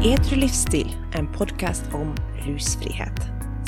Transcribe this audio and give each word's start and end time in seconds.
Edru 0.00 0.38
livsstil, 0.40 0.88
en 1.12 1.26
podkast 1.28 1.84
om 1.92 2.14
rusfrihet, 2.46 3.18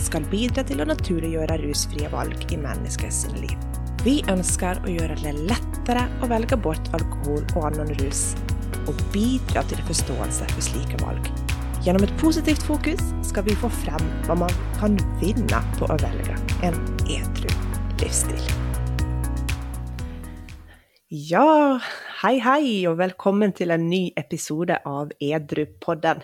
skal 0.00 0.24
bidra 0.32 0.62
til 0.64 0.80
å 0.80 0.86
naturliggjøre 0.88 1.58
rusfrie 1.60 2.08
valg 2.08 2.46
i 2.48 2.56
menneskets 2.56 3.26
liv. 3.34 3.52
Vi 4.00 4.14
ønsker 4.32 4.80
å 4.80 4.94
gjøre 4.94 5.18
det 5.20 5.34
lettere 5.50 6.06
å 6.24 6.30
velge 6.32 6.56
bort 6.56 6.88
alkohol 6.96 7.44
og 7.52 7.66
annen 7.68 7.92
rus, 8.00 8.22
og 8.86 8.96
bidra 9.12 9.60
til 9.68 9.84
forståelse 9.90 10.48
for 10.54 10.64
slike 10.70 11.02
valg. 11.04 11.28
Gjennom 11.84 12.08
et 12.08 12.16
positivt 12.22 12.64
fokus 12.64 13.12
skal 13.28 13.44
vi 13.50 13.58
få 13.60 13.68
frem 13.82 14.08
hva 14.24 14.38
man 14.46 14.60
kan 14.78 14.96
vinne 15.20 15.60
på 15.76 15.84
å 15.84 16.00
velge 16.00 16.38
en 16.64 16.80
edru 17.12 17.52
livsstil. 18.00 18.40
Ja, 21.12 21.76
hei 22.22 22.36
hei, 22.38 22.66
og 22.86 23.00
velkommen 23.00 23.50
til 23.50 23.72
en 23.74 23.88
ny 23.90 24.12
episode 24.20 24.76
av 24.86 25.08
Edrupodden. 25.18 26.20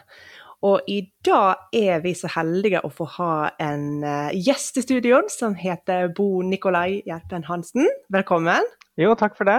Og 0.68 0.86
i 0.86 1.00
dag 1.26 1.72
er 1.74 2.04
vi 2.04 2.12
så 2.14 2.30
heldige 2.30 2.84
å 2.86 2.90
få 2.94 3.08
ha 3.16 3.32
en 3.64 4.04
uh, 4.04 4.28
gjest 4.30 4.78
i 4.78 4.84
studioen 4.84 5.26
som 5.32 5.56
heter 5.58 6.12
Bo 6.14 6.44
Nikolai 6.46 7.00
Gjerpen 7.08 7.42
Hansen. 7.48 7.90
Velkommen. 8.14 8.68
Jo, 9.00 9.16
takk 9.18 9.34
for 9.40 9.50
det. 9.50 9.58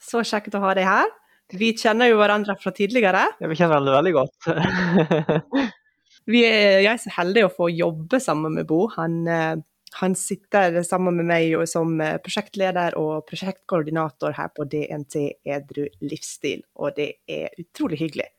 Så 0.00 0.24
kjekt 0.24 0.56
å 0.56 0.64
ha 0.64 0.72
deg 0.78 0.88
her. 0.88 1.12
Vi 1.52 1.74
kjenner 1.76 2.08
jo 2.08 2.16
hverandre 2.22 2.56
fra 2.62 2.72
tidligere. 2.72 3.26
Ja, 3.44 3.52
vi 3.52 3.60
kjenner 3.60 3.76
hverandre 3.76 4.00
veldig 4.00 4.14
godt. 4.22 5.44
vi 6.32 6.46
er, 6.48 6.80
jeg 6.80 6.92
er 6.94 7.04
så 7.04 7.12
heldig 7.18 7.44
å 7.44 7.52
få 7.52 7.68
jobbe 7.76 8.24
sammen 8.24 8.56
med 8.56 8.72
Bo. 8.72 8.86
Han 8.96 9.20
uh, 9.28 9.60
han 10.00 10.14
sitter 10.18 10.80
sammen 10.82 11.18
med 11.20 11.28
meg 11.28 11.54
som 11.70 11.98
eh, 12.02 12.16
prosjektleder 12.22 12.96
og 12.98 13.26
prosjektkoordinator 13.28 14.34
her 14.34 14.50
på 14.54 14.66
DNT 14.70 15.20
Edru 15.46 15.84
livsstil, 16.02 16.64
og 16.74 16.96
det 16.98 17.12
er 17.30 17.52
utrolig 17.60 18.00
hyggelig. 18.02 18.30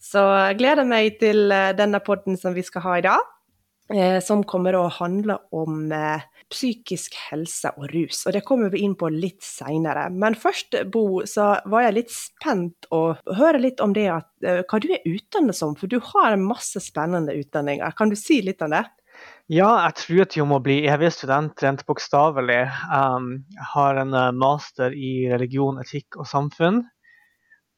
Så 0.00 0.22
jeg 0.22 0.60
gleder 0.62 0.88
meg 0.88 1.18
til 1.20 1.52
eh, 1.52 1.74
denne 1.76 2.00
podden 2.04 2.38
som 2.40 2.56
vi 2.56 2.64
skal 2.64 2.86
ha 2.86 2.96
i 2.96 3.04
dag, 3.04 3.28
eh, 3.92 4.16
som 4.24 4.46
kommer 4.48 4.78
å 4.78 4.86
handle 5.00 5.40
om 5.52 5.92
psykisk 6.48 7.18
helse 7.28 7.74
og 7.76 7.90
rus. 7.92 8.22
Og 8.24 8.32
det 8.32 8.46
kommer 8.48 8.72
vi 8.72 8.80
inn 8.86 8.96
på 8.96 9.10
litt 9.12 9.44
seinere. 9.44 10.06
Men 10.08 10.38
først, 10.40 10.78
Bo, 10.88 11.20
så 11.28 11.58
var 11.68 11.84
jeg 11.84 11.98
litt 11.98 12.14
spent 12.14 12.88
å 12.96 13.02
høre 13.36 13.60
litt 13.60 13.84
om 13.84 13.92
det 13.92 14.06
at, 14.14 14.30
hva 14.40 14.80
du 14.80 14.88
er 14.94 15.04
utdannet 15.04 15.58
som, 15.58 15.76
for 15.76 15.92
du 15.92 15.98
har 16.14 16.40
masse 16.40 16.80
spennende 16.80 17.36
utdanninger. 17.36 17.92
Kan 17.98 18.08
du 18.08 18.16
si 18.16 18.40
litt 18.46 18.64
om 18.64 18.72
det? 18.72 18.86
Ja, 19.48 19.68
jeg 19.86 19.96
truet 19.96 20.34
jo 20.36 20.44
om 20.44 20.50
å 20.58 20.60
bli 20.60 20.82
evig 20.92 21.08
student, 21.16 21.56
rent 21.64 21.80
bokstavelig. 21.88 22.66
Um, 22.92 23.30
jeg 23.56 23.68
har 23.70 24.00
en 24.02 24.12
uh, 24.12 24.26
master 24.36 24.92
i 24.92 25.24
religion, 25.30 25.78
etikk 25.80 26.18
og 26.20 26.28
samfunn. 26.28 26.82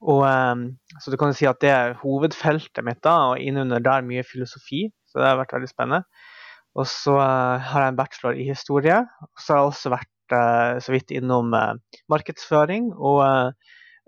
Og, 0.02 0.24
um, 0.27 0.64
så 0.98 1.12
du 1.12 1.16
kan 1.20 1.30
si 1.36 1.47
at 1.47 1.60
det 1.62 1.70
er 1.70 1.94
hovedfeltet 2.00 2.82
mitt, 2.82 2.98
da, 3.06 3.14
og 3.30 3.44
innunder 3.44 3.84
der 3.86 4.02
mye 4.02 4.27
filosofi. 4.27 4.88
Så 5.06 5.22
det 5.22 5.28
har 5.28 5.38
vært 5.38 5.55
veldig 5.55 5.70
spennende. 5.70 6.27
Og 6.74 6.91
så 6.91 7.14
uh, 7.20 7.62
har 7.70 7.86
jeg 7.86 7.94
en 7.94 8.02
bachelor 8.02 8.42
i 8.42 8.50
historie. 8.50 8.98
Og 9.30 9.44
så 9.44 9.54
har 9.54 9.62
jeg 9.62 9.70
også 9.70 9.94
vært 9.94 10.34
uh, 10.34 10.75
så 10.82 10.97
vidt 10.97 11.14
innom 11.14 11.54
uh, 11.54 11.77
markedsføring 12.10 12.91
og 12.98 13.22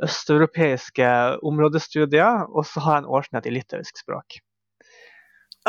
østeuropeiske 0.03 1.15
områdestudier. 1.47 2.49
Og 2.51 2.67
så 2.67 2.83
har 2.83 2.99
jeg 2.99 3.07
en 3.07 3.13
årsnett 3.21 3.47
i 3.47 3.55
litauisk 3.55 4.03
språk. 4.03 4.43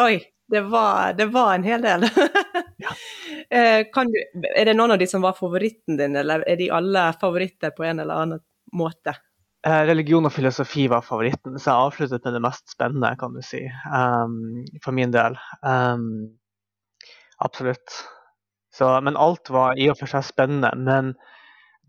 Oi, 0.01 0.23
det 0.53 0.61
var, 0.61 1.13
det 1.17 1.25
var 1.33 1.55
en 1.55 1.63
hel 1.65 1.81
del. 1.81 2.09
ja. 2.77 2.95
Eh, 3.53 3.83
du, 3.85 4.45
er 4.55 4.65
det 4.65 4.73
noen 4.73 4.95
av 4.95 4.97
de 4.97 5.05
som 5.05 5.21
var 5.21 5.35
favoritten 5.37 5.97
din, 5.99 6.15
eller 6.17 6.41
er 6.49 6.55
de 6.57 6.71
alle 6.73 7.01
favoritter 7.21 7.73
på 7.75 7.83
en 7.85 7.99
eller 8.01 8.21
annen 8.23 8.39
måte? 8.73 9.13
Eh, 9.67 9.81
religion 9.85 10.25
og 10.25 10.33
filosofi 10.33 10.87
var 10.89 11.03
favoritten, 11.05 11.59
så 11.59 11.69
jeg 11.69 11.89
avsluttet 11.89 12.25
med 12.25 12.37
det 12.37 12.41
mest 12.47 12.73
spennende, 12.73 13.11
kan 13.19 13.35
du 13.35 13.43
si. 13.45 13.61
Um, 13.93 14.63
for 14.81 14.95
min 14.95 15.13
del. 15.13 15.37
Um, 15.61 16.07
absolutt. 17.45 17.99
Så, 18.73 18.89
men 19.05 19.19
alt 19.19 19.53
var 19.53 19.77
i 19.77 19.91
og 19.93 19.99
for 19.99 20.09
seg 20.09 20.25
spennende. 20.25 20.73
Men 20.79 21.13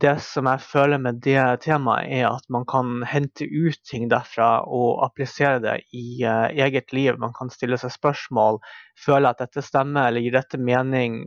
det 0.03 0.15
som 0.27 0.49
jeg 0.50 0.62
føler 0.66 0.99
med 0.99 1.21
det 1.22 1.43
temaet, 1.62 2.09
er 2.10 2.27
at 2.27 2.47
man 2.53 2.65
kan 2.66 3.05
hente 3.06 3.47
ut 3.47 3.78
ting 3.87 4.09
derfra 4.10 4.65
og 4.66 5.05
applisere 5.06 5.60
det 5.62 5.77
i 5.94 6.25
uh, 6.27 6.50
eget 6.50 6.93
liv. 6.97 7.15
Man 7.22 7.34
kan 7.37 7.53
stille 7.53 7.78
seg 7.78 7.93
spørsmål, 7.94 8.59
føle 8.99 9.31
at 9.31 9.43
dette 9.44 9.62
stemmer 9.62 10.09
eller 10.09 10.25
gir 10.25 10.34
dette 10.34 10.59
mening. 10.59 11.22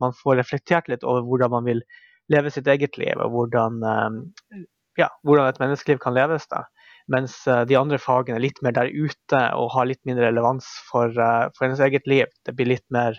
Man 0.00 0.14
får 0.20 0.38
reflektert 0.38 0.90
litt 0.92 1.06
over 1.06 1.26
hvordan 1.26 1.54
man 1.56 1.66
vil 1.66 1.82
leve 2.30 2.52
sitt 2.54 2.70
eget 2.70 2.96
liv, 3.02 3.18
og 3.18 3.34
hvordan, 3.34 3.82
uh, 3.82 4.62
ja, 5.00 5.10
hvordan 5.26 5.50
et 5.50 5.58
menneskeliv 5.64 5.98
kan 6.04 6.14
leves. 6.14 6.46
da. 6.52 6.62
Mens 7.10 7.40
uh, 7.50 7.64
de 7.66 7.76
andre 7.80 7.98
fagene 7.98 8.38
er 8.38 8.46
litt 8.46 8.62
mer 8.62 8.76
der 8.78 8.94
ute 8.94 9.42
og 9.58 9.72
har 9.74 9.90
litt 9.90 10.04
mindre 10.06 10.30
relevans 10.30 10.70
for, 10.86 11.10
for 11.58 11.66
ens 11.66 11.82
eget 11.82 12.06
liv. 12.06 12.30
Det 12.46 12.54
blir 12.54 12.76
litt 12.76 12.86
mer 12.94 13.18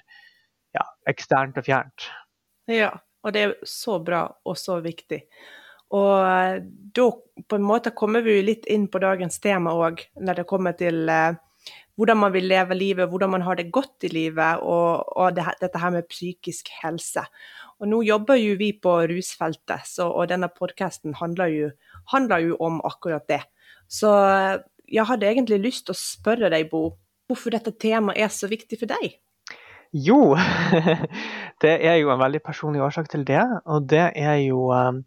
ja, 0.76 0.88
eksternt 1.12 1.60
og 1.60 1.68
fjernt. 1.68 2.08
Ja, 2.72 2.94
og 3.26 3.34
det 3.34 3.42
er 3.42 3.56
så 3.66 3.98
bra 4.06 4.28
og 4.46 4.58
så 4.60 4.78
viktig. 4.86 5.24
Og 5.96 6.14
eh, 6.22 6.60
da 6.96 7.08
på 7.50 7.58
en 7.58 7.66
måte 7.66 7.94
kommer 7.98 8.24
vi 8.26 8.40
litt 8.46 8.68
inn 8.72 8.88
på 8.92 9.02
dagens 9.02 9.40
tema 9.44 9.74
òg, 9.76 10.04
når 10.22 10.42
det 10.42 10.48
kommer 10.50 10.78
til 10.78 11.10
eh, 11.10 11.38
hvordan 11.96 12.20
man 12.20 12.34
vil 12.36 12.48
leve 12.52 12.78
livet, 12.78 13.10
hvordan 13.10 13.32
man 13.38 13.46
har 13.46 13.58
det 13.58 13.72
godt 13.74 14.06
i 14.08 14.12
livet, 14.12 14.62
og, 14.62 15.06
og 15.16 15.36
det, 15.38 15.46
dette 15.62 15.82
her 15.82 15.94
med 15.96 16.10
psykisk 16.12 16.70
helse. 16.82 17.24
Og 17.80 17.90
nå 17.92 18.02
jobber 18.08 18.40
jo 18.40 18.56
vi 18.60 18.72
på 18.82 18.98
rusfeltet, 19.12 19.88
så, 19.90 20.10
og 20.12 20.30
denne 20.32 20.52
podkasten 20.52 21.16
handler, 21.22 21.74
handler, 22.14 22.50
jo 22.52 22.60
om 22.64 22.82
akkurat 22.88 23.26
det. 23.32 23.42
Så 23.88 24.12
eh, 24.12 24.64
jeg 24.92 25.08
hadde 25.10 25.30
egentlig 25.30 25.64
lyst 25.64 25.88
til 25.88 25.96
å 25.96 26.02
spørre 26.02 26.52
deg, 26.54 26.70
Bo, 26.72 26.90
hvorfor 27.30 27.56
dette 27.56 27.74
temaet 27.82 28.22
er 28.22 28.34
så 28.34 28.50
viktig 28.52 28.80
for 28.82 28.92
deg? 28.92 29.18
Jo, 29.96 30.36
det 31.64 31.74
er 31.88 32.02
jo 32.02 32.10
en 32.12 32.20
veldig 32.20 32.42
personlig 32.44 32.82
årsak 32.84 33.08
til 33.14 33.24
det. 33.28 33.44
Og 33.72 33.86
det 33.88 34.10
er 34.20 34.42
jo 34.44 34.68
um, 34.76 35.00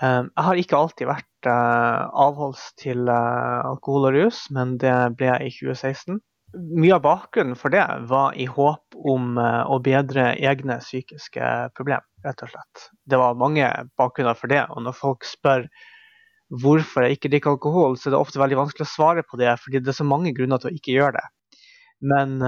um, 0.00 0.30
Jeg 0.30 0.46
har 0.46 0.60
ikke 0.62 0.78
alltid 0.78 1.10
vært 1.10 1.48
uh, 1.50 2.08
avholds 2.24 2.70
til 2.80 3.04
uh, 3.12 3.60
alkohol 3.68 4.08
og 4.08 4.16
rus, 4.16 4.46
men 4.56 4.78
det 4.80 4.94
ble 5.20 5.28
jeg 5.28 5.50
i 5.50 5.52
2016. 5.58 6.20
Mye 6.80 6.96
av 6.96 7.04
bakgrunnen 7.04 7.58
for 7.58 7.70
det 7.74 7.84
var 8.08 8.38
i 8.40 8.48
håp 8.48 8.96
om 9.12 9.36
uh, 9.36 9.68
å 9.68 9.76
bedre 9.84 10.30
egne 10.48 10.80
psykiske 10.80 11.52
problemer, 11.76 12.06
rett 12.24 12.40
og 12.46 12.54
slett. 12.54 12.88
Det 13.04 13.20
var 13.20 13.36
mange 13.38 13.68
bakgrunner 14.00 14.38
for 14.38 14.48
det. 14.50 14.64
Og 14.72 14.80
når 14.86 14.96
folk 14.96 15.28
spør 15.28 15.68
hvorfor 16.64 17.04
jeg 17.04 17.20
ikke 17.20 17.34
drikker 17.36 17.52
alkohol, 17.52 18.00
så 18.00 18.08
er 18.08 18.16
det 18.16 18.24
ofte 18.24 18.40
veldig 18.40 18.62
vanskelig 18.64 18.88
å 18.88 18.94
svare 18.96 19.28
på 19.28 19.36
det, 19.38 19.52
fordi 19.60 19.84
det 19.84 19.92
er 19.92 20.00
så 20.00 20.08
mange 20.08 20.32
grunner 20.34 20.58
til 20.58 20.72
å 20.72 20.80
ikke 20.80 20.96
gjøre 20.96 21.20
det. 21.20 21.28
Men 22.00 22.38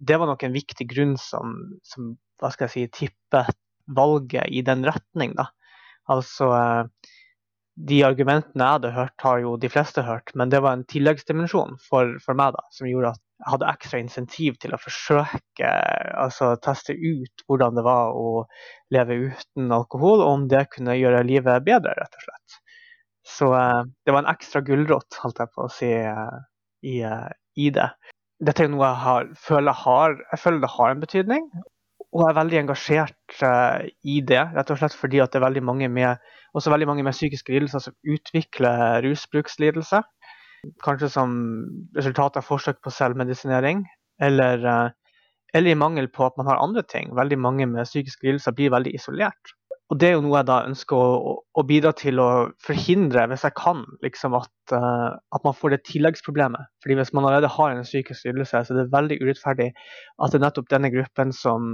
det 0.00 0.16
var 0.16 0.30
nok 0.30 0.42
en 0.46 0.56
viktig 0.56 0.86
grunn 0.90 1.16
som, 1.20 1.56
som 1.84 2.14
hva 2.40 2.50
skal 2.54 2.68
jeg 2.68 2.72
si, 2.72 3.06
tippet 3.06 3.56
valget 3.96 4.48
i 4.48 4.62
den 4.64 4.84
retning. 4.88 5.34
Da. 5.36 5.50
Altså, 6.10 6.50
eh, 6.56 7.10
de 7.90 8.02
argumentene 8.04 8.64
jeg 8.64 8.78
hadde 8.78 8.92
hørt, 8.96 9.16
har 9.24 9.40
jo 9.44 9.56
de 9.60 9.70
fleste 9.72 10.04
hørt, 10.04 10.32
men 10.36 10.52
det 10.52 10.60
var 10.64 10.76
en 10.76 10.86
tilleggsdimensjon 10.88 11.76
for, 11.84 12.16
for 12.24 12.38
meg 12.38 12.56
da, 12.56 12.64
som 12.74 12.88
gjorde 12.88 13.14
at 13.14 13.22
jeg 13.40 13.48
hadde 13.54 13.68
ekstra 13.70 14.00
insentiv 14.02 14.56
til 14.60 14.74
å 14.76 14.80
forsøke 14.80 15.68
altså 16.20 16.50
teste 16.60 16.92
ut 16.92 17.44
hvordan 17.48 17.78
det 17.78 17.84
var 17.86 18.12
å 18.12 18.42
leve 18.92 19.16
uten 19.30 19.72
alkohol, 19.72 20.20
og 20.20 20.32
om 20.34 20.48
det 20.50 20.66
kunne 20.74 20.98
gjøre 20.98 21.24
livet 21.28 21.64
bedre, 21.64 21.96
rett 21.96 22.18
og 22.18 22.26
slett. 22.26 22.58
Så 23.30 23.52
eh, 23.56 23.82
det 24.04 24.16
var 24.16 24.24
en 24.24 24.32
ekstra 24.32 24.64
gulrot, 24.64 25.20
holdt 25.24 25.40
jeg 25.44 25.54
på 25.56 25.64
å 25.68 25.72
si, 25.72 25.92
eh, 25.92 26.40
i, 26.88 27.00
i 27.60 27.72
det 27.76 27.90
dette 28.40 28.64
er 28.64 28.70
noe 28.72 28.86
jeg 28.86 29.00
har, 29.04 29.28
føler, 29.36 29.76
har, 29.84 30.16
jeg 30.32 30.40
føler 30.40 30.62
det 30.62 30.72
har 30.72 30.94
en 30.94 31.02
betydning. 31.02 31.48
Og 32.10 32.22
jeg 32.24 32.32
er 32.32 32.38
veldig 32.40 32.58
engasjert 32.64 33.42
uh, 33.46 33.82
i 34.02 34.18
det, 34.26 34.40
rett 34.56 34.72
og 34.72 34.80
slett 34.80 34.96
fordi 34.98 35.20
det 35.20 35.38
er 35.38 35.44
veldig 35.44 35.62
mange 35.62 35.90
med, 35.92 36.30
også 36.58 36.72
veldig 36.72 36.88
mange 36.90 37.04
med 37.06 37.14
psykiske 37.14 37.52
lidelser 37.54 37.84
som 37.84 37.94
utvikler 38.02 39.04
rusbrukslidelse. 39.04 40.00
Kanskje 40.84 41.12
som 41.12 41.36
resultat 41.96 42.40
av 42.40 42.48
forsøk 42.48 42.80
på 42.82 42.92
selvmedisinering, 42.92 43.84
eller, 44.20 44.66
uh, 44.66 45.22
eller, 45.54 45.70
i 45.70 45.78
mangel 45.78 46.10
på 46.10 46.26
at 46.26 46.40
man 46.40 46.50
har 46.50 46.62
andre 46.64 46.82
ting. 46.82 47.14
Veldig 47.16 47.38
mange 47.38 47.68
med 47.70 47.86
psykiske 47.86 48.26
lidelser 48.26 48.56
blir 48.56 48.74
veldig 48.74 48.96
isolert. 48.98 49.54
Og 49.90 49.98
det 49.98 50.06
er 50.06 50.12
jo 50.14 50.22
noe 50.22 50.38
jeg 50.38 50.46
da 50.46 50.60
ønsker 50.68 50.94
å, 50.94 51.32
å 51.42 51.62
bidra 51.66 51.90
til 51.98 52.22
å 52.22 52.28
forhindre, 52.62 53.24
hvis 53.32 53.42
jeg 53.46 53.56
kan, 53.58 53.82
liksom 54.04 54.36
at, 54.38 54.52
uh, 54.70 55.18
at, 55.18 55.42
man 55.42 55.56
får 55.56 55.74
det 55.74 55.80
tilleggsproblemet. 55.88 56.70
Fordi 56.82 56.96
hvis 57.00 57.10
man 57.16 57.26
allerede 57.26 57.50
har 57.50 57.74
en 57.74 57.82
psykisk 57.86 58.28
lidelse, 58.28 58.62
så 58.68 58.76
er 58.76 58.84
det 58.84 58.92
veldig 58.94 59.18
urettferdig 59.24 59.72
at 59.74 60.30
det 60.30 60.38
er 60.38 60.44
nettopp 60.46 60.70
denne 60.70 60.92
gruppen 60.94 61.34
som 61.34 61.72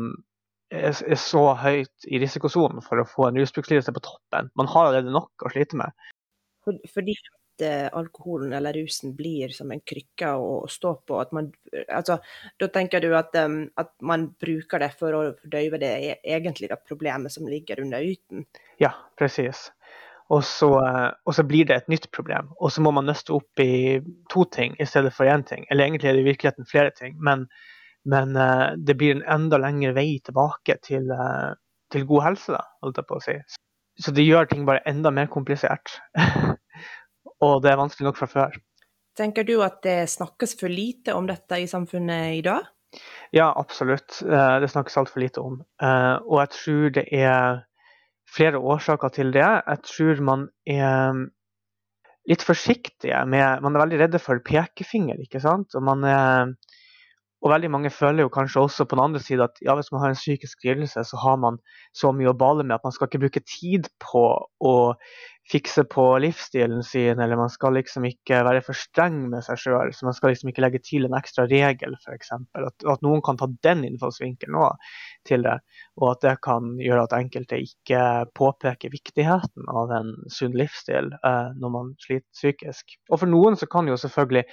er, 0.73 0.97
er 0.97 1.21
så 1.21 1.45
høyt 1.61 2.09
i 2.09 2.23
risikosonen 2.23 2.81
for 2.85 3.03
å 3.03 3.09
få 3.11 3.29
en 3.29 3.41
rusbrukslidelse 3.43 3.93
på 3.93 4.05
toppen. 4.09 4.49
Man 4.57 4.73
har 4.73 4.89
allerede 4.89 5.13
nok 5.13 5.45
å 5.45 5.53
slite 5.53 5.77
med. 5.83 5.93
Fordi 6.65 7.15
alkoholen 7.65 8.53
eller 8.53 8.73
rusen 8.73 9.15
blir 9.17 9.49
som 9.49 9.71
en 9.73 9.81
krykke 9.81 10.33
å 10.37 10.67
stå 10.71 10.95
på. 11.07 11.21
At 11.21 11.33
man, 11.37 11.51
altså, 11.89 12.19
da 12.61 12.69
tenker 12.73 13.01
du 13.01 13.13
at, 13.17 13.35
um, 13.41 13.63
at, 13.81 13.93
man 14.03 14.29
bruker 14.41 14.83
det 14.83 14.93
for 14.99 15.17
å 15.17 15.23
fordøyve 15.39 15.81
det 15.83 15.93
egentlig 15.95 16.37
egentlige 16.37 16.79
problemet 16.87 17.33
som 17.33 17.49
ligger 17.49 17.81
under 17.81 18.05
yten? 18.05 18.47
Ja, 18.83 18.93
presis. 19.19 19.71
Og 20.29 20.43
så, 20.45 20.69
og 20.75 21.35
så, 21.35 21.45
blir 21.47 21.69
det 21.69 21.77
et 21.77 21.89
nytt 21.93 22.11
problem. 22.11 22.51
Og 22.59 22.73
så 22.75 22.83
må 22.83 22.91
man 22.95 23.07
nøste 23.07 23.35
opp 23.37 23.63
i 23.63 24.01
to 24.33 24.45
ting 24.51 24.75
i 24.83 24.87
stedet 24.89 25.15
for 25.15 25.31
én 25.31 25.47
ting. 25.47 25.67
Eller 25.71 25.87
egentlig 25.87 26.11
er 26.11 26.19
det 26.19 26.25
i 26.25 26.31
virkeligheten 26.33 26.67
flere 26.67 26.91
ting, 26.97 27.15
men, 27.23 27.47
men 28.05 28.35
det 28.83 28.99
blir 28.99 29.15
en 29.15 29.23
enda 29.37 29.61
lengre 29.63 29.95
vei 29.95 30.19
tilbake 30.27 30.81
til, 30.83 31.13
til 31.95 32.09
god 32.11 32.27
helse, 32.27 32.57
da, 32.59 32.65
holdt 32.83 32.99
jeg 32.99 33.09
på 33.09 33.21
å 33.21 33.25
si. 33.29 33.39
Så 34.03 34.13
det 34.13 34.27
gjør 34.27 34.51
ting 34.51 34.67
bare 34.69 34.83
enda 34.89 35.11
mer 35.15 35.31
komplisert. 35.33 35.95
og 37.45 37.61
det 37.65 37.73
er 37.73 37.81
vanskelig 37.81 38.09
nok 38.09 38.19
fra 38.21 38.31
før. 38.31 38.57
Tenker 39.17 39.47
du 39.49 39.59
at 39.65 39.81
det 39.85 40.11
snakkes 40.13 40.57
for 40.61 40.73
lite 40.73 41.15
om 41.17 41.29
dette 41.29 41.61
i 41.63 41.69
samfunnet 41.71 42.37
i 42.37 42.43
dag? 42.45 42.67
Ja, 43.35 43.51
absolutt. 43.57 44.21
Eh, 44.25 44.59
det 44.61 44.71
snakkes 44.73 44.97
altfor 45.01 45.23
lite 45.25 45.43
om. 45.43 45.61
Eh, 45.83 46.17
og 46.25 46.41
jeg 46.43 46.53
tror 46.57 46.93
det 46.99 47.07
er 47.13 47.63
flere 48.37 48.61
årsaker 48.61 49.13
til 49.15 49.33
det. 49.35 49.47
Jeg 49.47 49.83
tror 49.89 50.23
man 50.25 50.47
er 50.69 51.25
litt 52.27 52.43
forsiktige 52.43 53.19
med 53.31 53.63
Man 53.63 53.77
er 53.77 53.85
veldig 53.85 54.01
redde 54.01 54.21
for 54.23 54.43
pekefinger, 54.45 55.19
ikke 55.23 55.41
sant. 55.43 55.75
Og, 55.75 55.85
man 55.87 56.05
er, 56.05 56.53
og 57.47 57.53
veldig 57.53 57.69
mange 57.71 57.93
føler 57.95 58.25
jo 58.25 58.33
kanskje 58.35 58.65
også 58.67 58.85
på 58.91 58.97
den 58.99 59.05
andre 59.05 59.21
siden 59.23 59.45
at 59.45 59.61
ja, 59.63 59.77
hvis 59.79 59.93
man 59.95 60.01
har 60.03 60.11
en 60.11 60.19
psykisk 60.19 60.65
lidelse, 60.67 61.05
så 61.07 61.19
har 61.23 61.37
man 61.39 61.61
så 61.95 62.11
mye 62.11 62.33
å 62.33 62.39
bale 62.39 62.65
med 62.65 62.75
at 62.75 62.87
man 62.87 62.95
skal 62.95 63.07
ikke 63.07 63.21
bruke 63.23 63.43
tid 63.47 63.87
på 64.03 64.23
å 64.67 64.75
fikse 65.47 65.85
på 65.87 66.05
livsstilen 66.25 66.83
sin, 66.83 67.21
eller 67.23 67.39
man 67.39 67.53
skal 67.53 67.77
liksom 67.79 68.09
ikke 68.09 68.41
være 68.49 68.65
for 68.67 68.75
streng 68.75 69.21
med 69.31 69.45
seg 69.47 69.61
sjøl. 69.63 69.93
Så 69.95 70.09
man 70.09 70.17
skal 70.17 70.33
liksom 70.33 70.51
ikke 70.51 70.65
legge 70.65 70.81
til 70.83 71.07
en 71.07 71.15
ekstra 71.15 71.45
regel, 71.47 71.95
f.eks. 72.03 72.33
At, 72.35 72.87
at 72.91 73.05
noen 73.07 73.23
kan 73.23 73.39
ta 73.39 73.47
den 73.63 73.85
innfallsvinkelen 73.87 74.59
òg 74.59 74.89
til 75.31 75.47
det. 75.47 75.61
Og 76.01 76.09
at 76.17 76.27
det 76.27 76.35
kan 76.47 76.75
gjøre 76.83 77.05
at 77.07 77.15
enkelte 77.21 77.61
ikke 77.63 78.01
påpeker 78.35 78.91
viktigheten 78.91 79.71
av 79.71 79.95
en 79.95 80.11
sunn 80.35 80.59
livsstil 80.59 81.15
eh, 81.21 81.55
når 81.63 81.75
man 81.79 81.95
sliter 82.03 82.27
psykisk. 82.35 82.99
Og 83.13 83.23
for 83.23 83.31
noen 83.31 83.55
så 83.61 83.71
kan 83.71 83.87
jo 83.87 84.01
selvfølgelig 84.03 84.49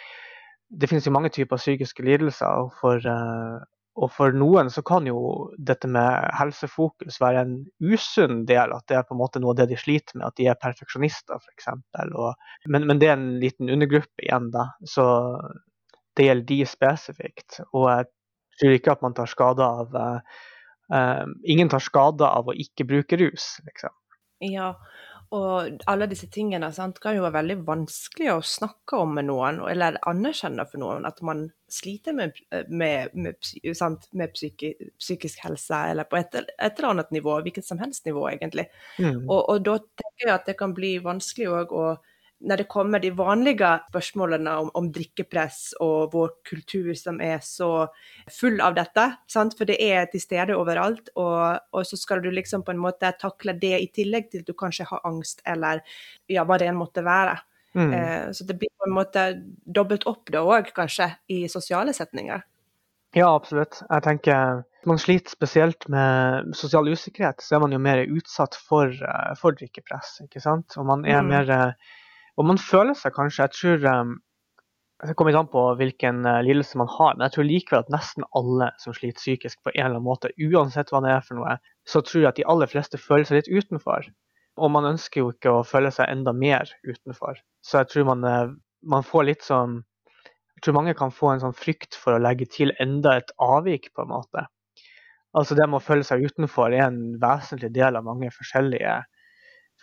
Det 0.73 0.89
finnes 0.89 1.05
jo 1.05 1.13
mange 1.13 1.29
typer 1.33 1.61
psykiske 1.61 2.03
lidelser. 2.05 2.65
og 2.65 2.73
for 2.81 2.97
eh, 3.09 3.61
og 3.93 4.09
for 4.09 4.33
noen 4.33 4.71
så 4.73 4.81
kan 4.85 5.05
jo 5.05 5.17
dette 5.61 5.85
med 5.91 6.31
helsefokus 6.39 7.19
være 7.21 7.43
en 7.45 7.51
usunn 7.77 8.41
del, 8.49 8.73
at 8.73 8.87
det 8.89 8.97
er 8.97 9.05
på 9.05 9.13
en 9.13 9.19
måte 9.21 9.41
noe 9.41 9.53
av 9.53 9.59
det 9.59 9.67
de 9.69 9.77
sliter 9.77 10.17
med, 10.17 10.25
at 10.31 10.39
de 10.39 10.47
er 10.49 10.57
perfeksjonister 10.57 11.37
f.eks. 11.37 11.69
Men, 12.65 12.87
men 12.89 13.01
det 13.01 13.11
er 13.11 13.19
en 13.19 13.35
liten 13.43 13.69
undergruppe 13.69 14.25
igjen, 14.25 14.49
da. 14.55 14.71
Så 14.89 15.05
det 16.17 16.25
gjelder 16.25 16.49
de 16.49 16.59
spesifikt. 16.69 17.59
Og 17.69 17.85
jeg 17.91 18.09
tror 18.61 18.77
ikke 18.79 18.97
at 18.97 19.05
man 19.05 19.17
tar 19.17 19.29
skade 19.29 19.67
av 19.67 19.93
uh, 19.93 21.25
Ingen 21.49 21.69
tar 21.71 21.81
skade 21.81 22.25
av 22.27 22.49
å 22.49 22.57
ikke 22.65 22.85
bruke 22.89 23.17
rus, 23.21 23.53
liksom. 23.65 23.93
Ja, 24.43 24.73
og 25.33 25.83
alle 25.89 26.05
disse 26.11 26.27
tingene 26.29 26.67
sant, 26.75 26.99
kan 27.01 27.15
jo 27.17 27.23
være 27.25 27.39
veldig 27.39 27.55
vanskelig 27.65 28.29
å 28.35 28.41
snakke 28.45 28.99
om 29.01 29.15
med 29.17 29.25
noen, 29.31 29.63
eller 29.65 29.97
anerkjenne 30.09 30.65
for 30.69 30.83
noen 30.83 31.07
at 31.09 31.23
man 31.25 31.47
sliter 31.73 32.13
med, 32.13 32.37
med, 32.69 33.15
med, 33.17 33.49
sant, 33.73 34.05
med 34.13 34.35
psyki, 34.35 34.75
psykisk 35.01 35.41
helse, 35.47 35.79
eller 35.89 36.05
på 36.09 36.19
et, 36.19 36.37
et, 36.37 36.53
eller 36.67 36.89
annet 36.91 37.15
nivå, 37.17 37.39
hvilket 37.45 37.65
som 37.65 37.81
helst 37.81 38.05
nivå, 38.05 38.27
egentlig. 38.29 38.67
Mm. 38.99 39.23
Og, 39.23 39.39
og, 39.39 39.63
da 39.65 39.79
tenker 39.81 40.27
jeg 40.27 40.35
at 40.35 40.51
det 40.51 40.57
kan 40.59 40.75
bli 40.77 40.99
vanskelig 41.01 41.49
òg 41.49 41.73
å 41.73 41.87
når 42.43 42.61
det 42.61 42.67
kommer 42.71 42.99
de 42.99 43.11
vanlige 43.15 43.69
spørsmålene 43.89 44.55
om, 44.63 44.69
om, 44.75 44.89
drikkepress 44.93 45.61
og 45.83 46.13
vår 46.13 46.33
kultur 46.47 46.91
som 46.99 47.21
er 47.23 47.39
så 47.45 47.87
full 48.31 48.59
av 48.63 48.75
dette, 48.77 49.05
sant? 49.31 49.55
for 49.57 49.69
det 49.69 49.79
er 49.83 50.09
til 50.11 50.23
stede 50.23 50.57
overalt, 50.57 51.13
og, 51.15 51.63
og, 51.71 51.85
så 51.87 51.99
skal 51.99 52.23
du 52.23 52.29
liksom 52.33 52.65
på 52.67 52.75
en 52.75 52.83
måte 52.83 53.13
takle 53.21 53.55
det 53.59 53.77
i 53.79 53.89
tillegg 53.95 54.29
til 54.31 54.43
at 54.43 54.51
du 54.51 54.57
kanskje 54.59 54.89
har 54.91 55.03
angst, 55.07 55.43
eller 55.47 55.83
ja, 56.31 56.43
hva 56.43 56.59
det 56.59 56.69
enn 56.69 56.79
måtte 56.79 57.05
være. 57.05 57.37
Mm. 57.73 57.93
Eh, 57.93 58.25
så 58.35 58.45
det 58.45 58.59
blir 58.59 58.69
på 58.77 58.89
en 58.89 58.97
måte 58.97 59.27
dobbelt 59.65 60.05
opp 60.09 60.29
da 60.33 60.43
òg, 60.45 60.73
kanskje, 60.75 61.09
i 61.33 61.45
sosiale 61.51 61.95
setninger. 61.95 62.43
Ja, 63.13 63.29
absolutt. 63.29 63.81
Jeg 63.87 64.03
tenker 64.05 64.63
man 64.89 64.99
sliter 64.99 65.31
spesielt 65.31 65.87
med 65.87 66.55
sosial 66.57 66.89
usikkerhet, 66.89 67.41
så 67.41 67.55
er 67.55 67.61
man 67.63 67.71
jo 67.75 67.79
mer 67.79 68.01
utsatt 68.03 68.55
for, 68.59 68.89
eh, 68.91 69.33
for 69.39 69.55
drikkepress. 69.55 70.19
ikke 70.25 70.41
sant? 70.43 70.75
Og 70.77 70.85
man 70.85 71.05
er 71.05 71.21
mm. 71.21 71.29
mer 71.29 71.51
eh, 71.53 71.93
og 72.37 72.47
man 72.49 72.59
føler 72.61 72.97
seg 72.97 73.13
kanskje 73.15 73.45
Jeg 73.45 73.55
tror 73.57 73.85
um, 73.91 74.13
Det 75.03 75.15
kommer 75.17 75.33
litt 75.33 75.41
an 75.41 75.51
på 75.51 75.63
hvilken 75.79 76.23
uh, 76.25 76.41
lidelse 76.45 76.79
man 76.79 76.91
har, 76.95 77.15
men 77.15 77.27
jeg 77.27 77.35
tror 77.35 77.47
likevel 77.49 77.83
at 77.83 77.93
nesten 77.93 78.27
alle 78.39 78.69
som 78.81 78.95
sliter 78.95 79.19
psykisk 79.19 79.59
på 79.61 79.73
en 79.73 79.79
eller 79.81 79.97
annen 79.97 80.07
måte, 80.07 80.31
uansett 80.39 80.93
hva 80.93 81.01
det 81.03 81.11
er 81.11 81.25
for 81.27 81.39
noe, 81.39 81.57
så 81.89 82.01
tror 82.05 82.21
jeg 82.21 82.29
at 82.31 82.39
de 82.39 82.45
aller 82.53 82.71
fleste 82.71 83.01
føler 83.01 83.27
seg 83.27 83.41
litt 83.41 83.51
utenfor. 83.51 84.07
Og 84.63 84.71
man 84.71 84.87
ønsker 84.93 85.19
jo 85.19 85.33
ikke 85.33 85.51
å 85.51 85.65
føle 85.67 85.91
seg 85.91 86.07
enda 86.07 86.31
mer 86.37 86.71
utenfor. 86.87 87.41
Så 87.65 87.81
jeg 87.81 87.91
tror 87.91 88.07
man, 88.13 88.23
uh, 88.23 88.55
man 88.95 89.03
får 89.03 89.27
litt 89.27 89.43
sånn 89.43 89.81
Jeg 90.23 90.67
tror 90.67 90.77
mange 90.77 90.95
kan 90.95 91.11
få 91.11 91.33
en 91.33 91.41
sånn 91.43 91.57
frykt 91.57 91.97
for 91.99 92.15
å 92.15 92.23
legge 92.23 92.47
til 92.47 92.71
enda 92.79 93.17
et 93.19 93.33
avvik, 93.41 93.89
på 93.91 94.05
en 94.05 94.13
måte. 94.13 94.45
Altså 95.35 95.57
det 95.57 95.65
med 95.67 95.81
å 95.81 95.83
føle 95.83 96.05
seg 96.07 96.23
utenfor 96.23 96.71
er 96.71 96.85
en 96.85 97.17
vesentlig 97.19 97.73
del 97.75 97.97
av 97.97 98.05
mange 98.05 98.29
forskjellige 98.31 99.01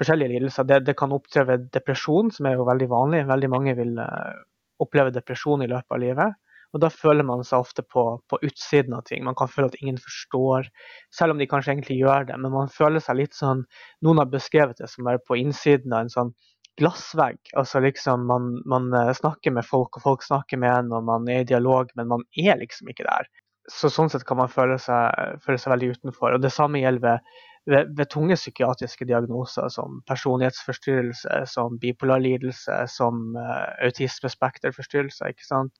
forskjellige 0.01 0.35
lidelser. 0.35 0.69
Det, 0.69 0.81
det, 0.89 0.97
kan 0.99 1.13
opptre 1.15 1.47
ved 1.49 1.71
depresjon, 1.75 2.33
som 2.35 2.49
er 2.49 2.57
jo 2.57 2.69
veldig 2.69 2.89
vanlig. 2.91 3.25
Veldig 3.29 3.51
mange 3.53 3.75
vil 3.79 3.99
uh, 4.01 4.39
oppleve 4.83 5.13
depresjon 5.15 5.65
i 5.65 5.69
løpet 5.71 5.97
av 5.97 6.03
livet. 6.03 6.39
Og 6.71 6.83
da 6.85 6.91
føler 6.93 7.27
man 7.27 7.43
seg 7.47 7.65
ofte 7.65 7.83
på, 7.83 8.05
på, 8.31 8.39
utsiden 8.47 8.95
av 8.95 9.03
ting. 9.09 9.25
Man 9.27 9.37
kan 9.39 9.51
føle 9.51 9.71
at 9.73 9.79
ingen 9.81 9.99
forstår, 9.99 10.69
selv 11.15 11.35
om 11.35 11.43
de 11.43 11.49
kanskje 11.51 11.75
egentlig 11.75 11.99
gjør 11.99 12.29
det. 12.29 12.39
Men 12.39 12.55
man 12.55 12.71
føler 12.71 13.03
seg 13.03 13.19
litt 13.19 13.35
sånn 13.35 13.65
Noen 14.07 14.23
har 14.23 14.31
beskrevet 14.31 14.79
det 14.79 14.91
som 14.93 15.05
å 15.05 15.11
være 15.11 15.25
på 15.27 15.39
innsiden 15.41 15.93
av 15.93 16.07
en 16.07 16.15
sånn 16.15 16.33
glassvegg. 16.81 17.41
Altså 17.59 17.83
liksom 17.83 18.25
man, 18.31 18.53
man, 18.71 18.89
eh, 18.95 19.13
snakker 19.19 19.53
med 19.57 19.67
folk, 19.67 19.99
og 19.99 20.07
folk 20.07 20.25
snakker 20.25 20.61
med 20.63 20.73
en, 20.77 20.93
og 20.95 21.05
man 21.11 21.29
er 21.29 21.43
i 21.43 21.51
dialog, 21.51 21.91
men 21.99 22.09
man 22.13 22.25
er 22.39 22.61
liksom 22.63 22.93
ikke 22.93 23.09
der. 23.09 23.29
Så 23.71 23.91
sånn 23.93 24.11
sett 24.11 24.25
kan 24.27 24.39
man 24.39 24.51
føle 24.51 24.79
seg, 24.81 25.41
føle 25.45 25.59
seg 25.61 25.75
veldig 25.75 25.93
utenfor. 25.97 26.37
Og 26.37 26.43
det 26.43 26.55
samme 26.55 26.81
gjelder 26.81 27.05
ved 27.05 27.35
ved, 27.67 27.93
ved, 27.97 28.07
tunge 28.11 28.37
psykiatriske 28.39 29.05
diagnoser 29.05 29.69
som 29.69 30.01
personlighetsforstyrrelse, 30.09 31.45
som 31.47 31.79
bipolar 31.79 32.23
lidelse, 32.23 32.87
som 32.89 33.37
uh, 33.37 33.69
autismespekterforstyrrelser. 33.85 35.35
ikke 35.35 35.47
sant? 35.47 35.75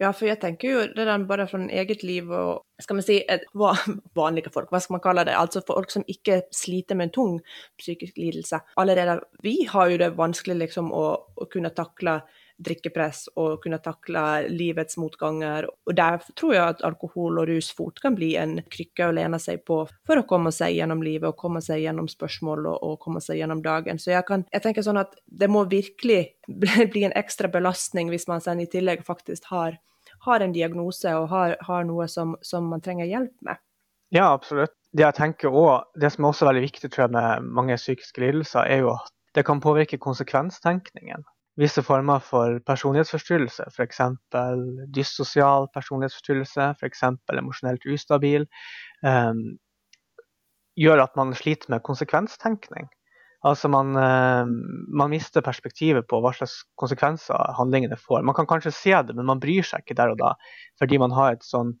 Ja, 0.00 0.10
for 0.10 0.26
jeg 0.26 0.40
tenker 0.42 0.70
jo 0.72 0.80
det 0.96 1.04
der 1.06 1.24
bare 1.28 1.46
fra 1.46 1.60
eget 1.70 2.02
liv 2.02 2.30
og 2.34 2.64
skal 2.82 2.98
man 2.98 3.04
si, 3.06 3.20
et, 3.30 3.44
vanlige 4.18 4.50
folk, 4.50 4.72
hva 4.72 4.80
skal 4.82 4.96
man 4.96 5.02
kalle 5.04 5.24
det, 5.28 5.36
altså 5.38 5.62
folk 5.66 5.92
som 5.94 6.02
ikke 6.10 6.40
sliter 6.54 6.98
med 6.98 7.10
en 7.10 7.14
tung 7.14 7.36
psykisk 7.78 8.18
lidelse. 8.18 8.58
Allerede 8.76 9.20
vi 9.44 9.60
har 9.70 9.92
jo 9.92 10.00
det 10.02 10.16
vanskelig 10.18 10.58
liksom 10.64 10.90
å, 10.90 11.04
å 11.36 11.46
kunne 11.52 11.70
takle 11.76 12.18
drikkepress 12.64 13.26
og 13.38 13.62
kunne 13.64 13.78
takle 13.82 14.22
livets 14.50 14.98
motganger. 15.00 15.68
Og 15.86 15.94
Der 15.96 16.22
tror 16.38 16.54
jeg 16.54 16.64
at 16.76 16.84
alkohol 16.86 17.40
og 17.42 17.48
rus 17.50 17.70
fort 17.74 18.00
kan 18.02 18.16
bli 18.18 18.34
en 18.40 18.58
krykke 18.72 19.08
å 19.08 19.14
lene 19.16 19.40
seg 19.42 19.64
på 19.68 19.82
for 20.06 20.20
å 20.20 20.26
komme 20.28 20.52
seg 20.54 20.76
gjennom 20.76 21.02
livet 21.04 21.30
og 21.30 21.38
komme 21.40 21.62
seg 21.64 21.82
gjennom 21.84 22.08
spørsmål 22.10 22.68
og, 22.72 22.78
og 22.82 22.98
komme 23.02 23.22
seg 23.24 23.40
gjennom 23.40 23.62
dagen. 23.64 24.00
Så 24.02 24.14
jeg, 24.14 24.26
kan, 24.28 24.46
jeg 24.52 24.64
tenker 24.64 24.86
sånn 24.86 25.00
at 25.02 25.16
det 25.26 25.50
må 25.50 25.64
virkelig 25.70 26.22
bli 26.94 27.06
en 27.06 27.16
ekstra 27.18 27.50
belastning 27.52 28.12
hvis 28.12 28.28
man 28.30 28.40
i 28.60 28.70
tillegg 28.70 29.04
faktisk 29.06 29.50
har, 29.52 29.78
har 30.26 30.40
en 30.40 30.54
diagnose 30.54 31.12
og 31.18 31.28
har, 31.32 31.56
har 31.60 31.84
noe 31.88 32.08
som, 32.10 32.36
som, 32.42 32.68
man 32.70 32.82
trenger 32.84 33.10
hjelp 33.10 33.34
med. 33.46 33.60
Ja, 34.12 34.32
absolutt. 34.34 34.74
Det 34.92 35.06
jeg 35.06 35.16
tenker 35.16 35.54
også, 35.54 35.88
det 35.96 36.10
som 36.12 36.24
er 36.24 36.34
også 36.34 36.48
veldig 36.50 36.64
viktig 36.66 36.90
tror 36.92 37.06
jeg, 37.06 37.14
med 37.14 37.52
mange 37.56 37.78
psykiske 37.80 38.20
lidelser, 38.20 38.68
er 38.68 38.82
jo 38.84 38.90
at 38.92 39.12
det 39.32 39.46
kan 39.48 39.62
påvirke 39.64 39.96
konsekvenstenkningen 39.96 41.24
visse 41.60 41.82
former 41.84 42.22
for 42.24 42.60
personlighetsforstyrrelse, 42.66 43.66
f.eks. 43.68 44.00
dyssosial 44.94 45.68
personlighetsforstyrrelse, 45.74 46.70
f.eks. 46.78 47.04
emosjonelt 47.36 47.84
ustabil, 47.92 48.46
um, 49.04 49.44
gjør 50.80 51.04
at 51.04 51.16
man 51.20 51.34
sliter 51.36 51.72
med 51.74 51.84
konsekvenstenkning. 51.84 52.88
Altså 53.44 53.68
man, 53.68 53.96
uh, 53.98 54.46
man, 54.46 55.10
mister 55.10 55.44
perspektivet 55.44 56.06
på 56.08 56.22
hva 56.22 56.32
slags 56.36 56.60
konsekvenser 56.80 57.56
handlingene 57.58 57.98
får. 58.00 58.22
Man 58.24 58.38
kan 58.38 58.48
kanskje 58.48 58.72
se 58.76 58.94
det, 58.94 59.16
men 59.18 59.28
man 59.28 59.42
bryr 59.42 59.66
seg 59.66 59.82
ikke 59.82 59.98
der 59.98 60.14
og 60.14 60.22
da, 60.22 60.36
fordi 60.80 61.00
man 61.02 61.12
har 61.16 61.36
et 61.36 61.44
sånn 61.44 61.74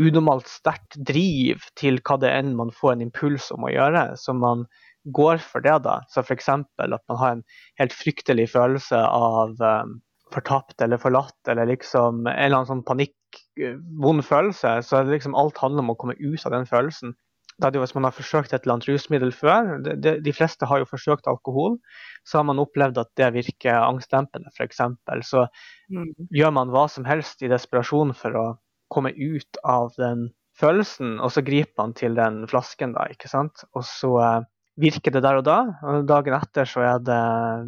unormalt 0.00 0.48
sterkt 0.48 0.96
driv 1.08 1.64
til 1.76 1.98
hva 2.06 2.16
det 2.20 2.30
enn 2.32 2.54
man 2.56 2.70
får 2.72 2.94
en 2.94 3.08
impuls 3.08 3.50
om 3.52 3.66
å 3.66 3.72
gjøre, 3.72 4.04
som 4.20 4.38
man 4.40 4.64
går 5.04 5.40
for 5.44 5.64
det, 5.64 5.78
da, 5.86 6.00
så 6.12 6.22
f.eks. 6.24 6.48
at 6.48 6.68
man 7.08 7.20
har 7.20 7.36
en 7.36 7.42
helt 7.80 7.94
fryktelig 7.96 8.50
følelse 8.52 8.98
av 9.00 9.56
um, 9.60 9.96
fortapt 10.34 10.82
eller 10.84 11.00
forlatt, 11.00 11.38
eller 11.48 11.70
liksom 11.70 12.26
en 12.26 12.34
eller 12.34 12.60
annen 12.60 12.68
sånn 12.68 12.84
panikk, 12.86 13.16
uh, 13.62 13.78
vond 14.02 14.24
følelse, 14.26 14.78
så 14.84 15.00
er 15.00 15.08
det 15.08 15.18
liksom 15.18 15.36
alt 15.38 15.60
handler 15.62 15.86
om 15.86 15.94
å 15.94 15.98
komme 16.00 16.18
ut 16.20 16.46
av 16.46 16.56
den 16.56 16.68
følelsen. 16.68 17.16
Da 17.60 17.68
er 17.68 17.74
det 17.74 17.80
jo 17.80 17.84
Hvis 17.84 17.94
man 17.96 18.06
har 18.08 18.16
forsøkt 18.16 18.54
et 18.54 18.64
eller 18.64 18.78
annet 18.78 18.88
rusmiddel 18.88 19.32
før, 19.36 19.74
de, 19.84 19.94
de, 20.00 20.14
de 20.24 20.32
fleste 20.32 20.64
har 20.68 20.80
jo 20.80 20.88
forsøkt 20.88 21.28
alkohol, 21.28 21.76
så 22.24 22.40
har 22.40 22.46
man 22.48 22.60
opplevd 22.62 23.00
at 23.02 23.10
det 23.20 23.32
virker 23.36 23.82
angstdempende, 23.84 24.48
f.eks. 24.56 24.80
Så 25.28 25.44
mm. 25.92 26.06
gjør 26.32 26.54
man 26.56 26.72
hva 26.72 26.86
som 26.88 27.04
helst 27.08 27.44
i 27.44 27.50
desperasjon 27.52 28.14
for 28.16 28.38
å 28.38 28.46
komme 28.90 29.12
ut 29.12 29.60
av 29.68 29.92
den 30.00 30.30
følelsen, 30.60 31.18
og 31.20 31.32
så 31.34 31.44
griper 31.44 31.76
man 31.78 31.92
til 31.96 32.16
den 32.16 32.42
flasken, 32.50 32.94
da, 32.96 33.06
ikke 33.12 33.30
sant. 33.30 33.64
Og 33.76 33.84
så 33.86 34.14
uh, 34.16 34.48
virker 34.80 35.14
det 35.14 35.22
der 35.24 35.40
og 35.40 35.44
da. 35.46 35.58
og 35.84 36.08
Dagen 36.08 36.36
etter 36.36 36.68
så 36.68 36.82
er 36.86 37.04
det 37.04 37.20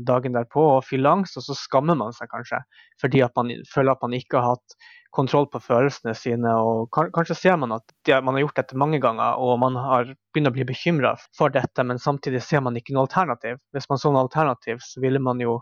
dagen 0.09 0.35
derpå 0.37 0.65
og 0.79 0.85
fyllangst, 0.89 1.37
og 1.39 1.47
så 1.47 1.57
skammer 1.59 1.99
man 1.99 2.15
seg 2.17 2.31
kanskje 2.33 2.63
fordi 3.03 3.23
at 3.25 3.35
man 3.39 3.51
føler 3.69 3.95
at 3.95 4.05
man 4.05 4.17
ikke 4.17 4.41
har 4.41 4.57
hatt 4.57 4.77
kontroll 5.13 5.47
på 5.53 5.61
følelsene 5.61 6.15
sine. 6.17 6.53
og 6.57 6.89
Kanskje 6.95 7.37
ser 7.37 7.59
man 7.61 7.75
at 7.77 7.93
man 8.25 8.37
har 8.37 8.47
gjort 8.47 8.63
dette 8.63 8.79
mange 8.81 9.01
ganger 9.03 9.41
og 9.43 9.59
man 9.61 9.77
har 9.77 10.15
begynt 10.33 10.49
å 10.49 10.55
bli 10.55 10.65
bekymra 10.69 11.15
for 11.37 11.53
dette, 11.53 11.85
men 11.85 12.01
samtidig 12.01 12.41
ser 12.45 12.65
man 12.65 12.79
ikke 12.79 12.97
noe 12.97 13.05
alternativ. 13.07 13.61
Hvis 13.77 13.91
man 13.91 14.01
så 14.01 14.13
noe 14.13 14.25
alternativ, 14.25 14.81
så 14.81 15.03
ville 15.05 15.21
man 15.21 15.43
jo 15.43 15.59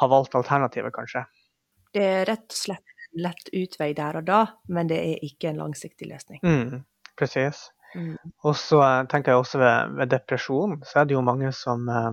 ha 0.00 0.08
valgt 0.08 0.34
alternativet, 0.34 0.94
kanskje. 0.94 1.26
Det 1.92 2.02
er 2.02 2.26
rett 2.26 2.48
og 2.48 2.58
slett 2.58 2.96
en 3.12 3.22
lett 3.26 3.52
utvei 3.52 3.92
der 3.94 4.18
og 4.22 4.26
da, 4.26 4.40
men 4.72 4.88
det 4.90 4.98
er 4.98 5.26
ikke 5.26 5.52
en 5.52 5.60
langsiktig 5.60 6.08
løsning. 6.08 6.40
Mm, 6.42 6.82
precis. 7.20 7.68
Mm. 7.94 8.16
Og 8.46 8.54
så 8.56 8.80
eh, 8.84 9.00
tenker 9.10 9.32
jeg 9.32 9.42
også 9.42 9.60
ved, 9.62 9.96
ved, 9.98 10.12
depresjon, 10.12 10.78
så 10.86 11.02
er 11.02 11.08
det 11.08 11.16
jo 11.16 11.24
mange 11.24 11.52
som 11.56 11.88
eh, 11.88 12.12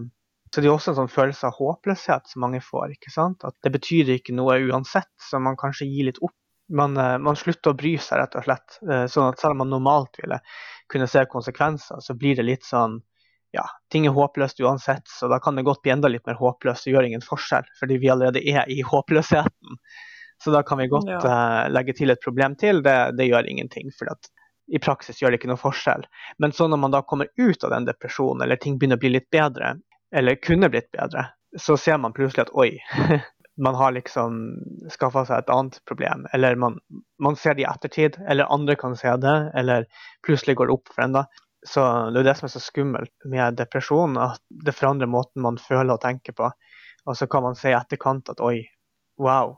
så 0.50 0.64
det 0.64 0.70
er 0.70 0.74
også 0.74 0.92
en 0.92 0.98
sånn 1.04 1.12
følelse 1.14 1.46
av 1.46 1.60
håpløshet 1.60 2.32
som 2.32 2.42
mange 2.42 2.62
får. 2.66 2.96
ikke 2.96 3.12
sant? 3.14 3.44
At 3.46 3.54
det 3.62 3.70
betyr 3.76 4.16
ikke 4.16 4.34
noe 4.34 4.58
uansett, 4.72 5.12
så 5.22 5.38
man 5.38 5.60
kanskje 5.60 5.86
gir 5.86 6.10
litt 6.10 6.22
opp 6.26 6.34
man, 6.74 6.98
eh, 7.02 7.18
man, 7.22 7.38
slutter 7.38 7.74
å 7.74 7.78
bry 7.78 7.96
seg, 7.98 8.20
rett 8.22 8.36
og 8.38 8.46
slett. 8.46 8.80
Sånn 9.10 9.30
at 9.32 9.42
selv 9.42 9.56
om 9.56 9.64
man 9.64 9.72
normalt 9.74 10.20
ville 10.22 10.38
kunne 10.90 11.08
se 11.10 11.24
konsekvenser, 11.30 12.02
så 12.02 12.14
blir 12.18 12.38
det 12.38 12.46
litt 12.46 12.66
sånn 12.66 13.00
ja, 13.54 13.64
ting 13.90 14.06
er 14.06 14.14
håpløst 14.14 14.62
uansett, 14.62 15.08
så 15.10 15.26
da 15.30 15.40
kan 15.42 15.58
det 15.58 15.66
godt 15.66 15.82
bli 15.82 15.94
enda 15.94 16.10
litt 16.12 16.28
mer 16.30 16.38
håpløst 16.38 16.86
og 16.86 16.94
gjør 16.94 17.08
ingen 17.08 17.26
forskjell, 17.26 17.66
fordi 17.80 17.98
vi 18.02 18.12
allerede 18.14 18.44
er 18.46 18.70
i 18.70 18.84
håpløsheten. 18.86 19.80
Så 20.44 20.54
da 20.54 20.62
kan 20.64 20.78
vi 20.80 20.88
godt 20.88 21.10
ja. 21.10 21.20
uh, 21.20 21.64
legge 21.72 21.96
til 21.98 22.14
et 22.14 22.22
problem 22.24 22.56
til. 22.60 22.84
Det, 22.86 22.96
det 23.18 23.28
gjør 23.28 23.50
ingenting, 23.50 23.90
for 23.98 24.12
i 24.70 24.80
praksis 24.80 25.22
gjør 25.22 25.34
det 25.34 25.40
ikke 25.42 25.52
noe 25.52 25.62
forskjell. 25.62 26.06
Men 26.38 26.54
så 26.56 26.68
når 26.68 26.82
man 26.84 26.94
da 26.94 27.02
kommer 27.02 27.30
ut 27.38 27.64
av 27.64 27.74
den 27.74 27.88
depresjonen, 27.90 28.44
eller 28.46 28.60
ting 28.62 28.78
begynner 28.80 29.00
å 29.00 29.04
bli 29.04 29.14
litt 29.16 29.30
bedre, 29.34 29.76
eller 30.16 30.40
kunne 30.42 30.70
blitt 30.70 30.92
bedre, 30.96 31.28
så 31.58 31.78
ser 31.78 31.98
man 31.98 32.14
plutselig 32.14 32.48
at 32.48 32.54
oi, 32.58 32.72
man 33.66 33.76
har 33.76 33.92
liksom 33.92 34.40
skaffa 34.94 35.26
seg 35.28 35.44
et 35.44 35.54
annet 35.54 35.80
problem. 35.90 36.26
Eller 36.34 36.56
man, 36.56 36.80
man, 37.22 37.36
ser 37.36 37.58
det 37.58 37.66
i 37.66 37.70
ettertid, 37.70 38.20
eller 38.30 38.52
andre 38.54 38.78
kan 38.80 38.96
se 38.98 39.16
det, 39.22 39.38
eller 39.58 39.88
plutselig 40.26 40.56
går 40.60 40.70
det 40.70 40.78
opp 40.78 40.94
for 40.94 41.06
en. 41.06 41.22
Så 41.68 41.84
Det 42.14 42.22
er 42.22 42.30
det 42.30 42.38
som 42.40 42.48
er 42.48 42.56
så 42.56 42.64
skummelt 42.64 43.28
med 43.28 43.60
depresjon, 43.60 44.18
at 44.18 44.42
det 44.50 44.78
forandrer 44.78 45.12
måten 45.12 45.44
man 45.44 45.60
føler 45.60 45.98
og 45.98 46.04
tenker 46.06 46.38
på. 46.38 46.52
Og 47.06 47.18
så 47.18 47.28
kan 47.28 47.44
man 47.44 47.58
se 47.58 47.74
i 47.74 47.78
etterkant 47.78 48.30
at 48.32 48.40
oi, 48.44 48.62
wow. 49.20 49.58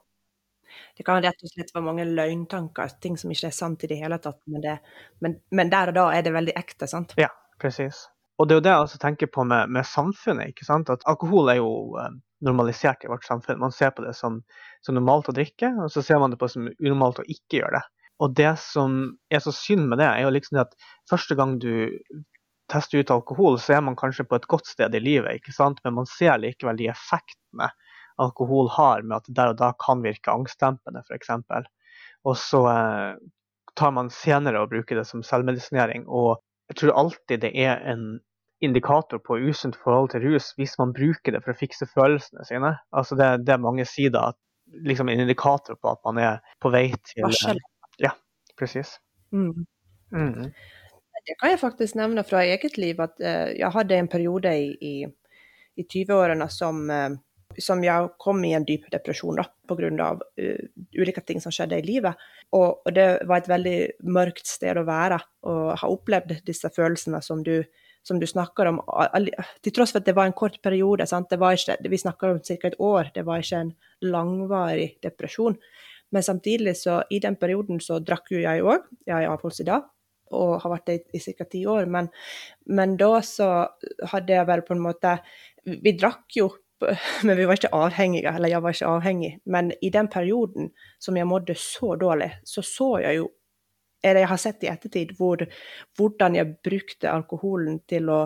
Det 0.97 1.05
kan 1.07 1.21
rett 1.23 1.43
og 1.43 1.51
slett 1.53 1.73
være 1.75 1.85
mange 1.85 2.07
løgntanker, 2.07 2.95
ting 3.03 3.17
som 3.19 3.33
ikke 3.33 3.49
er 3.51 3.55
sant 3.55 3.83
i 3.83 3.91
det 3.91 3.99
hele 4.01 4.19
tatt. 4.23 4.39
Men, 4.51 4.63
det, 4.63 4.79
men, 5.23 5.37
men 5.51 5.71
der 5.73 5.93
og 5.93 5.99
da 5.99 6.07
er 6.15 6.25
det 6.25 6.35
veldig 6.35 6.57
ekte, 6.59 6.89
sant? 6.89 7.15
Ja, 7.19 7.31
presis. 7.61 8.05
Og 8.41 8.47
det 8.47 8.55
er 8.55 8.59
jo 8.59 8.65
det 8.65 8.73
jeg 8.73 8.85
også 8.87 8.99
tenker 9.01 9.29
på 9.29 9.45
med, 9.45 9.69
med 9.69 9.85
samfunnet. 9.85 10.49
ikke 10.53 10.65
sant? 10.65 10.89
At 10.89 11.05
alkohol 11.09 11.51
er 11.53 11.59
jo 11.59 11.71
eh, 12.01 12.13
normalisert 12.41 13.05
i 13.05 13.11
vårt 13.11 13.27
samfunn. 13.27 13.59
Man 13.61 13.75
ser 13.75 13.93
på 13.93 14.05
det 14.05 14.15
som, 14.17 14.41
som, 14.81 14.97
normalt 14.97 15.29
å 15.29 15.35
drikke, 15.37 15.69
og 15.83 15.91
så 15.93 16.01
ser 16.05 16.21
man 16.21 16.33
det 16.33 16.39
på 16.41 16.49
som 16.49 16.69
unormalt 16.71 17.21
å 17.21 17.27
ikke 17.29 17.61
gjøre 17.61 17.77
det. 17.77 17.83
Og 18.21 18.33
det 18.37 18.51
som 18.61 18.97
er 19.33 19.41
så 19.45 19.53
synd 19.53 19.87
med 19.89 20.01
det, 20.01 20.09
er 20.09 20.25
jo 20.25 20.33
liksom 20.33 20.57
det 20.57 20.65
at 20.67 20.89
første 21.09 21.37
gang 21.37 21.55
du 21.61 21.71
tester 22.71 23.01
ut 23.01 23.13
alkohol, 23.13 23.59
så 23.59 23.77
er 23.77 23.85
man 23.85 23.97
kanskje 23.99 24.25
på 24.29 24.37
et 24.37 24.49
godt 24.49 24.69
sted 24.69 24.93
i 24.95 25.03
livet, 25.03 25.41
ikke 25.41 25.53
sant? 25.53 25.81
men 25.83 25.97
man 25.97 26.09
ser 26.09 26.37
likevel 26.39 26.79
de 26.79 26.89
effektene 26.93 27.69
alkohol 28.21 28.69
har 28.75 29.03
med 29.03 29.21
at 29.21 29.29
der 29.35 29.53
og 29.53 29.59
da 29.59 29.71
kan 29.81 30.03
virke 30.05 30.33
angstdempende, 30.33 31.03
f.eks. 31.07 31.31
Og 32.27 32.37
så 32.37 32.65
eh, 32.69 33.13
tar 33.77 33.93
man 33.95 34.11
senere 34.13 34.61
og 34.61 34.71
bruker 34.73 34.99
det 34.99 35.07
som 35.09 35.23
selvmedisinering. 35.25 36.05
Og 36.07 36.41
jeg 36.71 36.81
tror 36.81 36.99
alltid 37.03 37.41
det 37.45 37.51
er 37.57 37.81
en 37.91 38.19
indikator 38.61 39.17
på 39.17 39.39
usunt 39.41 39.75
forhold 39.83 40.11
til 40.13 40.21
rus 40.27 40.51
hvis 40.57 40.77
man 40.79 40.93
bruker 40.93 41.33
det 41.33 41.41
for 41.43 41.53
å 41.53 41.57
fikse 41.57 41.87
følelsene 41.89 42.45
sine. 42.47 42.75
Altså 42.93 43.17
det, 43.17 43.31
det 43.47 43.55
er 43.55 43.63
mange 43.63 43.85
sider, 43.89 44.35
liksom 44.85 45.09
en 45.09 45.23
indikator 45.23 45.79
på 45.81 45.95
at 45.95 46.03
man 46.05 46.21
er 46.21 46.37
på 46.61 46.71
vei 46.73 46.89
til 47.09 47.25
Varsel. 47.25 47.61
Ja, 48.01 48.13
presis. 48.59 48.99
Mm. 49.33 49.65
Mm. 50.13 50.51
Det 51.25 51.37
kan 51.39 51.53
jeg 51.53 51.61
faktisk 51.61 51.97
nevne 51.97 52.23
fra 52.27 52.43
eget 52.45 52.77
liv, 52.81 53.01
at 53.01 53.17
uh, 53.21 53.49
jeg 53.57 53.73
hadde 53.73 53.97
en 53.97 54.09
periode 54.11 54.53
i, 54.57 54.71
i, 54.81 54.95
i 55.77 55.85
20-årene 55.85 56.47
som, 56.51 56.85
som 57.59 57.83
jeg 57.83 58.09
kom 58.21 58.43
i 58.45 58.53
en 58.55 58.65
dyp 58.67 58.87
depresjon 58.93 59.39
da, 59.41 59.47
pga. 59.67 60.11
Uh, 60.39 60.63
ulike 60.97 61.23
ting 61.25 61.41
som 61.43 61.53
skjedde 61.53 61.79
i 61.81 61.85
livet. 61.85 62.19
Og, 62.51 62.81
og, 62.85 62.91
det 62.95 63.07
var 63.27 63.41
et 63.41 63.51
veldig 63.51 63.77
mørkt 64.11 64.47
sted 64.47 64.79
å 64.79 64.87
være, 64.87 65.19
og 65.47 65.71
ha 65.81 65.91
opplevd 65.91 66.41
disse 66.47 66.71
følelsene 66.73 67.23
som 67.25 67.43
du 67.45 67.59
som 68.01 68.17
du 68.17 68.25
snakker 68.25 68.65
om, 68.65 68.79
til 69.61 69.73
tross 69.75 69.91
for 69.93 70.01
at 70.01 70.07
det 70.07 70.15
var 70.17 70.25
en 70.25 70.33
kort 70.33 70.55
periode. 70.65 71.05
Ikke, 71.05 71.75
vi 71.85 71.99
snakker 72.01 72.31
om 72.31 72.39
ca. 72.41 72.55
et 72.67 72.79
år, 72.81 73.11
det 73.13 73.23
var 73.27 73.43
ikke 73.43 73.59
en 73.61 73.73
langvarig 74.01 74.95
depresjon. 75.03 75.57
Men 76.11 76.23
samtidig, 76.23 76.75
så 76.77 77.03
i 77.09 77.19
den 77.23 77.37
perioden 77.39 77.79
så 77.79 77.99
drakk 78.03 78.33
jo 78.33 78.41
jeg 78.41 78.63
òg. 78.65 78.89
Jeg 79.05 79.15
er 79.15 79.29
avholds 79.29 79.61
i 79.61 79.67
dag 79.69 79.85
og 80.31 80.61
har 80.63 80.71
vært 80.73 80.89
det 80.89 80.97
i, 80.97 81.19
i 81.19 81.35
ca. 81.37 81.47
ti 81.47 81.61
år. 81.67 81.87
Men, 81.91 82.09
men, 82.71 82.97
da 82.99 83.21
så 83.25 83.51
hadde 84.13 84.35
jeg 84.35 84.49
vel 84.49 84.65
på 84.67 84.77
en 84.77 84.85
måte 84.87 85.17
Vi 85.61 85.93
drakk 85.93 86.39
jo, 86.39 86.47
men 87.27 87.37
vi 87.37 87.45
var 87.45 87.59
ikke 87.59 87.73
avhengige. 87.75 88.33
Eller 88.35 88.53
jeg 88.53 88.63
var 88.63 88.75
ikke 88.75 88.93
avhengig. 88.95 89.35
Men 89.45 89.71
i 89.81 89.91
den 89.93 90.09
perioden 90.11 90.71
som 90.99 91.17
jeg 91.17 91.29
mådde 91.29 91.55
så 91.59 91.95
dårlig, 91.95 92.31
så 92.45 92.65
så 92.65 92.97
jeg 93.03 93.21
jo 93.21 93.29
eller 94.03 94.23
jeg 94.23 94.31
har 94.31 94.39
sett 94.41 94.63
i 94.65 94.69
ettertid 94.71 95.11
hvor, 95.17 95.43
hvordan 95.97 96.33
jeg 96.33 96.55
brukte 96.65 97.11
alkoholen 97.11 97.75
til 97.89 98.09
å, 98.09 98.23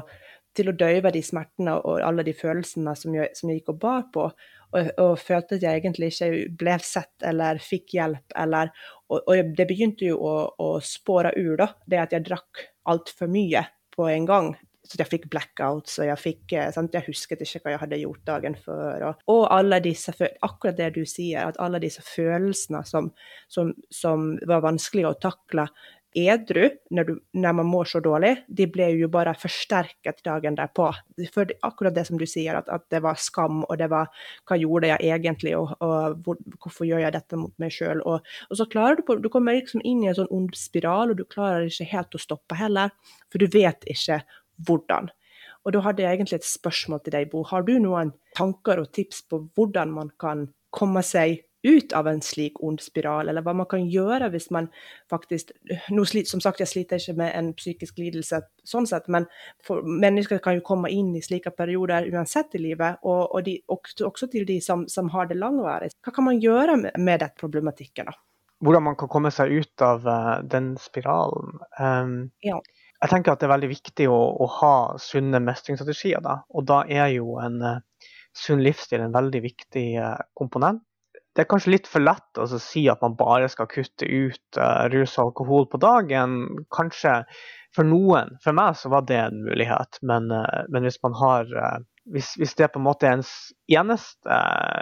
til 0.55 0.71
å 0.71 0.75
døyve 0.79 1.11
de 1.11 1.19
smertene 1.25 1.73
og 1.81 1.99
alle 1.99 2.23
de 2.23 2.31
følelsene 2.35 2.93
som 2.95 3.17
jeg, 3.17 3.33
som 3.35 3.51
jeg 3.51 3.59
gikk 3.59 3.73
og 3.73 3.81
bar 3.81 4.05
på, 4.13 4.29
og, 4.75 4.91
og, 5.03 5.11
følte 5.19 5.57
at 5.57 5.65
jeg 5.65 5.81
egentlig 5.81 6.13
ikke 6.13 6.29
ble 6.61 6.77
sett 6.83 7.27
eller 7.27 7.59
fikk 7.63 7.97
hjelp. 7.97 8.37
Eller, 8.39 8.71
og, 9.09 9.19
og, 9.19 9.51
det 9.57 9.67
begynte 9.67 10.07
jo 10.07 10.19
å, 10.23 10.35
å 10.63 10.69
spåre 10.83 11.33
ur, 11.35 11.57
da, 11.59 11.69
det 11.91 12.01
at 12.05 12.15
jeg 12.15 12.27
drakk 12.29 12.65
altfor 12.91 13.31
mye 13.31 13.65
på 13.95 14.07
en 14.11 14.31
gang 14.31 14.53
så 14.85 14.99
jeg 15.01 15.09
fikk 15.09 15.27
blackouts, 15.33 15.97
og 15.99 16.09
jeg 16.09 16.21
fikk 16.21 16.55
eh, 16.55 16.69
sant? 16.75 16.93
Jeg 16.93 17.07
husket 17.07 17.41
ikke 17.41 17.63
hva 17.63 17.75
jeg 17.75 17.81
hadde 17.81 18.01
gjort 18.03 18.23
dagen 18.29 18.57
før. 18.59 19.09
Og, 19.09 19.25
og 19.33 19.43
alle 19.55 19.81
disse, 19.83 20.13
akkurat 20.45 20.77
det 20.77 20.91
du 20.99 21.03
sier, 21.09 21.49
at 21.49 21.59
alle 21.61 21.81
disse 21.83 22.05
følelsene 22.05 22.83
som, 22.87 23.11
som, 23.51 23.73
som 23.93 24.33
var 24.47 24.65
vanskelig 24.65 25.09
å 25.09 25.17
takle 25.25 25.69
edru 26.15 26.69
når, 26.95 27.09
du, 27.09 27.17
når, 27.35 27.55
man 27.59 27.67
mår 27.67 27.89
så 27.91 27.99
dårlig, 28.03 28.31
de 28.47 28.67
ble 28.71 28.87
jo 28.95 29.09
bare 29.11 29.35
forsterket 29.37 30.21
dagen 30.25 30.55
derpå. 30.57 30.87
For 31.33 31.51
akkurat 31.67 31.95
det 31.95 32.05
som 32.07 32.19
du 32.19 32.25
sier, 32.29 32.55
at, 32.55 32.69
at 32.71 32.85
det 32.93 33.01
var 33.03 33.19
skam, 33.19 33.63
og 33.65 33.75
det 33.81 33.89
var 33.91 34.07
hva 34.47 34.59
gjorde 34.59 34.93
jeg 34.93 35.11
egentlig, 35.11 35.55
og, 35.59 35.75
og 35.83 36.21
hvor, 36.23 36.39
hvorfor 36.63 36.87
gjør 36.87 37.03
jeg 37.03 37.17
dette 37.17 37.39
mot 37.39 37.53
meg 37.61 37.75
sjøl? 37.75 38.01
Og, 38.07 38.23
og, 38.47 38.55
så 38.61 38.69
klarer 38.71 38.99
du 38.99 39.05
på, 39.07 39.19
du 39.19 39.29
kommer 39.33 39.57
liksom 39.57 39.83
inn 39.83 40.05
i 40.05 40.09
en 40.11 40.17
sånn 40.21 40.31
ond 40.33 40.55
spiral, 40.59 41.11
og 41.11 41.19
du 41.19 41.27
klarer 41.27 41.67
ikke 41.67 41.91
helt 41.91 42.15
å 42.15 42.23
stoppe 42.23 42.59
heller, 42.59 42.95
for 43.27 43.43
du 43.43 43.49
vet 43.51 43.83
ikke 43.91 44.21
hvordan. 44.67 45.11
Og 45.65 45.73
da 45.73 45.81
hadde 45.81 46.05
jeg 46.05 46.17
egentlig 46.19 46.39
et 46.39 46.47
spørsmål 46.47 47.01
til 47.03 47.17
deg, 47.17 47.31
Bo. 47.31 47.41
Har 47.49 47.65
du 47.65 47.73
noen 47.81 48.13
tanker 48.37 48.83
og 48.83 48.91
tips 48.93 49.23
på 49.29 49.41
hvordan 49.57 49.93
man 49.95 50.13
kan 50.21 50.47
komme 50.75 51.01
seg 51.05 51.41
ut 51.65 51.93
av 51.97 52.07
en 52.07 52.21
slik 52.21 52.59
ond 52.63 52.81
spiral, 52.83 53.29
eller 53.29 53.41
hva 53.41 53.55
man 53.57 53.65
kan 53.69 53.87
gjøre 53.89 54.27
hvis 54.33 54.51
man 54.53 54.67
faktisk 55.09 55.49
nå 55.89 56.03
slit, 56.05 56.29
Som 56.29 56.41
sagt, 56.43 56.61
jeg 56.61 56.69
sliter 56.69 57.01
ikke 57.01 57.17
med 57.17 57.31
en 57.33 57.53
psykisk 57.57 57.97
lidelse 57.97 58.41
sånn 58.63 58.85
sett, 58.85 59.07
men 59.09 59.25
mennesker 59.85 60.37
kan 60.43 60.59
jo 60.59 60.65
komme 60.65 60.91
inn 60.93 61.15
i 61.17 61.23
slike 61.25 61.55
perioder 61.57 62.05
uansett 62.13 62.53
i 62.53 62.61
livet, 62.61 63.01
og, 63.01 63.33
og 63.33 63.43
de, 63.47 63.57
også, 63.67 64.29
til 64.29 64.45
de 64.45 64.59
som, 64.61 64.85
som 64.87 65.09
har 65.09 65.25
det 65.31 65.39
langvarig. 65.41 65.89
Hva 66.05 66.13
kan 66.13 66.29
man 66.29 66.41
gjøre 66.41 66.77
med, 66.83 67.01
med 67.01 67.25
den 67.25 67.33
problematikken? 67.39 68.13
da? 68.13 68.19
Hvordan 68.63 68.85
man 68.85 68.95
kan 68.95 69.09
komme 69.11 69.33
seg 69.33 69.51
ut 69.51 69.81
av 69.83 70.05
uh, 70.05 70.37
den 70.45 70.75
spiralen? 70.81 71.57
Um, 71.81 72.19
ja 72.45 72.61
jeg 73.05 73.11
tenker 73.11 73.35
at 73.35 73.41
det 73.41 73.47
er 73.47 73.53
veldig 73.53 73.69
viktig 73.69 74.07
å, 74.09 74.19
å 74.41 74.47
ha 74.59 74.75
sunne 75.01 75.41
mestringsstrategier. 75.43 76.23
Da. 76.25 76.39
Og 76.57 76.65
da 76.69 76.81
er 76.89 77.11
jo 77.13 77.37
en 77.43 77.61
uh, 77.61 77.77
sunn 78.35 78.63
livsstil 78.65 79.03
en 79.05 79.15
veldig 79.15 79.41
viktig 79.45 79.87
uh, 80.01 80.17
komponent. 80.37 80.81
Det 81.35 81.43
er 81.43 81.49
kanskje 81.51 81.73
litt 81.73 81.89
for 81.91 82.01
lett 82.01 82.39
å 82.39 82.47
si 82.63 82.85
at 82.87 83.01
man 83.03 83.17
bare 83.19 83.49
skal 83.51 83.67
kutte 83.69 84.07
ut 84.07 84.59
uh, 84.59 84.87
rus 84.93 85.17
og 85.19 85.29
alkohol 85.29 85.67
på 85.69 85.81
dagen. 85.83 86.39
Kanskje 86.73 87.19
for 87.75 87.87
noen. 87.87 88.33
For 88.43 88.55
meg 88.57 88.79
så 88.79 88.89
var 88.93 89.05
det 89.09 89.19
en 89.19 89.43
mulighet. 89.45 89.99
Men, 90.01 90.31
men 90.31 90.87
hvis 90.87 91.01
man 91.03 91.17
har 91.19 91.51
hvis, 92.13 92.33
hvis, 92.37 92.53
det 92.57 92.69
på 92.73 92.79
en 92.79 92.85
måte 92.85 93.09
ens 93.09 93.29
eneste 93.71 94.37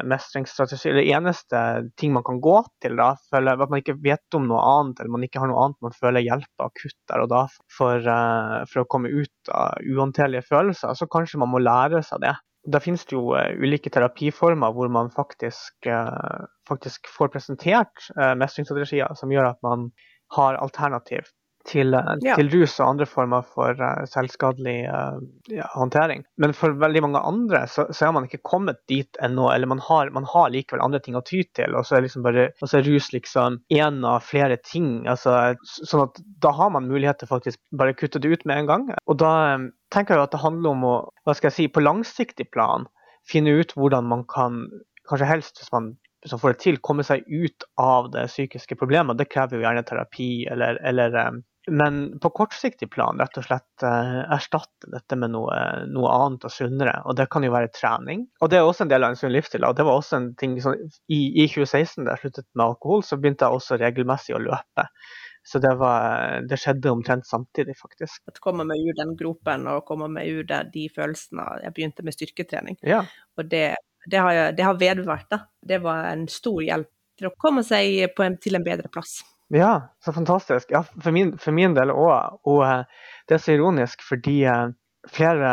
mestringsstrategi, 0.10 0.90
eller 0.92 1.10
eneste 1.16 1.60
ting 2.00 2.14
man 2.16 2.26
kan 2.28 2.42
gå 2.44 2.58
til, 2.84 2.98
da, 3.00 3.14
føler, 3.32 3.60
at 3.64 3.72
man 3.72 3.84
ikke 3.84 3.98
vet 4.04 4.38
om 4.38 4.48
noe 4.50 4.64
annet, 4.68 5.00
eller 5.00 5.14
man 5.16 5.26
ikke 5.28 5.44
har 5.44 5.52
noe 5.52 5.66
annet 5.66 5.86
man 5.86 5.96
føler 5.96 6.26
hjelper 6.26 6.68
akutt 6.68 6.98
der 7.12 7.24
og 7.24 7.30
da 7.32 7.44
for, 7.78 8.08
uh, 8.08 8.64
for, 8.70 8.84
å 8.84 8.90
komme 8.92 9.12
ut 9.14 9.54
av 9.54 9.80
uhåndterlige 9.88 10.48
følelser, 10.50 10.96
så 11.00 11.10
kanskje 11.12 11.40
man 11.44 11.54
må 11.54 11.64
lære 11.64 12.04
seg 12.06 12.24
det. 12.26 12.36
Da 12.74 12.80
finnes 12.84 13.04
det 13.08 13.16
jo 13.16 13.36
uh, 13.36 13.54
ulike 13.60 13.92
terapiformer 13.94 14.76
hvor 14.76 14.92
man 14.92 15.12
faktisk, 15.14 15.88
faktisk 16.68 17.08
får 17.12 17.32
presentert 17.32 18.12
mestringsstrategier 18.40 19.16
som 19.20 19.32
gjør 19.32 19.54
at 19.54 19.64
man 19.66 19.90
har 20.34 20.60
alternativ 20.60 21.28
til, 21.70 21.96
uh, 21.96 22.14
ja. 22.24 22.36
til, 22.40 22.50
rus 22.54 22.76
og 22.80 22.90
andre 22.90 23.08
former 23.10 23.46
for 23.48 23.80
uh, 23.80 24.04
selvskadelig 24.10 24.76
ja, 25.52 25.68
håndtering. 25.74 26.26
Men 26.42 26.56
for 26.58 26.76
veldig 26.80 27.04
mange 27.06 27.22
andre 27.24 27.64
så, 27.72 27.86
så 27.96 28.08
er 28.08 28.16
man 28.18 28.28
ikke 28.28 28.42
kommet 28.46 28.82
dit 28.92 29.20
ennå, 29.24 29.50
eller 29.54 29.70
man 29.72 29.82
har, 29.84 30.12
man 30.16 30.28
har, 30.30 30.52
likevel 30.54 30.84
andre 30.84 31.02
ting 31.04 31.18
å 31.20 31.24
ty 31.26 31.44
til. 31.56 31.76
Og 31.78 31.88
så 31.88 31.98
er, 31.98 32.06
liksom 32.08 32.26
bare, 32.26 32.50
og 32.60 32.70
så 32.70 32.80
er 32.80 32.88
rus 32.88 33.12
liksom 33.16 33.62
én 33.74 34.02
av 34.08 34.26
flere 34.28 34.60
ting. 34.64 35.08
Altså, 35.10 35.56
sånn 35.64 36.08
at 36.08 36.20
da 36.44 36.54
har 36.56 36.74
man 36.76 36.90
mulighet 36.92 37.22
til 37.22 37.32
faktisk 37.32 37.62
bare 37.80 37.96
kutte 37.98 38.22
det 38.22 38.34
ut 38.34 38.48
med 38.50 38.64
en 38.64 38.72
gang. 38.72 38.90
Og 39.08 39.20
da 39.24 39.34
tenker 39.94 40.18
jeg 40.18 40.28
at 40.28 40.36
det 40.36 40.44
handler 40.44 40.76
om 40.76 40.88
å, 40.90 40.96
hva 41.24 41.38
skal 41.38 41.52
jeg 41.52 41.58
si, 41.58 41.70
på 41.72 41.84
langsiktig 41.84 42.50
plan 42.54 42.90
finne 43.30 43.54
ut 43.56 43.72
hvordan 43.78 44.08
man 44.10 44.26
kan, 44.28 44.66
kanskje 45.08 45.30
helst 45.30 45.62
hvis 45.62 45.72
man 45.72 45.94
som 46.26 46.40
får 46.40 46.54
det 46.54 46.62
til, 46.64 46.78
komme 46.84 47.04
seg 47.06 47.26
ut 47.28 47.66
av 47.80 48.10
det 48.14 48.28
psykiske 48.32 48.78
problemet. 48.80 49.18
Det 49.20 49.30
krever 49.32 49.60
jo 49.60 49.66
gjerne 49.66 49.84
terapi 49.88 50.30
eller, 50.52 50.80
eller 50.86 51.18
eh, 51.20 51.42
men 51.72 52.20
på 52.20 52.30
kortsiktig 52.36 52.90
plan 52.92 53.20
rett 53.22 53.38
og 53.40 53.46
slett 53.46 53.86
eh, 53.88 54.22
erstatte 54.36 54.90
dette 54.92 55.18
med 55.20 55.32
noe, 55.32 55.58
noe, 55.88 56.12
annet 56.12 56.48
og 56.48 56.52
sunnere. 56.52 56.96
Og 57.08 57.16
det 57.20 57.30
kan 57.32 57.46
jo 57.46 57.54
være 57.54 57.72
trening. 57.76 58.26
Og 58.44 58.52
det 58.52 58.60
er 58.60 58.68
også 58.68 58.86
en 58.86 58.92
del 58.92 59.06
av 59.06 59.14
en 59.14 59.20
sunn 59.20 59.32
livsstil. 59.32 59.64
Og 59.68 59.78
det 59.78 59.86
var 59.88 60.00
også 60.00 60.20
en 60.20 60.32
ting 60.40 60.58
sånn, 60.64 60.82
i, 61.08 61.22
i, 61.44 61.48
2016 61.48 62.04
da 62.04 62.16
jeg 62.16 62.26
sluttet 62.26 62.50
med 62.52 62.66
alkohol, 62.66 63.06
så 63.08 63.20
begynte 63.20 63.48
jeg 63.48 63.60
også 63.60 63.80
regelmessig 63.80 64.36
å 64.36 64.44
løpe. 64.44 64.88
Så 65.44 65.60
det, 65.64 65.74
var, 65.80 66.44
det 66.48 66.60
skjedde 66.60 66.92
omtrent 66.92 67.28
samtidig, 67.28 67.76
faktisk. 67.80 68.22
Å 68.32 68.44
komme 68.44 68.68
meg 68.68 68.84
ur 68.84 68.96
den 69.00 69.16
gropen 69.20 69.68
og 69.72 69.84
komme 69.88 70.08
meg 70.12 70.32
ur 70.32 70.46
de 70.48 70.86
følelsene. 70.92 71.48
Jeg 71.66 71.76
begynte 71.76 72.06
med 72.08 72.16
styrketrening. 72.16 72.80
Ja. 72.88 73.04
Og 73.40 73.52
det 73.52 73.74
det 74.06 74.18
har, 74.18 74.52
det 74.52 74.64
har 74.64 74.80
vedvart. 74.80 75.30
Da. 75.30 75.40
Det 75.62 75.78
var 75.84 76.10
en 76.12 76.28
stor 76.28 76.62
hjelp 76.64 76.90
til 77.20 77.30
å 77.30 77.36
komme 77.40 77.64
seg 77.66 78.08
en, 78.10 78.38
til 78.42 78.58
en 78.58 78.66
bedre 78.66 78.90
plass. 78.92 79.22
Ja, 79.54 79.90
så 80.06 80.14
fantastisk. 80.14 80.72
Ja, 80.72 80.84
for, 80.84 81.12
min, 81.12 81.36
for 81.38 81.56
min 81.56 81.76
del 81.76 81.92
òg. 81.94 82.40
Og 82.50 82.64
uh, 82.64 83.10
det 83.30 83.38
er 83.38 83.44
så 83.44 83.58
ironisk 83.58 84.06
fordi 84.06 84.44
uh, 84.48 84.72
flere 85.12 85.52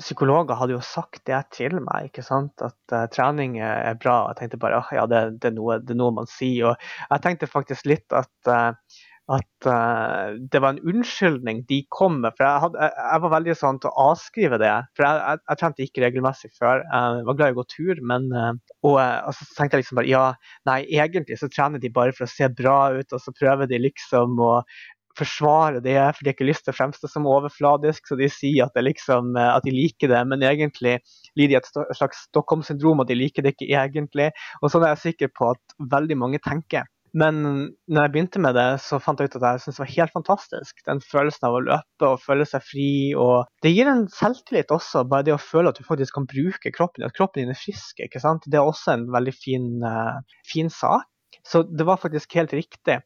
psykologer 0.00 0.58
hadde 0.58 0.74
jo 0.74 0.80
sagt 0.82 1.22
det 1.28 1.38
til 1.54 1.76
meg, 1.84 2.08
ikke 2.08 2.24
sant? 2.26 2.58
at 2.64 2.94
uh, 2.96 3.04
trening 3.12 3.60
er 3.62 3.94
bra. 4.00 4.24
Jeg 4.32 4.40
tenkte 4.40 4.62
bare 4.64 4.80
at 4.82 4.94
ja, 4.96 5.06
det, 5.10 5.22
det, 5.44 5.54
det, 5.54 5.94
er 5.94 6.00
noe, 6.00 6.16
man 6.16 6.30
sier. 6.30 6.72
Og 6.72 7.10
jeg 7.12 7.26
tenkte 7.26 7.50
faktisk 7.50 7.86
litt 7.90 8.16
at 8.16 8.54
at 9.32 9.66
uh, 9.66 10.36
det 10.36 10.60
var 10.60 10.74
en 10.74 10.82
unnskyldning 10.84 11.62
de 11.68 11.80
kom 11.92 12.18
med. 12.20 12.34
For 12.36 12.44
jeg, 12.44 12.62
hadde, 12.66 12.88
jeg, 12.92 13.20
var 13.24 13.32
veldig 13.32 13.56
sånn 13.56 13.78
til 13.80 13.90
å 13.90 14.08
avskrive 14.10 14.58
det. 14.60 14.72
For 14.96 15.06
jeg, 15.06 15.20
jeg, 15.22 15.42
jeg 15.48 15.60
trente 15.60 15.86
ikke 15.86 16.04
regelmessig 16.04 16.50
før. 16.58 16.82
Jeg 16.84 17.28
var 17.28 17.38
glad 17.38 17.52
i 17.52 17.56
å 17.56 17.60
gå 17.60 17.66
tur, 17.72 18.02
men 18.12 18.28
uh, 18.34 18.50
og, 18.84 18.98
eh, 19.00 19.20
og, 19.24 19.32
så 19.38 19.48
tenkte 19.56 19.78
jeg 19.78 19.86
liksom 19.86 20.00
bare 20.00 20.12
ja, 20.12 20.24
nei, 20.68 20.82
egentlig 20.92 21.40
så 21.40 21.48
trener 21.48 21.80
de 21.80 21.92
bare 21.94 22.12
for 22.16 22.26
å 22.26 22.34
se 22.34 22.50
bra 22.52 22.78
ut, 22.98 23.16
og 23.16 23.22
så 23.22 23.32
prøver 23.36 23.70
de 23.70 23.80
liksom 23.86 24.36
å 24.44 24.58
forsvare 25.14 25.78
det, 25.78 25.94
for 25.94 26.20
de 26.26 26.30
har 26.30 26.34
ikke 26.34 26.48
lyst 26.48 26.64
til 26.66 26.74
å 26.74 26.76
fremstå 26.76 27.08
som 27.08 27.28
overfladisk, 27.30 28.08
så 28.10 28.16
de 28.18 28.26
sier 28.32 28.66
at, 28.66 28.74
liksom, 28.82 29.36
at 29.38 29.62
de 29.62 29.70
liker 29.70 30.10
det, 30.10 30.24
men 30.26 30.42
egentlig 30.42 30.96
lider 31.38 31.52
de 31.52 31.60
et 31.60 31.94
slags 31.94 32.24
Stockholm-syndrom, 32.32 32.98
og 32.98 33.06
de 33.06 33.16
liker 33.20 33.46
det 33.46 33.54
ikke 33.54 33.70
egentlig. 33.70 34.32
Og 34.58 34.72
sånn 34.74 34.82
er 34.82 34.96
jeg 34.96 35.04
sikker 35.04 35.30
på 35.38 35.52
at 35.54 35.78
veldig 35.94 36.18
mange 36.18 36.42
tenker. 36.42 36.90
Men 37.14 37.40
når 37.86 38.06
jeg 38.06 38.12
begynte 38.14 38.40
med 38.42 38.56
det, 38.58 38.66
så 38.82 38.98
fant 39.02 39.20
jeg 39.22 39.30
ut 39.30 39.36
at 39.38 39.44
jeg 39.46 39.62
syntes 39.62 39.78
det 39.78 39.84
var 39.84 39.92
helt 39.92 40.14
fantastisk. 40.16 40.80
Den 40.88 41.02
følelsen 41.04 41.46
av 41.46 41.56
å 41.56 41.62
løpe 41.62 42.08
og 42.10 42.22
føle 42.24 42.46
seg 42.50 42.64
fri. 42.66 42.88
og 43.14 43.46
Det 43.62 43.70
gir 43.70 43.90
en 43.90 44.06
selvtillit 44.10 44.74
også, 44.74 45.04
bare 45.10 45.28
det 45.28 45.36
å 45.36 45.42
føle 45.42 45.70
at 45.70 45.78
du 45.78 45.86
faktisk 45.86 46.18
kan 46.18 46.26
bruke 46.30 46.74
kroppen 46.74 47.04
din. 47.04 47.08
At 47.10 47.16
kroppen 47.16 47.44
din 47.44 47.54
er 47.54 47.60
frisk. 47.60 48.02
ikke 48.02 48.22
sant? 48.22 48.48
Det 48.50 48.58
er 48.58 48.66
også 48.66 48.96
en 48.96 49.06
veldig 49.14 49.34
fin, 49.36 49.68
uh, 49.86 50.18
fin 50.50 50.72
sak. 50.72 51.06
Så 51.46 51.62
det 51.70 51.86
var 51.86 52.02
faktisk 52.02 52.34
helt 52.34 52.54
riktig. 52.56 52.98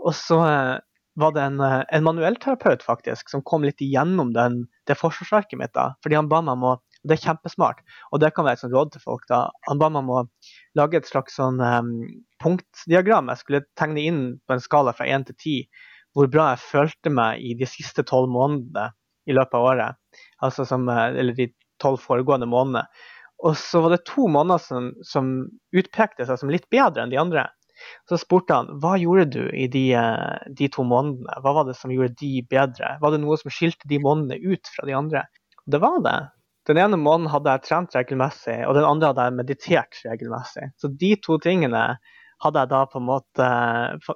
Og 0.00 0.16
så 0.16 0.40
uh, 0.40 0.78
var 1.20 1.36
det 1.36 1.44
en, 1.44 1.60
uh, 1.60 1.82
en 1.92 2.06
manuellterapeut 2.06 2.84
faktisk, 2.86 3.28
som 3.28 3.44
kom 3.44 3.68
litt 3.68 3.84
igjennom 3.84 4.32
den, 4.36 4.62
det 4.88 4.96
forsvarsverket 4.96 5.60
mitt. 5.60 5.74
da, 5.76 5.90
fordi 6.00 6.16
han 6.16 6.32
ba 6.32 6.40
meg 6.40 6.56
om 6.56 6.70
å 6.72 6.78
det 7.06 7.16
er 7.16 7.22
kjempesmart. 7.22 7.80
Og 8.12 8.20
det 8.22 8.32
kan 8.36 8.46
være 8.46 8.58
et 8.58 8.62
sånt 8.64 8.74
råd 8.76 8.92
til 8.94 9.04
folk. 9.04 9.24
da. 9.30 9.46
Han 9.68 9.80
ba 9.80 9.88
meg 9.92 10.04
om 10.04 10.12
å 10.14 10.24
lage 10.78 11.00
et 11.00 11.08
slags 11.08 11.38
sånn 11.38 11.60
um, 11.62 11.94
punktdiagram. 12.42 13.30
Jeg 13.32 13.42
skulle 13.42 13.64
tegne 13.80 14.04
inn 14.04 14.22
på 14.44 14.56
en 14.56 14.64
skala 14.64 14.94
fra 14.96 15.08
1 15.08 15.30
til 15.30 15.38
10 15.38 15.86
hvor 16.16 16.26
bra 16.30 16.48
jeg 16.52 16.64
følte 16.64 17.12
meg 17.14 17.42
i 17.44 17.54
de 17.58 17.68
siste 17.70 18.02
tolv 18.06 18.30
månedene 18.34 18.90
i 19.30 19.36
løpet 19.36 19.56
av 19.56 19.66
året. 19.72 19.98
Altså 20.42 20.66
som, 20.66 20.88
eh, 20.90 21.06
eller 21.22 21.36
de 21.36 21.50
tolv 21.82 22.00
foregående 22.02 22.48
månedene. 22.50 22.86
Og 23.46 23.56
så 23.56 23.80
var 23.84 23.94
det 23.94 24.04
to 24.08 24.26
måneder 24.28 24.60
som, 24.60 24.90
som, 25.06 25.30
utpekte 25.72 26.26
seg 26.28 26.40
som 26.40 26.50
litt 26.52 26.66
bedre 26.72 27.04
enn 27.04 27.12
de 27.12 27.20
andre. 27.20 27.46
Så 28.10 28.18
spurte 28.20 28.52
han 28.58 28.68
hva 28.82 28.98
gjorde 29.00 29.30
du 29.32 29.44
i 29.56 29.68
de, 29.72 29.86
eh, 29.96 30.50
de, 30.58 30.68
to 30.72 30.84
månedene. 30.84 31.38
Hva 31.44 31.54
var 31.60 31.68
det 31.68 31.78
som 31.78 31.94
gjorde 31.94 32.18
de 32.20 32.42
bedre? 32.50 32.96
Var 33.00 33.14
det 33.14 33.22
noe 33.22 33.38
som 33.40 33.54
skilte 33.54 33.88
de 33.88 34.02
månedene 34.02 34.42
ut 34.42 34.74
fra 34.74 34.84
de 34.88 34.98
andre? 34.98 35.24
Det 35.70 35.80
var 35.80 36.02
det. 36.04 36.18
Den 36.70 36.78
ene 36.78 36.98
måneden 37.00 37.32
hadde 37.32 37.56
jeg 37.56 37.66
trent 37.66 37.94
regelmessig, 37.98 38.60
og 38.68 38.76
den 38.78 38.86
andre 38.86 39.10
hadde 39.10 39.26
jeg 39.26 39.38
meditert 39.40 40.02
regelmessig. 40.06 40.68
Så 40.78 40.90
de 41.00 41.14
to 41.24 41.38
tingene 41.42 41.84
hadde 42.44 42.62
jeg 42.62 42.70
da 42.70 42.82
på 42.86 43.00
en 43.00 43.08
måte 43.08 43.46
eh, 43.46 44.12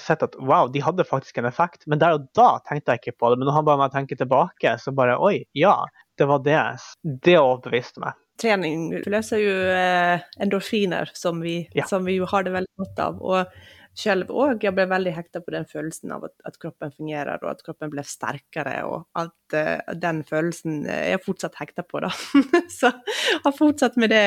sett 0.00 0.24
at 0.24 0.36
wow, 0.40 0.70
de 0.72 0.80
hadde 0.82 1.04
faktisk 1.04 1.38
en 1.38 1.48
effekt. 1.50 1.84
Men 1.86 2.00
der 2.00 2.16
og 2.16 2.30
da 2.36 2.48
tenkte 2.68 2.94
jeg 2.94 3.02
ikke 3.02 3.18
på 3.20 3.30
det. 3.30 3.40
Men 3.40 3.50
når 3.50 3.58
han 3.58 3.68
ba 3.68 3.76
meg 3.82 3.92
tenke 3.92 4.16
tilbake, 4.18 4.72
så 4.80 4.94
bare 4.96 5.18
oi, 5.20 5.42
ja, 5.58 5.76
det 6.18 6.30
var 6.30 6.42
det. 6.46 6.62
Det 7.04 7.36
overbeviste 7.38 8.02
meg. 8.02 8.16
Trening 8.38 8.88
løser 9.10 9.42
jo 9.42 9.54
eh, 9.74 10.24
endorfiner, 10.40 11.10
som 11.18 11.42
vi, 11.42 11.60
ja. 11.74 11.86
som 11.90 12.06
vi 12.06 12.20
jo 12.20 12.28
har 12.30 12.46
det 12.46 12.54
veldig 12.54 12.84
godt 12.84 13.04
av. 13.04 13.20
Og 13.20 13.87
selv 13.96 14.30
òg. 14.30 14.64
Jeg 14.64 14.74
ble 14.76 14.86
veldig 14.90 15.12
hekta 15.16 15.42
på 15.44 15.54
den 15.54 15.66
følelsen 15.68 16.12
av 16.14 16.26
at, 16.28 16.34
at, 16.46 16.58
kroppen 16.60 16.92
fungerer, 16.94 17.38
og 17.42 17.50
at 17.52 17.62
kroppen 17.66 17.92
ble 17.92 18.04
sterkere. 18.06 18.76
Og 18.88 19.06
at 19.18 19.56
uh, 19.56 19.94
den 19.98 20.22
følelsen 20.28 20.84
er 20.86 21.14
jeg 21.14 21.24
fortsatt 21.24 21.58
hekta 21.60 21.84
på, 21.86 22.02
da. 22.04 22.12
Så 22.78 22.92
jeg 22.92 23.42
har 23.46 23.56
fortsatt 23.56 23.98
med 24.00 24.12
det 24.14 24.26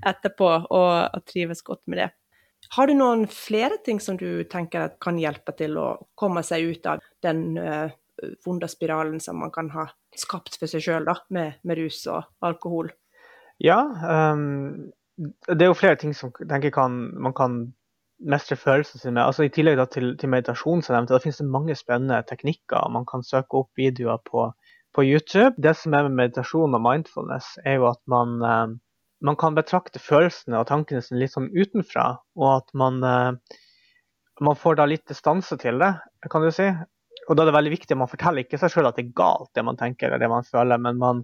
etterpå, 0.00 0.50
og, 0.68 0.92
og, 1.08 1.24
trives 1.30 1.64
godt 1.66 1.84
med 1.90 2.04
det. 2.04 2.10
Har 2.74 2.88
du 2.88 2.94
noen 2.96 3.26
flere 3.28 3.76
ting 3.84 4.00
som 4.00 4.16
du 4.18 4.44
tenker 4.50 4.94
kan 5.02 5.18
hjelpe 5.20 5.52
til 5.58 5.76
å 5.78 5.88
komme 6.18 6.42
seg 6.46 6.70
ut 6.72 6.88
av 6.88 7.02
den 7.24 7.58
uh, 7.60 7.92
vonde 8.46 8.68
spiralen 8.70 9.20
som 9.20 9.40
man 9.42 9.52
kan 9.54 9.68
ha 9.74 9.88
skapt 10.16 10.56
for 10.60 10.70
seg 10.70 10.84
sjøl 10.84 11.08
med, 11.34 11.60
med, 11.62 11.80
rus 11.80 12.04
og 12.10 12.24
alkohol? 12.46 12.92
Ja, 13.62 13.80
um, 13.84 14.92
det 15.16 15.62
er 15.62 15.70
jo 15.70 15.78
flere 15.78 15.98
ting 16.00 16.14
som 16.16 16.32
tenker 16.34 16.72
kan, 16.74 16.96
man 17.22 17.34
kan 17.36 17.58
mestre 18.30 18.56
følelsene 18.58 19.02
sine. 19.02 19.24
Altså, 19.24 19.44
I 19.44 19.52
tillegg 19.52 19.80
til, 19.92 20.14
til, 20.20 20.30
meditasjon 20.32 20.82
så 20.84 20.94
nevnte, 20.94 21.14
da 21.14 21.22
finnes 21.22 21.40
det 21.40 21.50
mange 21.50 21.76
spennende 21.78 22.22
teknikker. 22.28 22.88
Man 22.94 23.06
kan 23.08 23.24
søke 23.26 23.62
opp 23.62 23.80
videoer 23.80 24.22
på, 24.28 24.48
på 24.96 25.04
YouTube. 25.06 25.54
Det 25.62 25.74
som 25.78 25.96
er 25.96 26.08
med 26.08 26.18
meditasjon 26.22 26.76
og 26.76 26.82
mindfulness, 26.84 27.54
er 27.64 27.78
jo 27.80 27.90
at 27.90 28.00
man, 28.10 28.34
eh, 28.48 28.74
man 29.24 29.38
kan 29.40 29.56
betrakte 29.58 30.02
følelsene 30.02 30.60
og 30.60 30.68
tankene 30.70 31.04
sine 31.04 31.22
litt 31.22 31.34
sånn 31.34 31.52
utenfra. 31.54 32.08
Og 32.40 32.50
at 32.56 32.74
man, 32.76 33.00
eh, 33.04 33.60
man 34.44 34.60
får 34.60 34.80
da 34.80 34.88
litt 34.90 35.06
distanse 35.10 35.58
til 35.60 35.80
det, 35.82 35.94
kan 36.32 36.44
du 36.44 36.50
si. 36.54 36.70
Og 37.28 37.36
da 37.36 37.44
er 37.44 37.52
det 37.52 37.56
veldig 37.56 37.72
viktig, 37.72 37.94
at 37.94 38.02
man 38.02 38.10
forteller 38.10 38.44
ikke 38.44 38.60
seg 38.60 38.72
sjøl 38.72 38.90
at 38.90 38.98
det 38.98 39.06
er 39.06 39.16
galt, 39.16 39.52
det 39.56 39.64
man 39.64 39.80
tenker 39.80 40.10
eller 40.10 40.20
det 40.20 40.32
man 40.32 40.44
føler, 40.44 40.80
men 40.80 40.98
man, 41.00 41.22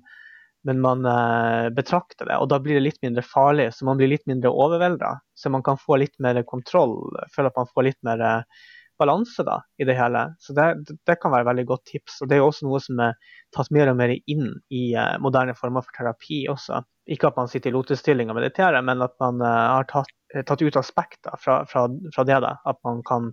men 0.62 0.80
man 0.80 1.04
eh, 1.06 1.68
betrakter 1.70 2.26
det. 2.28 2.36
Og 2.36 2.48
da 2.52 2.58
blir 2.60 2.76
det 2.76 2.84
litt 2.84 3.00
mindre 3.04 3.24
farlig, 3.24 3.70
så 3.74 3.86
man 3.88 4.00
blir 4.00 4.10
litt 4.12 4.26
mindre 4.28 4.52
overvelda. 4.52 5.14
Så 5.34 5.52
man 5.52 5.64
kan 5.64 5.80
få 5.80 6.00
litt 6.02 6.18
mer 6.20 6.42
kontroll, 6.48 6.98
føler 7.34 7.50
at 7.50 7.60
man 7.60 7.70
får 7.72 7.86
litt 7.86 8.00
mer 8.06 8.24
eh, 8.24 8.64
balanse 9.00 9.44
da, 9.46 9.56
i 9.80 9.86
det 9.88 9.96
hele. 9.96 10.26
Så 10.44 10.52
det, 10.56 10.66
det, 11.08 11.16
kan 11.22 11.32
være 11.32 11.46
et 11.46 11.50
veldig 11.52 11.66
godt 11.70 11.86
tips. 11.88 12.18
Og 12.20 12.28
det 12.28 12.36
er 12.36 12.44
også 12.44 12.68
noe 12.68 12.80
som 12.84 13.00
er 13.00 13.16
tatt 13.56 13.72
mer 13.72 13.92
og 13.92 13.96
mer 14.02 14.12
inn 14.18 14.50
i 14.68 14.90
eh, 14.92 15.14
moderne 15.24 15.56
former 15.56 15.86
for 15.86 15.96
terapi 15.96 16.42
også. 16.52 16.82
Ikke 17.10 17.30
at 17.30 17.40
man 17.40 17.48
sitter 17.48 17.72
i 17.72 17.78
lotestilling 17.78 18.28
og 18.28 18.36
mediterer, 18.38 18.84
men 18.84 19.00
at 19.06 19.16
man 19.22 19.40
har 19.42 19.88
tatt, 19.90 20.12
tatt, 20.46 20.60
ut 20.60 20.76
aspekter 20.78 21.40
fra, 21.40 21.62
fra, 21.66 21.88
fra, 22.14 22.26
det. 22.28 22.36
da, 22.44 22.52
At 22.68 22.78
man 22.86 23.00
kan 23.08 23.32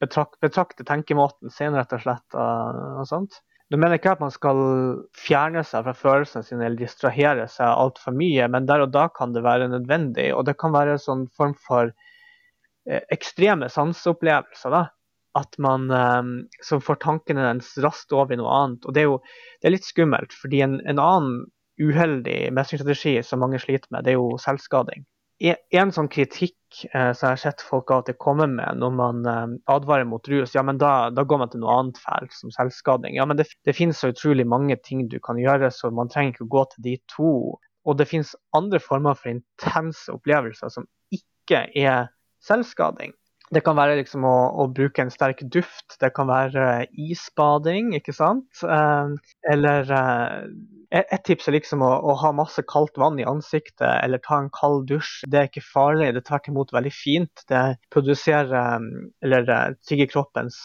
betrakte, 0.00 0.38
betrakte 0.46 0.86
tenkemåten 0.86 1.50
sin, 1.50 1.74
rett 1.74 1.92
og 1.92 2.06
slett. 2.06 2.38
og, 2.38 2.80
og 3.02 3.10
sånt. 3.10 3.42
Nå 3.68 3.76
mener 3.76 3.98
ikke 3.98 4.14
at 4.14 4.22
man 4.22 4.32
skal 4.32 4.58
fjerne 5.16 5.60
seg 5.66 5.84
fra 5.84 5.92
følelsene 5.96 6.46
sine 6.46 6.64
eller 6.64 6.80
distrahere 6.80 7.44
seg 7.52 7.68
altfor 7.68 8.14
mye, 8.16 8.46
men 8.48 8.68
der 8.68 8.86
og 8.86 8.94
da 8.94 9.08
kan 9.12 9.34
det 9.34 9.44
være 9.44 9.68
nødvendig. 9.68 10.30
Og 10.32 10.46
det 10.48 10.56
kan 10.60 10.72
være 10.72 10.96
en 10.96 11.02
sånn 11.02 11.26
form 11.36 11.52
for 11.66 11.90
eh, 12.88 13.02
ekstreme 13.12 13.68
sanseopplevelser. 13.72 14.78
At 15.36 15.60
man 15.60 15.84
eh, 15.92 16.32
som 16.64 16.80
får 16.80 17.02
tankene 17.04 17.44
ens 17.50 17.74
raskt 17.84 18.16
over 18.16 18.32
i 18.32 18.40
noe 18.40 18.56
annet. 18.62 18.88
Og 18.88 18.96
det 18.96 19.04
er 19.04 19.10
jo 19.10 19.20
det 19.60 19.68
er 19.68 19.76
litt 19.76 19.90
skummelt, 19.90 20.32
fordi 20.32 20.64
en, 20.64 20.80
en 20.88 21.04
annen 21.04 21.38
uheldig 21.78 22.40
mestringsstrategi 22.56 23.18
som 23.22 23.44
mange 23.44 23.60
sliter 23.62 23.92
med, 23.92 24.08
det 24.08 24.16
er 24.16 24.18
jo 24.18 24.40
selvskading 24.42 25.04
en 25.38 25.92
sånn 25.94 26.08
kritikk 26.10 26.80
eh, 26.90 27.12
som 27.14 27.28
jeg 27.28 27.36
har 27.36 27.40
sett 27.40 27.62
folk 27.62 27.92
til 28.06 28.16
komme 28.18 28.48
med 28.50 28.80
når 28.80 28.94
man 28.98 29.20
eh, 29.30 29.44
advarer 29.70 30.08
mot 30.08 30.26
rus, 30.28 30.54
ja, 30.56 30.64
men 30.66 30.80
da, 30.82 31.10
da, 31.14 31.22
går 31.22 31.42
man 31.42 31.52
til 31.52 31.62
noe 31.62 31.76
annet 31.78 32.00
fælt, 32.02 32.34
som 32.34 32.52
selvskading. 32.54 33.14
Ja, 33.16 33.26
men 33.28 33.38
det, 33.38 33.46
det, 33.64 33.76
finnes 33.78 34.02
så 34.02 34.10
utrolig 34.12 34.46
mange 34.46 34.76
ting 34.82 35.06
du 35.08 35.18
kan 35.22 35.38
gjøre, 35.38 35.70
så 35.74 35.92
man 35.94 36.10
trenger 36.10 36.34
ikke 36.34 36.48
å 36.48 36.54
gå 36.56 36.64
til 36.72 36.86
de 36.88 36.96
to. 37.14 37.32
Og 37.88 37.98
det 38.00 38.08
finnes 38.10 38.34
andre 38.56 38.82
former 38.82 39.16
for 39.16 39.30
intense 39.32 40.12
opplevelser 40.12 40.74
som 40.74 40.88
ikke 41.14 41.64
er 41.78 42.10
selvskading. 42.44 43.14
Det 43.54 43.62
kan 43.64 43.78
være 43.78 43.96
liksom 44.02 44.26
å, 44.28 44.34
å, 44.60 44.66
bruke 44.72 45.00
en 45.00 45.12
sterk 45.12 45.40
duft, 45.52 45.96
det 46.02 46.10
kan 46.16 46.28
være 46.28 46.84
isbading, 46.92 47.94
ikke 47.96 48.12
sant. 48.16 48.60
Eh, 48.60 49.14
eller 49.52 49.92
eh, 49.96 50.98
et 50.98 51.24
tips 51.24 51.48
er 51.48 51.56
liksom 51.56 51.84
å, 51.84 51.90
å, 52.10 52.16
ha 52.22 52.32
masse 52.36 52.64
kaldt 52.68 53.00
vann 53.00 53.18
i 53.20 53.26
ansiktet 53.28 53.88
eller 53.88 54.20
ta 54.24 54.40
en 54.42 54.52
kald 54.52 54.86
dusj. 54.90 55.24
Det 55.28 55.40
er 55.40 55.50
ikke 55.50 55.64
farlig, 55.64 56.12
det 56.12 56.22
er 56.24 56.28
tvert 56.28 56.48
imot 56.52 56.72
veldig 56.76 56.92
fint. 56.92 57.44
Det 57.48 57.64
produserer 57.92 58.84
eller 59.24 59.76
trigger 59.84 60.08
kroppens 60.12 60.62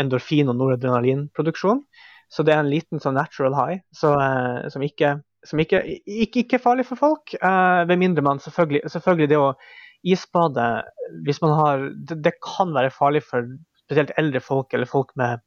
endorfin- 0.00 0.52
og 0.52 0.56
noradrenalinproduksjon. 0.60 1.84
Så 2.32 2.44
det 2.48 2.54
er 2.54 2.62
en 2.62 2.72
liten 2.72 3.00
sånn 3.00 3.18
natural 3.18 3.52
high 3.58 3.82
så, 3.92 4.14
som, 4.72 4.84
ikke, 4.84 5.18
som 5.44 5.60
ikke, 5.60 5.82
ikke, 6.00 6.46
ikke, 6.46 6.56
er 6.56 6.64
farlig 6.64 6.88
for 6.88 7.00
folk. 7.00 7.36
ved 7.36 8.00
mindre 8.00 8.24
man 8.24 8.40
selvfølgelig, 8.40 8.88
selvfølgelig 8.88 9.32
det 9.34 9.40
å 9.40 9.52
isbadet 10.02 10.84
hvis 11.26 11.40
man 11.42 11.54
har, 11.58 11.86
det, 12.08 12.18
det, 12.24 12.34
kan 12.44 12.74
være 12.74 12.92
farlig 12.94 13.22
for 13.26 13.46
spesielt 13.84 14.12
eldre 14.20 14.40
folk 14.42 14.74
eller 14.74 14.88
folk 14.88 15.12
med 15.20 15.42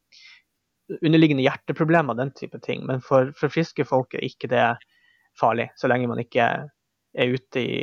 underliggende 1.02 1.42
hjerteproblemer, 1.42 2.14
den 2.14 2.30
type 2.36 2.58
ting. 2.62 2.84
Men 2.86 3.02
for, 3.02 3.32
for 3.38 3.52
friske 3.52 3.84
folk 3.88 4.14
er 4.14 4.26
ikke 4.26 4.50
det 4.52 4.66
farlig, 5.40 5.68
så 5.76 5.90
lenge 5.90 6.08
man 6.10 6.22
ikke 6.22 6.46
er 7.16 7.32
ute 7.32 7.62
i 7.62 7.80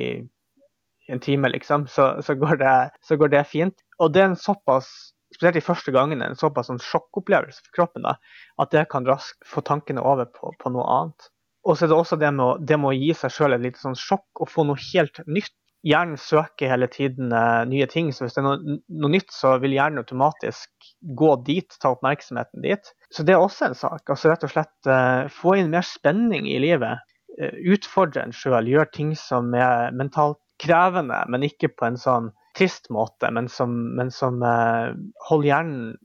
en 1.11 1.19
time, 1.19 1.49
liksom. 1.51 1.87
Så, 1.91 2.21
så, 2.23 2.35
går, 2.39 2.55
det, 2.61 2.75
så 3.03 3.17
går, 3.19 3.33
det, 3.33 3.43
fint. 3.51 3.83
Og 3.99 4.13
det 4.13 4.23
er 4.23 4.31
en 4.31 4.39
såpass 4.39 4.87
spesielt 5.33 5.57
de 5.57 5.65
første 5.65 5.91
gangene, 5.91 6.29
en 6.29 6.39
såpass 6.39 6.69
sånn 6.69 6.81
sjokkopplevelse 6.81 7.63
for 7.65 7.75
kroppen 7.79 8.05
da, 8.05 8.15
at 8.61 8.71
det 8.71 8.85
kan 8.91 9.07
raskt 9.07 9.41
få 9.49 9.63
tankene 9.65 10.03
over 10.05 10.29
på, 10.29 10.53
på 10.61 10.71
noe 10.73 10.85
annet. 10.93 11.29
Og 11.65 11.77
så 11.77 11.85
er 11.85 11.91
det 11.91 11.97
også 11.97 12.19
det 12.21 12.29
med 12.35 12.45
å, 12.45 12.51
det 12.59 12.77
med 12.77 12.91
å 12.91 12.97
gi 12.97 13.13
seg 13.17 13.33
sjøl 13.33 13.55
et 13.55 13.63
lite 13.63 13.81
sånn 13.81 13.97
sjokk 13.97 14.43
og 14.43 14.51
få 14.51 14.65
noe 14.67 14.79
helt 14.91 15.23
nytt 15.25 15.55
hjernen 15.83 16.17
søker 16.19 16.71
hele 16.71 16.87
tiden 16.91 17.33
uh, 17.35 17.63
nye 17.69 17.87
ting. 17.91 18.11
Så 18.13 18.25
hvis 18.25 18.35
det 18.35 18.43
er 18.43 18.47
noe, 18.47 18.77
noe, 18.87 19.11
nytt, 19.13 19.33
så 19.35 19.55
vil 19.63 19.75
hjernen 19.75 20.01
automatisk 20.03 20.91
gå 21.19 21.31
dit, 21.47 21.77
ta 21.81 21.93
oppmerksomheten 21.95 22.63
dit. 22.65 22.93
Så 23.13 23.25
det 23.27 23.35
er 23.35 23.43
også 23.43 23.69
en 23.69 23.77
sak. 23.77 24.05
Altså 24.07 24.31
rett 24.31 24.45
og 24.47 24.53
slett 24.53 24.89
uh, 24.89 25.25
få 25.31 25.57
inn 25.59 25.73
mer 25.73 25.85
spenning 25.87 26.47
i 26.51 26.59
livet. 26.63 27.03
Uh, 27.39 27.51
utfordre 27.75 28.25
en 28.25 28.35
sjøl. 28.35 28.69
Gjør 28.71 28.89
ting 28.95 29.13
som 29.19 29.51
er 29.57 29.91
mentalt 29.97 30.39
krevende, 30.63 31.19
men 31.33 31.45
ikke 31.47 31.73
på 31.75 31.89
en 31.89 31.99
sånn 31.99 32.31
trist 32.57 32.91
måte, 32.93 33.31
men 33.33 33.49
som, 33.49 33.71
men 33.97 34.11
som 34.13 34.37
holder 34.45 35.47
hjernen 35.47 35.95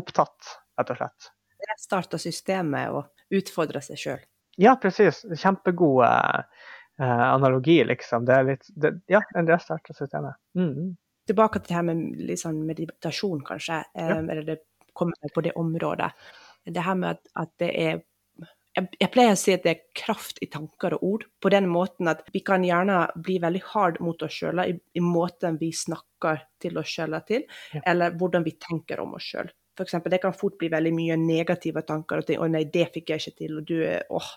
opptatt, 0.00 0.54
rett 0.80 0.94
og 0.94 1.02
slett. 1.02 1.28
Restarte 1.68 2.18
systemet 2.18 2.88
og 2.96 3.36
utfordre 3.36 3.82
seg 3.84 4.00
sjøl. 4.00 4.22
Ja, 4.60 4.74
presis. 4.80 5.22
Kjempegode 5.40 6.08
eh, 6.08 6.66
analogi, 7.06 7.78
liksom. 7.84 8.26
Det 8.28 8.34
er 8.34 8.44
litt 8.52 8.68
det, 8.74 8.94
Ja, 9.10 9.22
en 9.34 9.48
restart 9.48 9.90
av 9.90 9.96
systemet. 9.98 10.36
Mm. 10.58 10.96
Tilbake 11.30 11.60
til 11.60 11.70
det 11.70 11.78
her 11.78 11.86
med 11.86 12.36
sånn 12.40 12.60
meditasjon, 12.66 13.42
kanskje. 13.46 13.82
Eh, 13.94 14.12
ja. 14.12 14.20
Eller 14.20 14.44
det 14.46 14.60
kommer 14.92 15.34
på 15.34 15.44
det 15.46 15.54
området. 15.56 16.10
Det 16.64 16.84
her 16.84 16.96
med 16.98 17.16
at, 17.16 17.34
at 17.40 17.52
det 17.62 17.70
er 17.80 18.00
jeg, 18.76 19.08
pleier 19.10 19.34
å 19.34 19.38
si 19.38 19.54
at 19.54 19.64
det 19.64 19.72
er 19.72 19.80
kraft 19.98 20.38
i 20.44 20.48
tanker 20.50 20.94
og 20.96 21.06
ord, 21.06 21.24
på 21.42 21.50
den 21.52 21.66
måten 21.70 22.10
at 22.10 22.22
vi 22.34 22.42
kan 22.46 22.62
gjerne 22.64 23.02
bli 23.18 23.38
veldig 23.42 23.62
hard 23.72 23.98
mot 24.04 24.22
oss 24.22 24.36
sjøl 24.40 24.62
i, 24.62 24.76
i, 24.94 25.02
måten 25.02 25.58
vi 25.60 25.72
snakker 25.74 26.44
til 26.62 26.78
oss 26.78 26.92
sjøl 26.94 27.18
til, 27.26 27.46
ja. 27.74 27.82
eller 27.90 28.14
hvordan 28.20 28.46
vi 28.46 28.54
tenker 28.62 29.02
om 29.02 29.16
oss 29.18 29.26
sjøl. 29.32 29.50
F.eks. 29.80 29.96
det 30.12 30.20
kan 30.22 30.34
fort 30.36 30.58
bli 30.60 30.68
veldig 30.72 30.92
mye 30.94 31.16
negative 31.20 31.82
tanker 31.88 32.20
og 32.20 32.28
ting. 32.28 32.40
'Å 32.40 32.48
nei, 32.52 32.64
det 32.68 32.90
fikk 32.94 33.12
jeg 33.12 33.22
ikke 33.22 33.38
til', 33.38 33.56
og 33.58 33.64
du 33.68 33.80
er 33.86 34.04
'åh, 34.10 34.28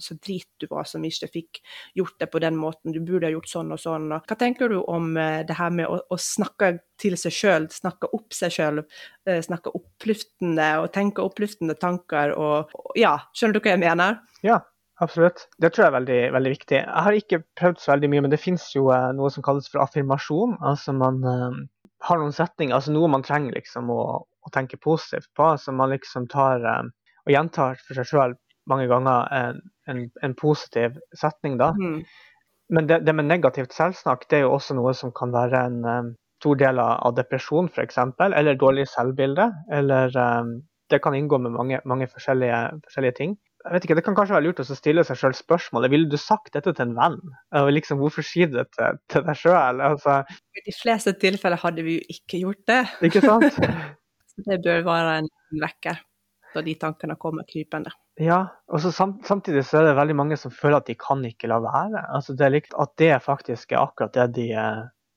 så 0.00 0.16
drit 0.16 0.48
du 0.58 0.66
var 0.70 0.88
som 0.88 1.04
ikke 1.04 1.28
fikk 1.28 1.60
gjort 1.94 2.16
det 2.18 2.30
på 2.32 2.40
den 2.40 2.56
måten', 2.56 2.92
du 2.92 3.00
burde 3.00 3.28
ha 3.28 3.34
gjort 3.34 3.52
sånn 3.52 3.72
og 3.72 3.78
sånn. 3.82 4.08
Hva 4.08 4.38
tenker 4.38 4.72
du 4.72 4.80
om 4.80 5.16
eh, 5.16 5.44
det 5.44 5.58
her 5.60 5.70
med 5.70 5.86
å, 5.86 6.00
å 6.00 6.16
snakke 6.16 6.80
til 6.98 7.16
seg 7.16 7.32
sjøl, 7.32 7.68
snakke 7.70 8.08
opp 8.12 8.32
seg 8.32 8.56
sjøl, 8.56 8.84
eh, 9.26 9.40
snakke 9.44 9.72
opplyftende 9.76 10.70
og 10.82 10.92
tenke 10.92 11.22
opplyftende 11.22 11.78
tanker 11.78 12.34
og, 12.36 12.72
og 12.74 12.92
Ja, 12.96 13.18
skjønner 13.32 13.54
du 13.54 13.60
hva 13.60 13.76
jeg 13.76 13.84
mener? 13.84 14.20
Ja, 14.42 14.60
Absolutt. 15.00 15.46
Det 15.56 15.70
tror 15.72 15.86
jeg 15.86 15.90
er 15.90 15.96
veldig, 15.96 16.20
veldig, 16.34 16.50
viktig. 16.52 16.76
Jeg 16.76 17.04
har 17.04 17.16
ikke 17.16 17.38
prøvd 17.56 17.78
så 17.80 17.94
veldig 17.94 18.08
mye, 18.12 18.20
men 18.26 18.32
det 18.34 18.40
finnes 18.42 18.66
jo 18.74 18.90
eh, 18.92 19.06
noe 19.16 19.30
som 19.32 19.44
kalles 19.44 19.70
for 19.72 19.80
affirmasjon. 19.80 20.58
Altså 20.60 20.92
man 20.92 21.22
eh, 21.24 21.56
har 22.04 22.20
noen 22.20 22.34
setninger, 22.36 22.74
altså 22.76 22.92
noe 22.92 23.08
man 23.08 23.24
trenger 23.24 23.56
liksom 23.56 23.88
å, 23.92 24.00
å 24.46 24.52
tenke 24.54 24.80
positivt 24.80 25.28
på, 25.36 25.52
Så 25.58 25.72
man 25.72 25.92
liksom 25.92 26.28
tar 26.32 26.64
um, 26.64 26.90
og 27.26 27.34
gjentar 27.34 27.80
for 27.86 27.98
seg 27.98 28.08
sjøl 28.08 28.36
mange 28.70 28.86
ganger 28.90 29.28
en, 29.34 29.60
en, 29.90 30.02
en, 30.22 30.34
positiv 30.38 30.98
setning. 31.16 31.58
da. 31.58 31.72
Mm. 31.76 32.02
Men 32.70 32.86
det, 32.86 33.00
det, 33.06 33.14
med 33.16 33.26
negativt 33.26 33.74
selvsnakk 33.74 34.28
det 34.30 34.40
er 34.40 34.46
jo 34.46 34.54
også 34.56 34.76
noe 34.78 34.94
som 34.94 35.12
kan 35.16 35.34
være 35.34 35.64
en 35.66 35.78
um, 35.84 36.10
stor 36.40 36.58
del 36.60 36.80
av 36.80 37.14
depresjon 37.18 37.68
f.eks., 37.68 37.98
eller 38.30 38.58
dårlig 38.58 38.86
selvbilde. 38.88 39.50
Eller 39.74 40.16
um, 40.16 40.58
det 40.90 41.02
kan 41.02 41.14
inngå 41.14 41.38
med 41.38 41.54
mange, 41.54 41.80
mange 41.86 42.08
forskjellige, 42.10 42.60
forskjellige, 42.86 43.16
ting. 43.18 43.38
Jeg 43.60 43.74
vet 43.74 43.84
ikke, 43.84 43.94
Det 43.98 44.04
kan 44.04 44.14
kanskje 44.16 44.34
være 44.38 44.46
lurt 44.46 44.62
å 44.62 44.64
stille 44.64 45.02
seg 45.04 45.18
selv 45.20 45.36
spørsmålet 45.36 45.92
ville 45.92 46.08
du 46.08 46.16
sagt 46.16 46.54
dette 46.54 46.72
til 46.72 46.86
en 46.86 46.94
venn. 46.96 47.18
Og 47.60 47.68
liksom, 47.74 48.00
Hvorfor 48.00 48.24
si 48.24 48.46
det 48.48 48.70
til, 48.72 49.00
til 49.12 49.26
deg 49.26 49.36
sjøl? 49.36 49.82
Altså, 49.84 50.22
I 50.56 50.64
de 50.64 50.74
fleste 50.78 51.12
tilfeller 51.20 51.60
hadde 51.60 51.84
vi 51.84 51.98
jo 51.98 52.06
ikke 52.16 52.40
gjort 52.46 52.62
det. 52.70 52.82
Ikke 53.10 53.20
sant? 53.26 53.60
Det 54.46 54.60
bør 54.64 54.86
være 54.86 55.18
en 55.22 55.28
vekker 55.62 56.00
da 56.54 56.62
de 56.66 56.72
tankene 56.74 57.14
kommer 57.20 57.46
krypende. 57.46 57.92
Ja, 58.20 58.40
og 58.68 58.82
samt, 58.82 59.22
samtidig 59.28 59.62
så 59.68 59.80
er 59.80 59.86
det 59.86 59.98
veldig 60.00 60.16
mange 60.18 60.38
som 60.40 60.52
føler 60.52 60.80
at 60.80 60.88
de 60.90 60.96
kan 60.98 61.22
ikke 61.24 61.48
la 61.50 61.60
være. 61.62 62.02
Altså 62.10 62.34
det 62.34 62.46
er 62.46 62.56
likt 62.56 62.74
at 62.74 62.96
det 62.98 63.12
faktisk 63.22 63.72
er 63.72 63.84
akkurat 63.84 64.16
det 64.16 64.32
de 64.40 64.48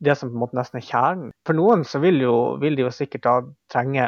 det 0.03 0.15
som 0.19 0.29
på 0.29 0.35
en 0.35 0.41
måte 0.41 0.57
nesten 0.57 0.79
er 0.79 0.85
kjernen. 0.85 1.31
For 1.47 1.55
noen 1.55 1.85
så 1.87 2.01
vil, 2.03 2.19
jo, 2.23 2.35
vil 2.61 2.75
de 2.75 2.83
jo 2.83 2.91
sikkert 2.93 3.23
da 3.23 3.35
trenge, 3.71 4.05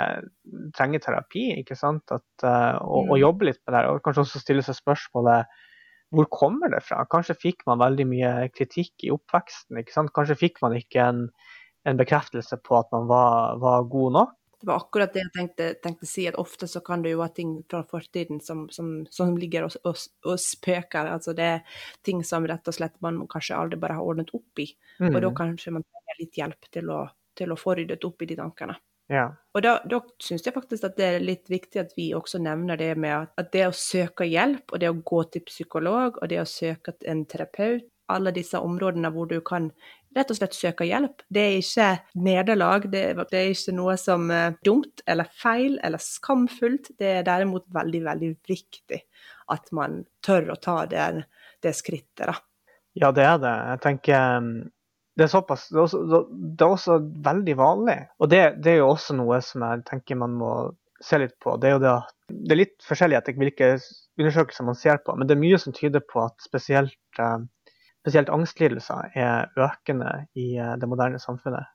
trenge 0.75 0.99
terapi, 1.03 1.45
ikke 1.61 1.77
sant? 1.79 2.03
At, 2.11 2.25
uh, 2.43 2.75
og, 2.81 3.05
og, 3.05 3.13
mm. 3.15 3.21
jobbe 3.21 3.47
litt 3.49 3.61
med 3.63 3.77
det. 3.77 3.83
Og 3.91 4.01
kanskje 4.03 4.25
også 4.25 4.41
stille 4.43 4.65
seg 4.65 4.77
spørsmålet 4.79 5.61
hvor 6.15 6.27
kommer 6.31 6.71
det 6.71 6.83
fra? 6.85 7.01
Kanskje 7.11 7.37
fikk 7.39 7.63
man 7.67 7.81
veldig 7.81 8.05
mye 8.07 8.31
kritikk 8.53 9.07
i 9.07 9.11
oppveksten. 9.11 9.79
ikke 9.81 9.95
sant? 9.95 10.13
Kanskje 10.15 10.37
fikk 10.39 10.61
man 10.63 10.75
ikke 10.77 11.01
en, 11.03 11.23
en 11.89 11.99
bekreftelse 11.99 12.59
på 12.63 12.77
at 12.77 12.91
man 12.95 13.09
var, 13.09 13.57
var 13.63 13.87
god 13.91 14.19
nok. 14.19 14.35
Det 14.61 14.67
var 14.69 14.81
akkurat 14.81 15.13
det 15.13 15.23
jeg 15.23 15.33
tenkte, 15.35 15.67
tenkte 15.83 16.07
si, 16.09 16.25
at 16.29 16.39
ofte 16.41 16.67
så 16.71 16.81
kan 16.85 17.03
det 17.03 17.13
jo 17.13 17.21
være 17.21 17.35
ting 17.37 17.51
fra 17.69 17.83
fortiden 17.89 18.41
som, 18.43 18.65
som, 18.73 18.91
som 19.11 19.35
ligger 19.37 19.67
og, 19.67 19.77
og, 19.83 20.01
og, 20.25 20.39
spøker. 20.41 21.11
Altså 21.11 21.35
det 21.37 21.51
er 21.57 21.83
ting 22.05 22.23
som 22.27 22.47
rett 22.47 22.67
og 22.67 22.77
slett 22.77 22.97
man 23.05 23.23
kanskje 23.31 23.59
aldri 23.59 23.79
bare 23.81 23.99
har 23.99 24.07
ordnet 24.07 24.33
opp 24.35 24.63
i. 24.63 24.69
Mm. 24.99 25.11
Og 25.11 25.19
da 25.21 25.29
mm. 25.29 25.37
kanskje 25.41 25.75
man 25.77 25.85
trenger 25.85 26.19
litt 26.21 26.41
hjelp 26.41 26.69
til 26.77 26.91
å, 26.93 26.99
til 27.37 27.53
å 27.53 27.59
få 27.59 27.77
ryddet 27.79 28.07
opp 28.07 28.25
i 28.25 28.29
de 28.31 28.39
tankene. 28.39 28.77
Ja. 29.11 29.25
Og 29.53 29.61
da, 29.61 29.75
da 29.85 29.99
syns 30.23 30.47
jeg 30.47 30.55
faktisk 30.55 30.87
at 30.87 30.95
det 30.97 31.07
er 31.07 31.25
litt 31.25 31.49
viktig 31.51 31.81
at 31.81 31.91
vi 31.97 32.07
også 32.17 32.39
nevner 32.41 32.79
det 32.79 32.95
med 32.97 33.13
at, 33.13 33.35
at 33.37 33.51
det 33.53 33.67
å 33.67 33.75
søke 33.77 34.25
hjelp, 34.25 34.71
og 34.71 34.81
det 34.81 34.89
å 34.89 34.97
gå 34.97 35.19
til 35.29 35.45
psykolog, 35.45 36.17
og 36.21 36.31
det 36.31 36.41
å 36.41 36.47
søke 36.49 36.95
en 37.05 37.21
terapeut, 37.29 37.85
alle 38.11 38.33
disse 38.35 38.59
områdene 38.61 39.09
hvor 39.13 39.29
du 39.29 39.39
kan 39.41 39.71
rett 40.15 40.31
og 40.31 40.37
slett 40.39 40.55
søke 40.55 40.87
hjelp. 40.87 41.23
Det 41.27 41.43
er 41.43 41.57
ikke 41.59 41.89
nederlag, 42.23 42.87
det, 42.91 43.03
det 43.31 43.39
er 43.39 43.51
ikke 43.51 43.75
noe 43.75 43.97
som 43.99 44.29
er 44.33 44.55
dumt 44.65 45.03
eller 45.09 45.29
feil 45.41 45.77
eller 45.83 46.01
skamfullt. 46.01 46.93
Det 46.99 47.11
er 47.19 47.27
derimot 47.27 47.67
veldig, 47.75 48.03
veldig 48.07 48.31
viktig 48.47 49.01
at 49.53 49.71
man 49.75 50.03
tør 50.25 50.53
å 50.53 50.59
ta 50.61 50.77
det, 50.89 51.25
det 51.63 51.75
skrittet, 51.77 52.27
da. 52.31 52.37
Ja, 52.95 53.11
det 53.11 53.25
er 53.27 53.37
det. 53.43 53.53
Jeg 53.73 53.83
tenker 53.83 54.39
um, 54.39 54.49
det 55.15 55.25
er 55.25 55.31
såpass 55.31 55.67
Det 55.71 55.79
er 55.79 55.83
også, 55.83 56.23
det 56.31 56.63
er 56.63 56.71
også 56.71 56.97
veldig 57.27 57.55
vanlig. 57.59 57.99
Og 58.19 58.31
det, 58.31 58.41
det, 58.63 58.73
er 58.73 58.81
jo 58.81 58.91
også 58.93 59.15
noe 59.19 59.39
som 59.43 59.63
jeg 59.67 59.83
tenker 59.89 60.19
man 60.19 60.35
må 60.39 60.51
se 61.03 61.19
litt 61.19 61.35
på. 61.43 61.57
Det 61.59 61.69
er 61.69 61.75
jo 61.75 61.83
det 61.83 61.91
at 61.91 62.13
det 62.31 62.55
er 62.55 62.61
litt 62.63 62.87
forskjellig 62.87 63.19
etter 63.19 63.35
hvilke 63.37 63.73
undersøkelser 64.17 64.65
man 64.65 64.77
ser 64.79 64.97
på, 65.03 65.13
men 65.13 65.27
det 65.27 65.35
er 65.35 65.43
mye 65.43 65.59
som 65.61 65.75
tyder 65.75 66.01
på 66.07 66.23
at 66.23 66.39
spesielt 66.41 67.19
um, 67.19 67.45
spesielt 68.05 68.29
angstlidelser 68.29 69.15
er 69.17 69.49
økende 69.57 70.27
i 70.37 70.53
eh, 70.61 70.75
det 70.77 70.89
moderne 70.89 71.17
samfunnet. 71.21 71.65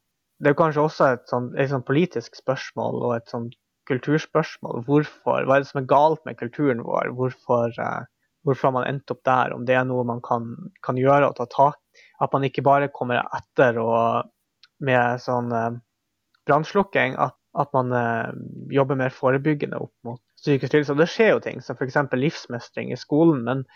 Det 0.40 0.52
er 0.52 0.56
kanskje 0.56 0.84
også 0.86 1.08
et, 1.16 1.26
sånt, 1.28 1.56
et 1.58 1.72
sånt 1.72 1.88
politisk 1.88 2.38
spørsmål 2.38 3.02
og 3.02 3.16
et 3.16 3.32
sånt 3.32 3.56
kulturspørsmål. 3.90 4.84
Hvorfor, 4.86 5.42
hva 5.42 5.56
er 5.56 5.64
det 5.64 5.70
som 5.72 5.82
er 5.82 5.90
galt 5.90 6.22
med 6.28 6.38
kulturen 6.38 6.84
vår? 6.86 7.10
Hvorfor, 7.18 7.74
uh, 7.74 8.06
hvorfor 8.46 8.70
har 8.70 8.76
man 8.78 8.86
endt 8.86 9.10
opp 9.10 9.24
der? 9.26 9.56
Om 9.56 9.66
det 9.66 9.74
er 9.74 9.84
noe 9.90 10.06
man 10.06 10.22
kan, 10.22 10.54
kan 10.86 11.00
gjøre 11.00 11.32
og 11.32 11.36
ta 11.40 11.48
tak 11.50 11.80
At 12.22 12.32
man 12.32 12.46
ikke 12.46 12.62
bare 12.62 12.92
kommer 12.94 13.24
etter 13.36 13.82
og 13.82 14.30
med 14.86 15.20
sånn 15.20 15.50
uh, 15.52 15.74
brannslukking. 16.46 17.18
At, 17.18 17.34
at, 17.58 17.74
man 17.74 17.90
uh, 17.90 18.30
jobber 18.70 19.02
mer 19.02 19.12
forebyggende 19.12 19.82
opp 19.82 19.96
mot 20.06 20.22
psykisk 20.38 20.78
lidelse. 20.78 20.96
Det 20.96 21.10
skjer 21.10 21.34
jo 21.34 21.42
ting, 21.42 21.64
som 21.64 21.76
f.eks. 21.76 21.98
livsmestring 22.14 22.94
i 22.94 23.00
skolen. 23.00 23.42
men 23.48 23.66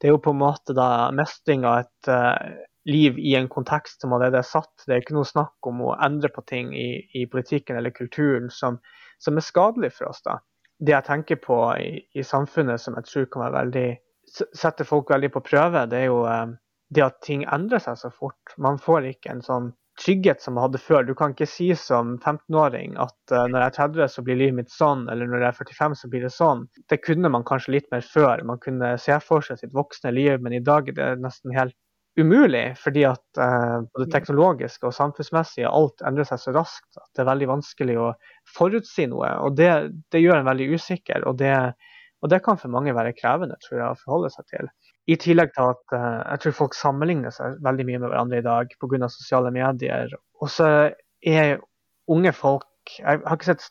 det 0.00 0.08
er 0.08 0.14
jo 0.14 0.22
på 0.22 0.34
en 0.34 0.40
måte 0.42 0.74
da 0.76 1.10
mestring 1.14 1.64
av 1.68 1.84
et 1.84 2.10
uh, 2.10 2.56
liv 2.88 3.18
i 3.18 3.34
en 3.38 3.48
kontekst 3.48 4.02
som 4.02 4.12
allerede 4.12 4.40
er 4.42 4.48
satt. 4.48 4.72
Det 4.84 4.92
er 4.94 5.04
ikke 5.04 5.16
noe 5.16 5.28
snakk 5.28 5.68
om 5.68 5.82
å 5.86 5.94
endre 6.04 6.30
på 6.32 6.44
ting 6.48 6.74
i, 6.76 6.88
i 7.14 7.24
politikken 7.30 7.78
eller 7.78 7.94
kulturen 7.94 8.50
som, 8.52 8.80
som, 9.22 9.38
er 9.38 9.46
skadelig 9.46 9.94
for 9.98 10.10
oss. 10.10 10.20
da. 10.26 10.40
Det 10.78 10.92
jeg 10.92 11.08
tenker 11.08 11.40
på 11.40 11.58
i, 11.80 12.02
i, 12.12 12.26
samfunnet 12.26 12.82
som 12.82 12.98
jeg 12.98 13.08
tror 13.08 13.30
kan 13.32 13.46
være 13.46 13.58
veldig, 13.60 13.88
setter 14.52 14.88
folk 14.88 15.14
veldig 15.14 15.30
på 15.32 15.44
prøve, 15.46 15.86
det 15.88 16.02
er 16.02 16.10
jo 16.10 16.20
uh, 16.26 16.52
det 16.94 17.06
at 17.06 17.22
ting 17.24 17.46
endrer 17.52 17.82
seg 17.82 17.98
så 18.00 18.12
fort. 18.12 18.56
Man 18.58 18.80
får 18.82 19.08
ikke 19.14 19.32
en 19.32 19.44
sånn 19.46 19.72
trygghet 20.00 20.42
som 20.42 20.56
man 20.56 20.66
hadde 20.66 20.80
før. 20.82 21.04
Du 21.06 21.14
kan 21.18 21.34
ikke 21.34 21.48
si 21.48 21.68
som 21.78 22.16
15-åring 22.18 22.96
at 23.00 23.16
uh, 23.32 23.44
når 23.50 23.60
jeg 23.60 23.66
er 23.66 23.76
30 23.78 24.12
så 24.14 24.24
blir 24.26 24.40
livet 24.40 24.58
mitt 24.58 24.74
sånn, 24.74 25.06
eller 25.12 25.30
når 25.30 25.44
jeg 25.44 25.50
er 25.50 25.58
45 25.60 25.96
så 26.00 26.10
blir 26.12 26.26
det 26.26 26.32
sånn. 26.34 26.66
Det 26.90 27.00
kunne 27.04 27.30
man 27.32 27.46
kanskje 27.46 27.76
litt 27.76 27.88
mer 27.94 28.04
før. 28.06 28.42
Man 28.46 28.60
kunne 28.62 28.94
se 29.02 29.18
for 29.24 29.44
seg 29.46 29.60
sitt 29.60 29.74
voksne 29.76 30.14
liv, 30.14 30.38
men 30.42 30.56
i 30.56 30.62
dag 30.64 30.90
er 30.90 30.98
det 30.98 31.08
nesten 31.22 31.54
helt 31.56 31.76
umulig. 32.18 32.66
Fordi 32.82 33.06
at 33.10 33.40
uh, 33.40 33.80
både 33.94 34.10
teknologisk 34.12 34.88
og 34.88 34.96
samfunnsmessig 34.96 35.66
alt 35.70 36.04
endrer 36.06 36.28
seg 36.28 36.42
så 36.42 36.54
raskt 36.58 37.00
at 37.00 37.10
det 37.14 37.24
er 37.24 37.32
veldig 37.32 37.50
vanskelig 37.56 37.98
å 38.02 38.12
forutsi 38.56 39.08
noe. 39.10 39.30
Og 39.46 39.58
det, 39.58 39.72
det 40.14 40.22
gjør 40.24 40.42
en 40.42 40.52
veldig 40.52 40.72
usikker. 40.74 41.26
og 41.28 41.38
det 41.42 41.56
og 42.24 42.30
det 42.32 42.40
kan 42.40 42.56
for 42.56 42.72
mange 42.72 42.94
være 42.96 43.12
krevende 43.12 43.58
tror 43.60 43.76
jeg, 43.76 43.86
å 43.92 44.00
forholde 44.00 44.30
seg 44.32 44.46
til. 44.48 44.68
I 45.10 45.16
tillegg 45.20 45.52
til 45.52 45.68
at 45.68 45.96
uh, 45.96 46.20
jeg 46.32 46.42
tror 46.42 46.58
folk 46.60 46.76
sammenligner 46.78 47.34
seg 47.34 47.58
veldig 47.64 47.86
mye 47.88 48.00
med 48.00 48.08
hverandre 48.08 48.40
i 48.40 48.46
dag 48.46 48.70
pga. 48.80 49.08
sosiale 49.12 49.52
medier. 49.52 50.14
Og 50.40 50.52
så 50.52 50.68
er 51.24 51.58
unge 52.08 52.32
folk 52.36 52.68
Jeg 52.84 53.22
har 53.24 53.38
ikke 53.38 53.46
sett 53.48 53.62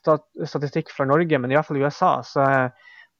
statistikk 0.50 0.88
fra 0.89 1.06
Norge, 1.06 1.38
men 1.38 1.52
i 1.52 1.54
hvert 1.54 1.67
fall 1.67 1.78
i 1.78 1.84
USA 1.86 2.15
så 2.26 2.41
er 2.41 2.72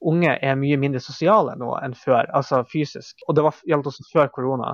unge 0.10 0.32
er 0.42 0.56
mye 0.58 0.78
mindre 0.82 1.02
sosiale 1.04 1.54
nå 1.60 1.70
enn 1.80 1.94
før, 1.94 2.26
altså 2.34 2.64
fysisk. 2.66 3.22
Og 3.28 3.38
det 3.38 3.44
var, 3.46 3.60
gjaldt 3.70 3.92
også 3.92 4.08
før 4.10 4.32
korona, 4.34 4.72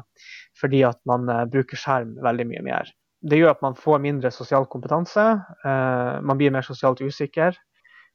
fordi 0.59 0.79
at 0.87 0.99
man 1.09 1.27
uh, 1.27 1.43
bruker 1.51 1.79
skjerm 1.79 2.15
veldig 2.23 2.47
mye 2.53 2.63
mer. 2.65 2.91
Det 3.19 3.35
gjør 3.35 3.51
at 3.51 3.65
man 3.65 3.75
får 3.75 3.99
mindre 4.05 4.31
sosial 4.31 4.67
kompetanse, 4.71 5.25
uh, 5.65 6.13
man 6.23 6.39
blir 6.39 6.55
mer 6.55 6.63
sosialt 6.65 7.03
usikker. 7.03 7.59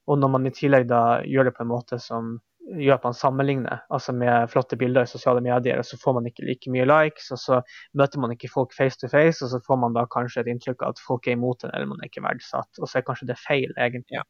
Og 0.09 0.19
når 0.21 0.33
man 0.33 0.49
i 0.49 0.53
tillegg 0.53 0.89
da 0.89 1.23
gjør 1.29 1.49
det 1.49 1.55
på 1.57 1.65
en 1.65 1.73
måte 1.73 2.01
som 2.03 2.39
gjør 2.65 2.97
at 2.97 3.05
man 3.05 3.17
sammenligner 3.17 3.83
altså 3.93 4.15
med 4.17 4.49
flotte 4.53 4.77
bilder 4.81 5.05
i 5.05 5.11
sosiale 5.11 5.43
medier, 5.45 5.79
og 5.79 5.87
så 5.87 5.99
får 6.01 6.17
man 6.17 6.29
ikke 6.29 6.47
like 6.49 6.73
mye 6.73 6.87
likes, 6.89 7.31
og 7.35 7.41
så 7.41 7.61
møter 7.99 8.23
man 8.23 8.33
ikke 8.35 8.51
folk 8.53 8.73
face 8.77 8.99
to 9.01 9.11
face, 9.13 9.45
og 9.45 9.53
så 9.53 9.61
får 9.67 9.81
man 9.83 9.97
da 9.97 10.07
kanskje 10.11 10.45
et 10.45 10.53
inntrykk 10.55 10.85
av 10.85 10.95
at 10.95 11.03
folk 11.05 11.29
er 11.29 11.37
imot 11.37 11.67
en, 11.67 11.75
eller 11.75 11.91
man 11.91 12.01
er 12.01 12.11
ikke 12.11 12.25
verdsatt. 12.25 12.81
Og 12.81 12.89
så 12.89 12.99
er 12.99 13.07
kanskje 13.09 13.29
det 13.31 13.41
feil, 13.43 13.75
egentlig. 13.77 14.21
Ja. 14.21 14.25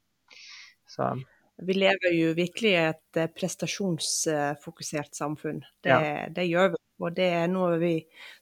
Så. 0.91 1.13
Vi 1.63 1.77
lever 1.77 2.17
jo 2.17 2.33
virkelig 2.35 2.73
i 2.73 2.81
et 2.89 3.21
eh, 3.21 3.31
prestasjonsfokusert 3.31 5.15
samfunn. 5.15 5.63
Det, 5.85 5.93
ja. 5.93 6.27
det, 6.35 6.49
gjør 6.51 6.75
vi, 6.75 6.83
og 7.07 7.15
det 7.15 7.31
er 7.39 7.47
noe 7.53 7.79
vi, 7.79 7.95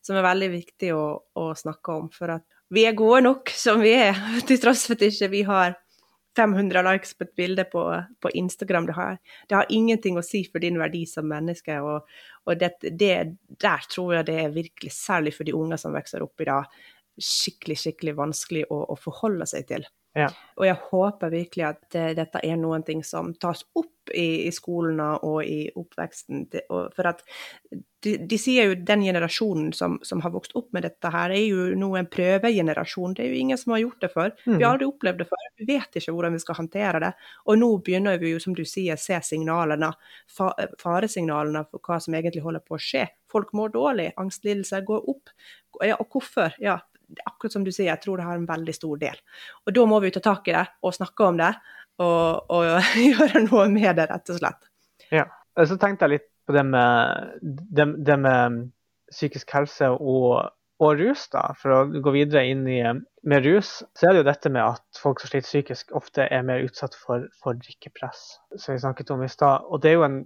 som 0.04 0.16
er 0.16 0.24
veldig 0.24 0.50
viktig 0.56 0.94
å, 0.96 1.04
å 1.36 1.50
snakke 1.58 1.98
om. 2.00 2.08
For 2.14 2.32
at 2.38 2.46
vi 2.72 2.86
er 2.88 2.96
gode 2.96 3.20
nok 3.28 3.52
som 3.52 3.84
vi 3.84 3.92
er, 3.98 4.16
til 4.48 4.60
tross 4.62 4.86
for 4.88 4.96
at 4.96 5.04
ikke 5.10 5.32
vi 5.34 5.44
har 5.48 5.76
500 6.36 6.82
likes 6.86 7.14
på 7.16 7.26
et 7.26 7.34
bilde 7.36 7.64
på, 7.68 7.82
på 8.20 8.30
Instagram. 8.40 8.86
Det 8.88 8.96
har, 8.96 9.18
det 9.48 9.56
har, 9.58 9.72
ingenting 9.72 10.18
å 10.18 10.24
si 10.24 10.42
for 10.48 10.64
din 10.64 10.78
verdi 10.80 11.04
som 11.08 11.28
menneske. 11.28 11.76
Og, 11.84 12.08
og 12.48 12.60
det, 12.60 12.72
det, 13.00 13.14
der 13.62 13.88
tror 13.92 14.16
jeg 14.18 14.28
det 14.30 14.38
er 14.44 14.54
virkelig, 14.54 14.92
særlig 14.96 15.34
for 15.36 15.48
de 15.48 15.56
unge 15.56 15.78
som 15.80 15.96
vokser 15.96 16.24
opp 16.24 16.44
i 16.44 16.48
dag, 16.48 16.78
skikkelig, 17.20 17.76
skikkelig 17.82 18.16
vanskelig 18.16 18.64
å, 18.72 18.84
å 18.94 18.98
forholde 19.00 19.48
seg 19.50 19.68
til. 19.68 19.84
Ja. 20.16 20.28
Og 20.60 20.66
jeg 20.68 20.76
håper 20.90 21.32
virkelig 21.32 21.64
at 21.70 21.96
uh, 21.96 22.10
dette 22.16 22.42
er 22.44 22.58
noen 22.60 22.84
ting 22.84 23.00
som 23.06 23.32
tas 23.40 23.64
opp 23.78 24.12
i, 24.12 24.48
i 24.48 24.50
skolene 24.52 25.14
og 25.24 25.40
i 25.46 25.70
oppveksten. 25.78 26.44
For 26.68 27.08
at 27.08 27.22
de, 28.02 28.16
de, 28.18 28.38
sier 28.40 28.66
jo 28.66 28.76
den 28.82 29.04
generasjonen 29.06 29.70
som, 29.76 29.94
som, 30.04 30.20
har 30.24 30.34
vokst 30.34 30.56
opp 30.58 30.72
med 30.74 30.84
dette 30.84 31.12
her, 31.14 31.32
er 31.32 31.44
jo 31.46 31.68
nå 31.78 31.92
en 31.96 32.10
prøvegenerasjon. 32.10 33.14
Det 33.16 33.24
er 33.24 33.30
jo 33.30 33.40
ingen 33.44 33.60
som 33.60 33.76
har 33.76 33.84
gjort 33.84 34.04
det 34.04 34.12
før. 34.12 34.34
Mm. 34.42 34.56
Vi 34.58 34.58
har 34.58 34.72
aldri 34.72 34.90
opplevd 34.90 35.22
det 35.22 35.28
før. 35.30 35.48
Vi 35.62 35.68
vet 35.70 36.00
ikke 36.00 36.16
hvordan 36.16 36.36
vi 36.36 36.42
skal 36.42 36.58
håndtere 36.58 37.02
det. 37.06 37.12
Og 37.46 37.60
nå 37.62 37.70
begynner 37.86 38.20
vi 38.20 38.34
jo, 38.34 38.42
som 38.42 38.58
du 38.58 38.64
sier, 38.68 39.00
se 39.00 39.20
signalene, 39.24 39.92
faresignalene 40.82 41.64
for 41.70 41.86
hva 41.86 42.00
som 42.02 42.18
egentlig 42.18 42.44
holder 42.44 42.66
på 42.66 42.76
å 42.76 42.82
skje. 42.90 43.06
Folk 43.32 43.54
mår 43.56 43.76
dårlig, 43.78 44.10
angstlidelser 44.20 44.82
går 44.88 45.06
opp. 45.14 45.32
Ja, 45.86 45.96
og 45.96 46.10
hvorfor? 46.12 46.58
Ja, 46.60 46.80
akkurat 47.24 47.54
som 47.54 47.64
du 47.66 47.72
sier, 47.72 47.90
jeg 47.90 48.02
tror 48.02 48.20
det 48.20 48.26
har 48.26 48.38
en 48.38 48.48
veldig 48.48 48.74
stor 48.76 49.00
del. 49.00 49.18
Og 49.66 49.76
da 49.76 49.86
må 49.88 50.00
vi 50.04 50.12
ta 50.14 50.22
tak 50.24 50.48
i 50.50 50.56
det 50.56 50.66
og 50.82 50.96
snakke 50.96 51.28
om 51.28 51.40
det, 51.40 51.52
og, 52.02 52.50
og 52.52 52.92
gjøre 53.10 53.46
noe 53.48 53.68
med 53.72 53.96
det, 54.00 54.08
rett 54.10 54.34
og 54.34 54.40
slett. 54.40 54.68
Ja, 55.12 55.26
så 55.60 55.76
tenkte 55.76 56.08
jeg 56.08 56.18
litt 56.18 56.28
på 56.46 56.56
det 56.56 56.64
med, 56.66 57.38
det, 57.42 57.86
det 58.06 58.18
med 58.18 58.58
psykisk 59.12 59.52
helse 59.54 59.90
og, 59.92 60.52
og, 60.82 60.92
rus, 60.98 61.26
da. 61.32 61.50
For 61.60 61.74
å 61.74 61.80
gå 62.02 62.14
videre 62.14 62.44
inn 62.50 62.64
i 62.70 62.80
med 62.82 63.46
rus, 63.46 63.80
så 63.94 64.08
er 64.08 64.14
det 64.14 64.22
jo 64.22 64.30
dette 64.30 64.50
med 64.50 64.64
at 64.64 65.02
folk 65.02 65.20
som 65.22 65.30
sliter 65.30 65.50
psykisk, 65.50 65.92
ofte 65.98 66.26
er 66.26 66.46
mer 66.46 66.64
utsatt 66.64 66.96
for, 66.98 67.28
for 67.42 67.58
drikkepress, 67.58 68.24
som 68.56 68.74
vi 68.74 68.82
snakket 68.82 69.12
om 69.14 69.22
i 69.22 69.30
stad. 69.30 69.68
Og 69.68 69.84
det 69.84 69.92
er 69.92 70.00
jo 70.00 70.08
en 70.08 70.22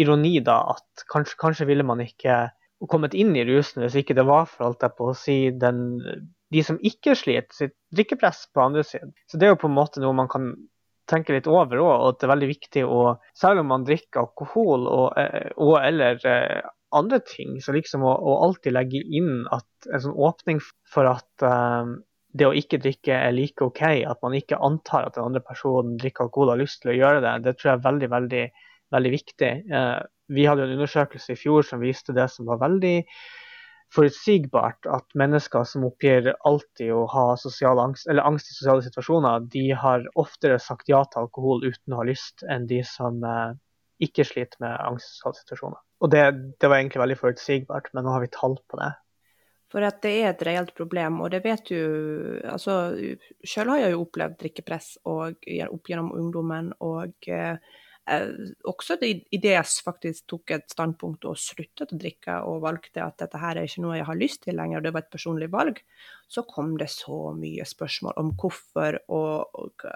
ironi, 0.00 0.38
da, 0.44 0.62
at 0.74 1.04
kanskje, 1.12 1.38
kanskje 1.38 1.68
ville 1.70 1.86
man 1.86 2.02
ikke 2.02 2.48
kommet 2.88 3.14
inn 3.18 3.34
i 3.36 3.44
rusen 3.44 3.84
hvis 3.84 3.98
ikke 4.00 4.16
det 4.16 4.24
var 4.28 4.48
for 4.48 4.70
alt 4.70 4.84
jeg 4.84 4.96
på 4.96 5.10
å 5.10 5.16
si 5.16 5.38
den, 5.52 5.82
de 6.52 6.64
som 6.64 6.80
ikke 6.80 7.16
sliter, 7.18 7.52
sitt 7.52 7.76
drikkepress 7.94 8.46
på 8.54 8.64
andre 8.64 8.84
siden. 8.86 9.12
Så 9.28 9.40
det 9.40 9.48
er 9.48 9.54
jo 9.54 9.60
på 9.60 9.70
en 9.70 9.76
måte 9.76 10.02
noe 10.02 10.16
man 10.16 10.30
kan 10.30 10.54
tenke 11.10 11.34
litt 11.34 11.48
over 11.50 11.80
òg, 11.82 11.90
og 11.90 12.08
at 12.12 12.20
det 12.20 12.26
er 12.26 12.34
veldig 12.34 12.50
viktig 12.50 12.82
å 12.86 13.00
Selv 13.36 13.64
om 13.64 13.72
man 13.72 13.86
drikker 13.86 14.22
alkohol 14.22 14.86
og, 14.86 15.08
eh, 15.18 15.50
og 15.58 15.74
eller 15.82 16.20
eh, 16.28 16.60
andre 16.96 17.20
ting, 17.26 17.58
så 17.62 17.74
liksom 17.74 18.04
å, 18.06 18.12
å, 18.14 18.36
alltid 18.46 18.74
legge 18.74 19.02
inn 19.02 19.44
at 19.54 19.90
en 19.90 20.04
sånn 20.04 20.16
åpning 20.18 20.60
for 20.90 21.06
at 21.06 21.44
um, 21.46 21.98
det 22.34 22.46
å 22.46 22.54
ikke 22.56 22.80
drikke 22.82 23.14
er 23.14 23.34
like 23.34 23.62
OK, 23.64 23.82
at 24.06 24.18
man 24.24 24.34
ikke 24.38 24.58
antar 24.58 25.06
at 25.06 25.16
den 25.16 25.28
andre 25.28 25.42
personen 25.44 25.96
drikker 26.00 26.26
alkohol 26.26 26.50
og 26.50 26.56
har 26.56 26.62
lyst 26.62 26.82
til 26.82 26.92
å 26.92 26.96
gjøre 26.98 27.22
det, 27.24 27.34
det 27.46 27.56
tror 27.58 27.70
jeg 27.70 27.78
er 27.78 27.86
veldig, 27.86 28.10
veldig, 28.14 28.42
veldig 28.96 29.12
viktig. 29.14 29.52
Uh, 29.70 30.02
vi 30.30 30.46
hadde 30.46 30.66
en 30.66 30.76
undersøkelse 30.78 31.34
i 31.34 31.38
fjor 31.38 31.66
som 31.66 31.82
viste 31.82 32.14
det 32.16 32.28
som 32.32 32.48
var 32.48 32.60
veldig 32.62 32.96
forutsigbart, 33.94 34.86
at 34.86 35.18
mennesker 35.18 35.64
som 35.66 35.88
oppgir 35.88 36.30
alltid 36.46 36.92
å 36.94 37.04
ha 37.10 37.24
angst, 37.34 38.06
angst 38.06 38.52
i 38.52 38.54
sosiale 38.54 38.84
situasjoner, 38.86 39.48
de 39.50 39.64
har 39.74 40.06
oftere 40.20 40.60
sagt 40.62 40.88
ja 40.88 41.02
til 41.10 41.24
alkohol 41.24 41.64
uten 41.66 41.96
å 41.96 42.02
ha 42.02 42.06
lyst, 42.06 42.44
enn 42.46 42.68
de 42.70 42.84
som 42.86 43.18
eh, 43.26 43.58
ikke 44.06 44.28
sliter 44.28 44.62
med 44.62 44.78
angst 44.78 45.10
i 45.10 45.16
sosiale 45.16 45.40
situasjoner. 45.42 45.82
Og 46.00 46.14
det, 46.14 46.24
det 46.62 46.70
var 46.70 46.78
egentlig 46.78 47.02
veldig 47.02 47.18
forutsigbart, 47.20 47.90
men 47.92 48.06
nå 48.06 48.14
har 48.14 48.22
vi 48.22 48.32
tall 48.36 48.56
på 48.70 48.78
det. 48.80 48.92
For 49.70 49.86
at 49.86 50.00
det 50.02 50.14
er 50.20 50.32
et 50.32 50.46
reelt 50.46 50.72
problem, 50.74 51.20
og 51.22 51.30
det 51.34 51.44
vet 51.44 51.68
du 51.70 52.40
altså, 52.50 52.90
Selv 53.46 53.70
har 53.70 53.84
jeg 53.84 53.92
jo 53.94 54.00
opplevd 54.02 54.40
drikkepress 54.40 54.88
og, 55.06 55.36
opp 55.66 55.90
gjennom 55.90 56.10
ungdommen. 56.14 56.72
og 56.82 57.14
Eh, 57.30 57.54
også 58.66 58.96
idet 59.00 59.52
jeg 59.52 59.84
faktisk 59.84 60.26
tok 60.32 60.54
et 60.56 60.72
standpunkt 60.72 61.26
og 61.30 61.38
sluttet 61.38 61.92
å 61.94 61.98
drikke 62.00 62.38
og 62.48 62.62
valgte 62.64 63.04
at 63.04 63.18
dette 63.22 63.40
her 63.40 63.58
er 63.60 63.68
ikke 63.68 63.84
noe 63.84 63.98
jeg 63.98 64.08
har 64.08 64.18
lyst 64.18 64.42
til 64.46 64.58
lenger, 64.58 64.82
det 64.84 64.92
var 64.94 65.04
et 65.04 65.12
personlig 65.12 65.50
valg, 65.52 65.80
så 66.30 66.44
kom 66.48 66.76
det 66.80 66.90
så 66.92 67.32
mye 67.36 67.66
spørsmål 67.66 68.18
om 68.22 68.32
hvorfor 68.38 69.00
og, 69.10 69.60
og 69.62 69.86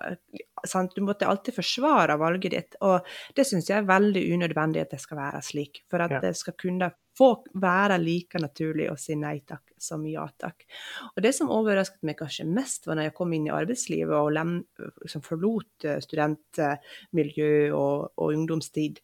sant? 0.66 0.94
Du 0.96 1.04
måtte 1.06 1.28
alltid 1.30 1.56
forsvare 1.58 2.18
valget 2.20 2.54
ditt, 2.56 2.78
og 2.86 3.06
det 3.36 3.46
syns 3.48 3.70
jeg 3.70 3.80
er 3.80 3.88
veldig 3.90 4.24
unødvendig 4.34 4.84
at 4.84 4.94
det 4.94 5.02
skal 5.02 5.20
være 5.20 5.42
slik. 5.46 5.84
For 5.90 6.02
at 6.04 6.16
ja. 6.16 6.22
det 6.24 6.34
skal 6.38 6.58
kunne 6.58 6.90
få 7.18 7.30
være 7.62 7.98
like 8.02 8.40
naturlig 8.42 8.88
å 8.90 8.96
si 8.98 9.16
nei 9.18 9.38
takk 9.46 9.74
som 9.84 10.04
ja 10.08 10.24
takk. 10.40 10.64
Og 11.14 11.22
det 11.24 11.34
som 11.36 11.52
overrasket 11.52 12.02
meg 12.06 12.18
kanskje 12.18 12.46
mest, 12.48 12.88
var 12.88 12.98
når 12.98 13.10
jeg 13.10 13.18
kom 13.18 13.34
inn 13.36 13.48
i 13.48 13.54
arbeidslivet 13.54 14.16
og 14.16 14.32
lem, 14.34 14.56
liksom 15.04 15.24
forlot 15.26 15.86
eh, 15.88 16.00
studentmiljø 16.02 17.52
og, 17.72 18.10
og, 18.16 18.26
ungdomstid. 18.32 19.02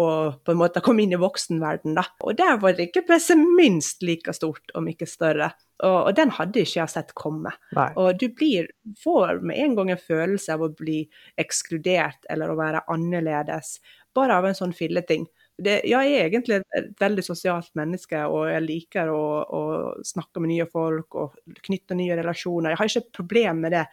Og 0.00 0.36
på 0.46 0.54
en 0.54 0.60
måte 0.60 0.82
kom 0.86 1.00
inn 1.02 1.16
i 1.16 1.18
voksenverden, 1.18 1.96
da. 1.98 2.04
Og 2.22 2.36
der 2.38 2.60
var 2.62 2.76
det 2.78 2.88
ikke 2.88 3.08
presset 3.08 3.40
minst 3.58 4.04
like 4.06 4.32
stort, 4.36 4.70
om 4.78 4.86
ikke 4.86 5.08
større. 5.10 5.50
Og, 5.82 5.96
og 5.96 6.12
den 6.14 6.30
hadde 6.36 6.62
ikke 6.62 6.78
jeg 6.78 6.92
sett 6.92 7.10
komme. 7.18 7.50
Nei. 7.74 7.88
Og 7.98 8.20
du 8.20 8.28
blir, 8.36 8.70
får 9.02 9.42
med 9.42 9.58
en 9.58 9.74
gang 9.78 9.90
en 9.90 10.04
følelse 10.04 10.54
av 10.54 10.62
å 10.62 10.70
bli 10.78 11.02
ekskludert 11.40 12.30
eller 12.30 12.52
å 12.52 12.58
være 12.60 12.84
annerledes, 12.92 13.80
bare 14.14 14.38
av 14.38 14.46
en 14.46 14.58
sånn 14.58 14.76
filleting 14.76 15.26
det, 15.64 15.76
jeg 15.88 16.12
er 16.14 16.26
egentlig 16.26 16.60
et 16.76 16.90
veldig 17.00 17.22
sosialt 17.24 17.70
menneske, 17.78 18.18
og 18.28 18.48
jeg 18.50 18.64
liker 18.64 19.10
å, 19.12 19.22
å, 19.44 19.62
snakke 20.06 20.42
med 20.42 20.52
nye 20.54 20.66
folk 20.70 21.16
og 21.20 21.38
knytte 21.68 21.96
nye 21.98 22.16
relasjoner. 22.18 22.72
Jeg 22.72 22.80
har 22.80 22.90
ikke 22.90 23.02
et 23.04 23.16
problem 23.16 23.64
med 23.66 23.76
det 23.76 23.84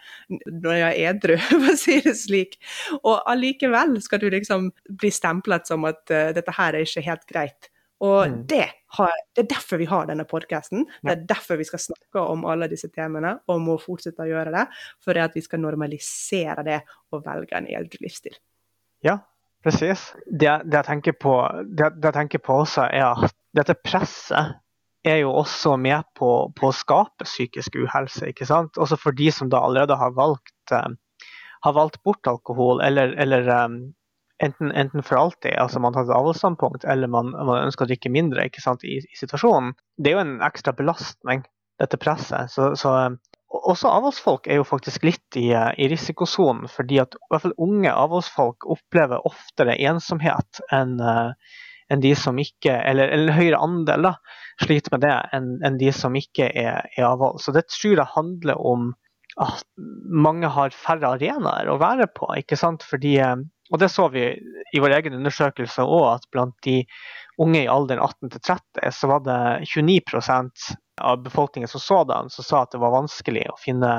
når 0.47 0.79
jeg 0.79 0.89
er 0.89 1.11
edru, 1.11 1.35
for 1.47 1.71
å 1.73 1.77
si 1.79 1.99
det 2.05 2.15
slik. 2.19 2.59
Og 3.03 3.15
allikevel 3.19 3.97
skal 4.03 4.23
du 4.23 4.29
liksom 4.33 4.71
bli 4.87 5.11
stemplet 5.13 5.69
som 5.69 5.87
at 5.89 6.03
uh, 6.13 6.29
dette 6.35 6.55
her 6.57 6.77
er 6.77 6.87
ikke 6.87 7.05
helt 7.07 7.27
greit. 7.29 7.71
Og 8.05 8.19
mm. 8.29 8.41
det, 8.49 8.65
har, 8.97 9.13
det, 9.33 9.45
er 9.45 9.53
derfor 9.55 9.81
vi 9.81 9.87
har 9.89 10.09
denne 10.09 10.27
podkasten. 10.29 10.85
Det 11.01 11.13
er 11.13 11.23
derfor 11.29 11.57
vi 11.57 11.65
skal 11.65 11.81
snakke 11.81 12.21
om 12.21 12.45
alle 12.49 12.69
disse 12.69 12.91
temaene, 12.93 13.39
og 13.49 13.63
må 13.65 13.79
fortsette 13.81 14.21
å 14.21 14.29
gjøre 14.29 14.53
det. 14.53 14.67
For 15.03 15.17
at 15.21 15.33
vi 15.37 15.41
skal 15.45 15.63
normalisere 15.63 16.65
det 16.67 16.83
og 17.15 17.25
velge 17.25 17.57
en 17.57 17.71
eldre 17.79 18.05
livsstil. 18.05 18.37
Ja, 19.05 19.17
Precis. 19.67 20.13
Det, 20.25 20.47
det, 20.63 20.77
jeg 20.77 20.87
tenker 20.87 21.15
på, 21.19 21.33
det, 21.67 21.89
det, 21.97 22.07
jeg 22.07 22.15
tenker 22.15 22.39
på 22.39 22.61
også, 22.61 22.85
er 22.87 23.09
at 23.09 23.33
dette 23.57 23.75
presset 23.83 24.55
er 25.07 25.17
jo 25.19 25.33
også 25.35 25.73
med 25.81 26.07
på, 26.15 26.29
på 26.55 26.69
å 26.69 26.75
skape 26.75 27.27
psykisk 27.27 27.75
uhelse. 27.75 28.29
ikke 28.31 28.47
sant? 28.47 28.79
Også 28.79 28.95
for 29.01 29.15
de 29.17 29.27
som 29.33 29.51
da 29.51 29.59
allerede 29.67 29.97
har 29.99 30.15
valgt, 30.15 30.55
um, 30.71 30.95
har 31.67 31.75
valgt 31.75 31.99
bort 32.07 32.31
alkohol, 32.31 32.79
eller, 32.85 33.11
eller 33.19 33.51
um, 33.65 33.77
enten, 34.43 34.71
enten, 34.71 35.03
for 35.03 35.19
alltid, 35.19 35.57
altså 35.59 35.83
man 35.83 35.95
tar 35.95 36.07
et 36.07 36.15
avholdsstandpunkt, 36.15 36.87
eller 36.87 37.11
man, 37.11 37.35
man, 37.35 37.67
ønsker 37.67 37.83
å 37.83 37.91
drikke 37.91 38.11
mindre 38.13 38.47
ikke 38.47 38.63
sant, 38.63 38.87
i, 38.87 39.01
i, 39.03 39.19
situasjonen. 39.19 39.75
Det 39.99 40.13
er 40.13 40.15
jo 40.15 40.23
en 40.23 40.35
ekstra 40.47 40.75
belastning 40.79 41.43
dette 41.83 41.99
presset. 41.99 42.55
Så, 42.55 42.71
så 42.79 42.95
også 43.47 43.89
avholdsfolk 43.89 44.49
er 44.49 44.59
jo 44.59 44.65
faktisk 44.67 45.05
litt 45.07 45.37
i, 45.39 45.49
i 45.53 45.87
risikosonen, 45.91 46.67
fordi 46.71 46.99
at 47.03 47.15
i 47.15 47.31
hvert 47.31 47.45
fall 47.45 47.55
unge 47.63 47.93
avholdsfolk 47.93 48.67
opplever 48.67 49.23
oftere 49.27 49.77
ensomhet 49.87 50.61
enn 50.75 50.99
enn 51.87 52.03
de 52.03 52.13
som 52.19 52.37
ikke, 52.41 52.73
eller, 52.83 53.11
eller 53.15 53.35
høyere 53.37 53.59
andel 53.63 54.09
da, 54.09 54.13
sliter 54.63 54.91
med 54.95 55.05
det 55.05 55.13
enn, 55.35 55.51
enn 55.65 55.77
de 55.79 55.91
som 55.95 56.15
ikke 56.19 56.49
er, 56.51 56.87
er 56.91 57.05
avhold. 57.07 57.39
Så 57.43 57.53
det 57.55 57.67
tror 57.71 58.01
jeg 58.01 58.13
handler 58.15 58.59
om 58.59 58.89
at 59.43 59.63
mange 60.09 60.49
har 60.51 60.75
færre 60.75 61.13
arenaer 61.15 61.69
å 61.69 61.77
være 61.81 62.09
på. 62.17 62.27
ikke 62.39 62.57
sant? 62.59 62.83
Fordi, 62.83 63.13
og 63.71 63.79
det 63.81 63.91
så 63.93 64.07
vi 64.13 64.25
i 64.73 64.81
vår 64.83 64.97
egen 64.97 65.19
undersøkelse 65.19 65.85
òg, 65.85 66.07
at 66.17 66.27
blant 66.33 66.57
de 66.65 66.81
unge 67.41 67.63
i 67.63 67.71
alderen 67.71 68.01
18 68.03 68.33
til 68.33 68.43
30 68.49 68.97
så 68.97 69.11
var 69.11 69.23
det 69.27 69.39
29 69.69 69.99
av 71.01 71.23
befolkningen 71.23 71.67
som 71.67 71.81
sådan 71.81 72.29
som 72.29 72.43
sa 72.43 72.61
at 72.63 72.71
det 72.71 72.81
var 72.81 72.95
vanskelig 72.95 73.45
å 73.51 73.57
finne 73.61 73.91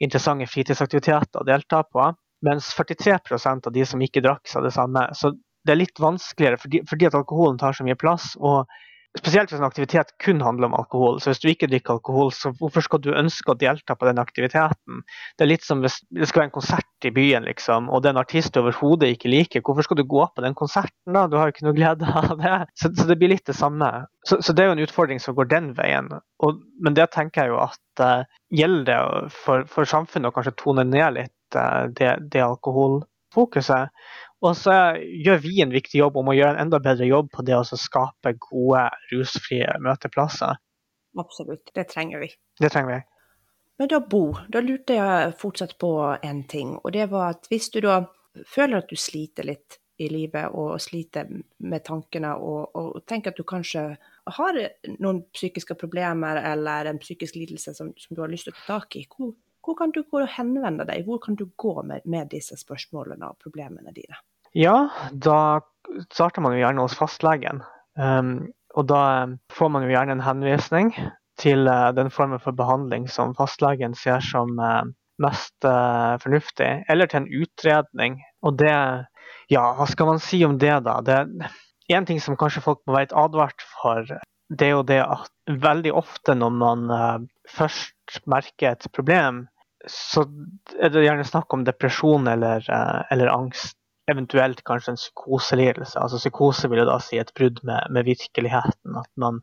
interessante 0.00 0.46
fritidsaktiviteter 0.48 1.42
å 1.42 1.46
delta 1.46 1.82
på. 1.82 2.12
Mens 2.46 2.70
43% 2.76 3.66
av 3.68 3.72
de 3.72 3.86
som 3.86 4.02
ikke 4.02 4.22
drakk, 4.24 4.48
sa 4.48 4.62
det 4.64 4.72
samme. 4.72 5.10
Så 5.14 5.34
det 5.64 5.74
er 5.74 5.82
litt 5.82 6.00
vanskeligere 6.00 6.60
fordi, 6.60 6.80
fordi 6.88 7.08
at 7.10 7.16
alkoholen 7.18 7.58
tar 7.60 7.76
så 7.76 7.84
mye 7.84 7.98
plass. 8.00 8.32
og 8.40 8.70
Spesielt 9.18 9.50
hvis 9.50 9.58
en 9.58 9.66
aktivitet 9.66 10.12
kun 10.22 10.38
handler 10.44 10.68
om 10.68 10.74
alkohol. 10.78 11.16
Så 11.18 11.32
hvis 11.32 11.40
du 11.42 11.48
ikke 11.50 11.66
drikker 11.66 11.96
alkohol, 11.96 12.28
så 12.30 12.52
hvorfor 12.54 12.84
skal 12.86 13.00
du 13.02 13.08
ønske 13.10 13.50
å 13.50 13.58
delta 13.58 13.96
på 13.98 14.06
den 14.06 14.20
aktiviteten? 14.22 15.00
Det 15.34 15.42
er 15.42 15.50
litt 15.50 15.66
som 15.66 15.82
hvis 15.82 15.96
det 16.14 16.28
skal 16.30 16.44
være 16.44 16.50
en 16.50 16.54
konsert 16.54 17.08
i 17.08 17.10
byen, 17.16 17.42
liksom, 17.48 17.88
og 17.90 18.04
det 18.04 18.10
er 18.10 18.14
en 18.14 18.22
artist 18.22 18.54
du 18.54 18.60
overhodet 18.62 19.10
ikke 19.16 19.32
liker. 19.32 19.64
Hvorfor 19.66 19.88
skal 19.88 19.98
du 19.98 20.04
gå 20.06 20.28
på 20.30 20.44
den 20.44 20.54
konserten, 20.54 21.16
da? 21.16 21.24
Du 21.26 21.34
har 21.40 21.50
jo 21.50 21.56
ikke 21.56 21.66
noe 21.66 21.74
glede 21.74 22.06
av 22.22 22.36
det. 22.38 22.54
Så, 22.78 22.92
så 22.94 23.08
det 23.10 23.18
blir 23.18 23.34
litt 23.34 23.50
det 23.50 23.58
samme. 23.58 23.90
Så, 24.22 24.38
så, 24.38 24.54
det 24.54 24.62
er 24.62 24.70
jo 24.70 24.78
en 24.78 24.84
utfordring 24.86 25.22
som 25.22 25.34
går 25.34 25.50
den 25.50 25.72
veien. 25.74 26.12
Og, 26.46 26.62
men 26.78 26.94
det 26.94 27.10
tenker 27.16 27.48
jeg 27.48 27.54
jo 27.56 27.60
at 27.66 28.04
uh, 28.06 28.40
gjelder 28.54 28.86
det 28.92 29.34
for, 29.40 29.66
for, 29.74 29.90
samfunnet 29.90 30.30
å 30.30 30.36
kanskje 30.38 30.54
tone 30.60 30.86
ned 30.86 31.18
litt 31.18 31.58
uh, 31.58 31.90
det, 31.98 32.14
det 32.30 32.46
alkoholfokuset. 32.46 33.90
Og 34.40 34.56
så 34.56 34.74
gjør 34.96 35.40
vi 35.44 35.58
en 35.60 35.72
viktig 35.72 36.00
jobb 36.00 36.16
om 36.16 36.30
å 36.32 36.34
gjøre 36.36 36.56
en 36.56 36.62
enda 36.64 36.80
bedre 36.80 37.08
jobb 37.08 37.28
på 37.34 37.44
det 37.44 37.58
å 37.58 37.64
skape 37.64 38.32
gode, 38.40 38.86
rusfrie 39.12 39.68
møteplasser. 39.84 40.56
Absolutt, 41.20 41.72
det 41.76 41.88
trenger 41.90 42.22
vi. 42.24 42.30
Det 42.60 42.70
trenger 42.72 42.94
vi. 42.94 43.00
Men 43.80 43.90
da, 43.92 44.00
Bo, 44.00 44.22
da 44.52 44.62
lurte 44.64 44.96
jeg 44.96 45.36
fortsatt 45.40 45.76
på 45.80 45.92
en 46.22 46.40
ting. 46.48 46.74
Og 46.80 46.92
det 46.96 47.10
var 47.12 47.34
at 47.34 47.46
hvis 47.52 47.68
du 47.72 47.80
da 47.84 48.02
føler 48.48 48.80
at 48.80 48.90
du 48.92 48.96
sliter 48.96 49.48
litt 49.48 49.78
i 50.00 50.08
livet 50.08 50.54
og 50.56 50.78
sliter 50.80 51.28
med 51.28 51.84
tankene, 51.84 52.32
og, 52.40 52.76
og 52.76 53.02
tenker 53.08 53.34
at 53.34 53.40
du 53.40 53.44
kanskje 53.44 53.82
har 54.36 54.60
noen 54.96 55.22
psykiske 55.34 55.76
problemer 55.80 56.40
eller 56.52 56.88
en 56.88 57.00
psykisk 57.02 57.36
lidelse 57.36 57.74
som, 57.76 57.92
som 58.00 58.16
du 58.16 58.22
har 58.24 58.32
lyst 58.32 58.48
til 58.48 58.56
å 58.56 58.60
ta 58.60 58.78
tak 58.78 58.96
i, 58.96 59.04
hvor, 59.10 59.34
hvor 59.70 59.78
kan 59.78 59.92
du 59.94 60.02
gå 60.02 60.18
og 60.24 60.32
henvende 60.34 60.84
deg? 60.88 61.04
Hvor 61.06 61.20
kan 61.22 61.36
du 61.38 61.46
gå 61.60 61.76
med, 61.86 62.02
med 62.04 62.30
disse 62.32 62.58
spørsmålene 62.58 63.30
og 63.30 63.38
problemene 63.38 63.94
dine? 63.94 64.18
Ja, 64.58 64.90
da 65.14 65.60
starter 66.10 66.42
man 66.42 66.56
jo 66.56 66.64
gjerne 66.64 66.82
hos 66.82 66.96
fastlegen. 66.98 67.62
Um, 67.94 68.50
og 68.74 68.88
da 68.90 69.02
får 69.54 69.70
man 69.70 69.86
jo 69.86 69.92
gjerne 69.92 70.16
en 70.16 70.24
henvisning 70.26 70.90
til 71.38 71.70
uh, 71.70 71.92
den 71.94 72.10
formen 72.10 72.42
for 72.42 72.56
behandling 72.56 73.06
som 73.10 73.36
fastlegen 73.38 73.94
ser 73.94 74.24
som 74.26 74.58
uh, 74.58 74.82
mest 75.22 75.54
uh, 75.62 76.18
fornuftig, 76.22 76.70
eller 76.90 77.06
til 77.06 77.22
en 77.22 77.30
utredning. 77.44 78.18
Og 78.42 78.58
det 78.58 78.74
Ja, 79.50 79.64
hva 79.74 79.86
skal 79.86 80.06
man 80.06 80.20
si 80.22 80.44
om 80.46 80.58
det, 80.62 80.74
da? 80.86 80.98
Det 81.02 81.16
en 81.90 82.06
ting 82.06 82.20
som 82.22 82.36
kanskje 82.38 82.62
folk 82.62 82.82
må 82.86 82.94
være 82.94 83.08
litt 83.08 83.16
advart 83.18 83.62
for, 83.66 84.06
det 84.50 84.66
er 84.66 84.76
jo 84.76 84.84
det 84.86 85.00
at 85.02 85.30
veldig 85.62 85.90
ofte 85.98 86.36
når 86.38 86.52
man 86.54 86.84
først 87.50 88.20
merker 88.30 88.76
et 88.76 88.86
problem, 88.94 89.40
så 89.88 90.26
er 90.80 90.92
det 90.92 91.06
gjerne 91.06 91.24
snakk 91.24 91.52
om 91.56 91.64
depresjon 91.64 92.28
eller, 92.28 92.66
eller 93.10 93.32
angst 93.32 93.78
eventuelt 94.10 94.62
kanskje 94.66 94.94
en 94.94 95.00
psykoselidelse. 95.00 95.98
Altså 95.98 96.18
Psykose 96.18 96.70
vil 96.70 96.82
jo 96.82 96.88
da 96.88 96.98
si 97.02 97.20
et 97.20 97.32
brudd 97.36 97.60
med, 97.66 97.86
med, 97.94 98.08
virkeligheten. 98.08 98.96
At 98.98 99.10
man 99.20 99.40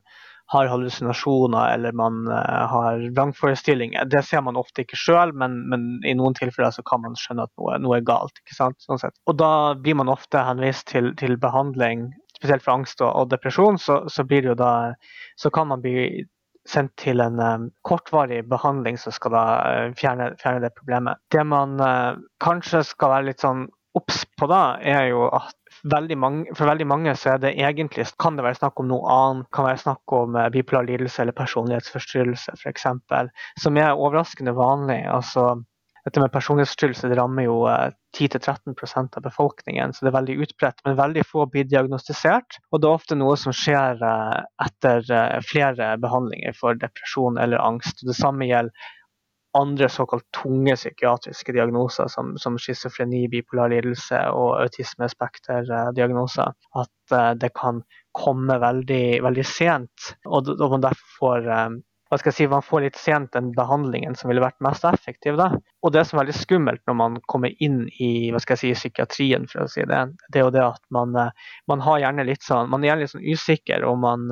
har 0.52 0.70
hallusinasjoner 0.72 1.74
eller 1.74 1.96
man 1.96 2.22
uh, 2.32 2.68
har 2.72 3.02
vrangforestillinger. 3.16 4.08
Det 4.12 4.24
ser 4.24 4.44
man 4.46 4.60
ofte 4.60 4.84
ikke 4.84 5.00
sjøl, 5.00 5.34
men, 5.36 5.60
men, 5.72 5.88
i 6.08 6.16
noen 6.16 6.38
tilfeller 6.38 6.72
så 6.76 6.86
kan 6.88 7.04
man 7.04 7.18
skjønne 7.20 7.48
at 7.48 7.54
noe, 7.60 7.80
noe 7.84 7.98
er 8.00 8.08
galt. 8.08 8.40
ikke 8.44 8.56
sant? 8.56 8.80
Sånn 8.84 9.02
og 9.28 9.36
da 9.40 9.52
blir 9.76 10.00
man 10.00 10.12
ofte 10.12 10.44
henvist 10.48 10.88
til, 10.94 11.12
til 11.20 11.36
behandling, 11.42 12.10
spesielt 12.38 12.64
for 12.64 12.78
angst 12.78 13.04
og, 13.04 13.12
og 13.12 13.34
depresjon. 13.34 13.80
Så, 13.82 14.06
så, 14.12 14.24
da, 14.56 14.72
så 15.36 15.52
kan 15.52 15.68
man 15.74 15.84
bli 15.84 16.28
sendt 16.68 16.94
til 17.00 17.24
en 17.24 17.40
um, 17.40 17.70
kortvarig 17.88 18.42
behandling 18.50 19.00
som 19.00 19.16
skal 19.16 19.34
da 19.36 19.46
uh, 19.64 19.96
fjerne, 19.98 20.32
fjerne, 20.42 20.64
det 20.64 20.76
problemet. 20.78 21.22
Det 21.34 21.46
man 21.48 21.78
uh, 21.82 22.20
kanskje 22.44 22.84
skal 22.88 23.14
være 23.16 23.30
litt 23.32 23.46
sånn 23.46 23.68
obs 23.98 24.26
på 24.38 24.50
da, 24.52 24.78
er 24.84 25.08
jo 25.12 25.28
at 25.34 25.56
veldig 25.88 26.18
mange, 26.20 26.56
for 26.58 26.70
veldig 26.70 26.88
mange 26.90 27.14
så 27.18 27.34
er 27.34 27.42
det 27.42 27.54
egentlig, 27.58 28.06
kan 28.22 28.38
det 28.38 28.46
være 28.46 28.60
snakk 28.60 28.82
om 28.82 28.90
noe 28.92 29.14
annet. 29.14 29.50
kan 29.54 29.68
være 29.68 29.82
snakk 29.82 30.14
om 30.14 30.36
eh, 30.38 30.50
bipolar 30.54 30.88
lidelse 30.88 31.22
eller 31.24 31.38
personlighetsforstyrrelse 31.38 32.58
f.eks. 32.58 32.88
Som 33.62 33.78
er 33.78 33.96
overraskende 33.96 34.56
vanlig. 34.58 35.04
altså 35.08 35.64
dette 36.08 36.22
med 36.24 36.32
personlighetsforstyrrelse 36.32 37.10
det 37.12 37.18
rammer 37.20 37.44
jo 37.50 37.56
10-13 37.68 38.72
eh, 38.72 39.00
av 39.18 39.24
befolkningen, 39.26 39.94
så 39.94 40.06
det 40.06 40.12
er 40.14 40.16
veldig 40.16 40.36
utbredt. 40.46 40.78
Men 40.86 40.96
veldig 40.96 41.26
få 41.28 41.44
blir 41.52 41.68
diagnostisert. 41.68 42.62
Og 42.72 42.80
det 42.80 42.88
er 42.88 43.00
ofte 43.00 43.18
noe 43.20 43.36
som 43.40 43.56
skjer 43.56 44.00
eh, 44.08 44.38
etter 44.64 45.04
flere 45.44 45.98
behandlinger 46.00 46.56
for 46.56 46.80
depresjon 46.80 47.42
eller 47.44 47.60
angst. 47.60 48.06
Det 48.08 48.16
samme 48.16 48.48
gjelder 48.48 48.94
andre 49.58 49.90
såkalt 49.90 50.24
tunge 50.38 50.76
psykiatriske 50.78 51.52
diagnoser 51.56 52.08
som, 52.14 52.36
som 52.40 52.56
schizofreni, 52.62 53.26
bipolar 53.32 53.74
lidelse 53.74 54.20
og 54.32 54.62
autismespekterdiagnoser. 54.62 56.56
At 56.78 57.16
det 57.42 57.52
kan 57.58 57.82
komme 58.16 58.60
veldig, 58.62 59.20
veldig 59.26 59.46
sent, 59.48 60.12
og, 60.28 60.54
og 60.56 60.78
man 60.78 60.88
derfor 60.88 61.16
får 61.18 61.50
hva 62.08 62.20
skal 62.20 62.32
jeg 62.32 62.38
si, 62.38 62.48
man 62.52 62.64
får 62.64 62.84
litt 62.86 63.00
sent 63.00 63.34
den 63.36 63.50
behandlingen 63.56 64.16
som 64.16 64.32
ville 64.32 64.44
vært 64.44 64.62
mest 64.64 64.86
effektiv. 64.88 65.36
Da. 65.40 65.50
Og 65.84 65.94
det 65.96 66.06
som 66.08 66.18
er 66.18 66.26
veldig 66.26 66.38
skummelt 66.38 66.84
når 66.88 66.98
man 67.00 67.18
kommer 67.28 67.52
inn 67.64 67.82
i 68.04 68.30
hva 68.32 68.42
skal 68.44 68.56
jeg 68.56 68.62
si, 68.62 68.88
psykiatrien, 68.88 69.48
for 69.52 69.66
å 69.66 69.72
si 69.72 69.84
det, 69.88 70.04
det 70.32 70.42
er 70.42 70.48
jo 70.48 70.54
det 70.56 70.64
at 70.64 70.84
man, 70.96 71.16
eh, 71.20 71.50
man, 71.68 71.84
har 71.84 72.04
gjerne 72.06 72.28
litt 72.28 72.46
sånn, 72.48 72.72
man 72.72 72.84
er 72.84 72.94
gjerne 72.94 73.06
litt 73.06 73.16
sånn 73.16 73.28
usikker, 73.28 73.88
og 73.88 74.00
man, 74.04 74.28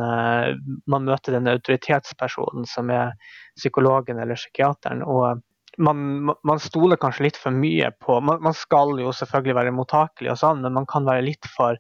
man 0.92 1.10
møter 1.10 1.36
den 1.36 1.52
autoritetspersonen 1.52 2.68
som 2.70 2.90
er 2.94 3.14
psykologen 3.60 4.22
eller 4.22 4.40
psykiateren. 4.40 5.04
og 5.04 5.44
man, 5.78 6.32
man, 6.44 6.60
stoler 6.60 7.00
kanskje 7.00 7.26
litt 7.28 7.38
for 7.40 7.52
mye 7.56 7.90
på 8.00 8.20
man, 8.24 8.40
man, 8.44 8.56
skal 8.56 8.96
jo 9.02 9.12
selvfølgelig 9.16 9.58
være 9.58 9.74
mottakelig, 9.76 10.32
og 10.32 10.40
sånn, 10.40 10.62
men 10.64 10.76
man 10.78 10.88
kan, 10.90 11.08
være 11.08 11.26
litt 11.26 11.50
for, 11.52 11.80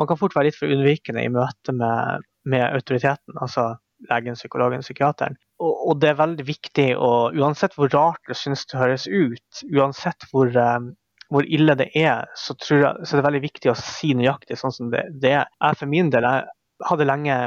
man 0.00 0.10
kan 0.10 0.18
fort 0.20 0.34
være 0.36 0.50
litt 0.50 0.58
for 0.58 0.72
unnvikende 0.72 1.22
i 1.22 1.30
møte 1.32 1.74
med, 1.76 2.26
med 2.50 2.66
autoriteten. 2.66 3.38
altså 3.38 3.76
legen, 4.10 4.38
psykologen, 4.38 4.84
psykiateren. 4.84 5.36
Og, 5.58 5.72
og, 5.74 6.00
det 6.02 6.12
er 6.12 6.20
veldig 6.20 6.46
viktig, 6.46 6.88
og 6.96 7.36
uansett 7.38 7.74
hvor 7.76 7.90
rart 7.94 8.22
det 8.30 8.38
synes 8.38 8.66
det 8.70 8.80
høres 8.80 9.06
ut, 9.10 9.62
uansett 9.74 10.28
hvor, 10.30 10.52
um, 10.54 10.92
hvor 11.32 11.46
ille 11.46 11.74
det 11.78 11.90
er, 11.98 12.28
så, 12.38 12.54
jeg, 12.70 12.92
så 13.02 13.16
er 13.16 13.20
det 13.20 13.28
veldig 13.28 13.44
viktig 13.46 13.72
å 13.72 13.78
si 13.78 14.12
nøyaktig 14.18 14.58
sånn 14.60 14.74
som 14.74 14.92
det, 14.94 15.08
det 15.22 15.34
er. 15.40 15.50
Jeg 15.64 15.80
for 15.80 15.90
min 15.90 16.12
del 16.14 16.28
jeg 16.28 16.46
hadde 16.88 17.08
lenge 17.08 17.40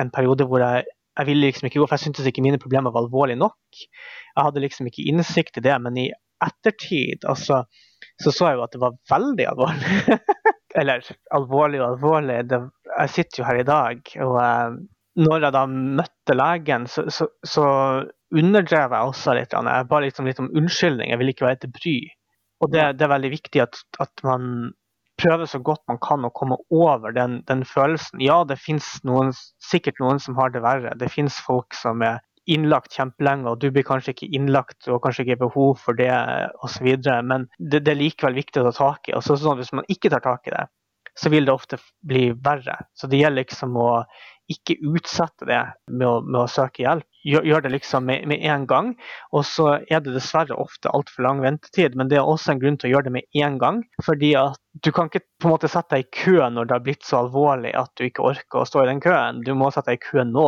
en 0.00 0.12
periode 0.14 0.46
hvor 0.46 0.62
jeg 0.62 0.86
jeg 1.16 1.30
ville 1.30 1.48
liksom 1.48 1.68
ikke 1.68 1.80
gå, 1.80 1.86
for 1.88 1.96
jeg 1.96 2.04
syntes 2.04 2.28
ikke 2.28 2.44
mine 2.44 2.60
problemer 2.60 2.92
var 2.92 3.06
alvorlige 3.06 3.40
nok. 3.40 3.78
Jeg 3.80 4.36
hadde 4.36 4.60
liksom 4.60 4.88
ikke 4.90 5.06
innsikt 5.08 5.56
i 5.56 5.64
det, 5.64 5.76
men 5.80 5.96
i 5.96 6.10
ettertid 6.44 7.24
altså, 7.28 7.62
så 8.20 8.32
så 8.34 8.50
jeg 8.50 8.58
jo 8.58 8.64
at 8.66 8.74
det 8.74 8.82
var 8.82 8.98
veldig 9.10 9.46
alvorlig. 9.54 10.18
Eller 10.80 11.06
alvorlig 11.32 11.80
og 11.80 11.86
alvorlig. 11.94 12.42
Det, 12.50 12.60
jeg 12.90 13.14
sitter 13.14 13.40
jo 13.40 13.46
her 13.48 13.60
i 13.62 13.68
dag, 13.70 14.12
og 14.26 14.36
uh, 14.36 14.76
når 15.16 15.46
jeg 15.46 15.56
da 15.56 15.64
møtte 15.70 16.36
legen, 16.36 16.86
så, 16.90 17.06
så, 17.12 17.28
så 17.46 17.66
underdrev 18.36 18.92
jeg 18.92 19.10
også 19.12 19.36
litt. 19.38 19.54
Jeg 19.54 19.88
ba 19.90 20.00
liksom 20.04 20.28
litt 20.28 20.42
om 20.42 20.50
unnskyldning, 20.52 21.12
jeg 21.12 21.20
ville 21.20 21.34
ikke 21.34 21.48
være 21.48 21.62
til 21.64 21.72
bry. 21.76 21.96
Og 22.64 22.72
det, 22.72 22.84
det 22.98 23.06
er 23.06 23.14
veldig 23.14 23.32
viktig 23.32 23.62
at, 23.64 23.80
at 24.02 24.24
man 24.26 24.72
prøver 25.20 25.48
så 25.48 25.60
godt 25.64 25.82
man 25.88 25.98
kan 26.04 26.24
å 26.24 26.32
komme 26.36 26.58
over 26.72 27.14
den, 27.16 27.40
den 27.48 27.64
følelsen. 27.68 28.20
Ja, 28.24 28.42
det 28.48 28.58
finnes 28.60 28.88
sikkert 29.64 30.00
noen 30.02 30.20
som 30.22 30.36
har 30.40 30.52
det 30.52 30.64
verre. 30.64 30.94
Det 31.00 31.12
finnes 31.12 31.36
folk 31.46 31.76
som 31.76 32.04
er 32.04 32.20
innlagt 32.46 32.94
kjempelenge, 32.94 33.48
og 33.50 33.60
du 33.62 33.70
blir 33.74 33.86
kanskje 33.86 34.12
ikke 34.14 34.30
innlagt, 34.36 34.86
har 34.86 35.00
kanskje 35.02 35.24
ikke 35.26 35.40
behov 35.48 35.80
for 35.82 35.98
det 35.98 36.12
osv. 36.64 36.86
Men 37.26 37.48
det, 37.58 37.82
det, 37.82 37.92
er 37.92 38.02
likevel 38.04 38.38
viktig 38.38 38.62
å 38.62 38.68
ta 38.68 38.74
tak 38.76 39.10
i. 39.10 39.16
Og 39.18 39.24
så 39.26 39.38
sånn, 39.40 39.58
Hvis 39.58 39.74
man 39.74 39.88
ikke 39.92 40.12
tar 40.12 40.22
tak 40.24 40.46
i 40.46 40.54
det, 40.54 40.66
så 41.16 41.32
vil 41.32 41.48
det 41.48 41.54
ofte 41.54 41.80
bli 42.06 42.28
verre. 42.44 42.78
Så 42.94 43.08
det 43.10 43.22
gjelder 43.22 43.46
liksom 43.46 43.76
å 43.80 43.90
ikke 44.52 44.76
utsette 44.92 45.46
det 45.48 45.62
med 45.90 46.06
å, 46.06 46.20
med 46.22 46.44
å 46.44 46.50
søke 46.50 46.84
hjelp. 46.84 47.06
Gjør, 47.26 47.42
gjør 47.48 47.64
det 47.64 47.72
liksom 47.72 48.04
med, 48.06 48.26
med, 48.30 48.44
en 48.46 48.66
gang. 48.70 48.92
Og 49.34 49.42
så 49.48 49.66
er 49.80 50.02
det 50.04 50.14
dessverre 50.14 50.54
ofte 50.62 50.92
altfor 50.94 51.26
lang 51.26 51.42
ventetid, 51.42 51.96
men 51.98 52.10
det 52.10 52.20
er 52.20 52.28
også 52.28 52.52
en 52.52 52.62
grunn 52.62 52.78
til 52.78 52.90
å 52.90 52.92
gjøre 52.94 53.08
det 53.08 53.14
med 53.16 53.40
en 53.42 53.58
gang. 53.62 53.80
Fordi 54.06 54.32
at 54.38 54.60
du 54.84 54.92
kan 54.94 55.10
ikke 55.10 55.24
på 55.42 55.48
en 55.48 55.54
måte 55.56 55.70
sette 55.72 55.96
deg 55.96 56.06
i 56.06 56.22
kø 56.22 56.36
når 56.52 56.68
det 56.68 56.76
har 56.76 56.84
blitt 56.86 57.06
så 57.06 57.24
alvorlig 57.24 57.72
at 57.78 57.90
du 57.98 58.06
ikke 58.06 58.26
orker 58.28 58.62
å 58.62 58.68
stå 58.68 58.84
i 58.84 58.90
den 58.92 59.02
køen. 59.02 59.42
Du 59.46 59.54
må 59.58 59.72
sette 59.74 59.90
deg 59.90 59.98
i 59.98 60.04
kø 60.06 60.26
nå. 60.28 60.46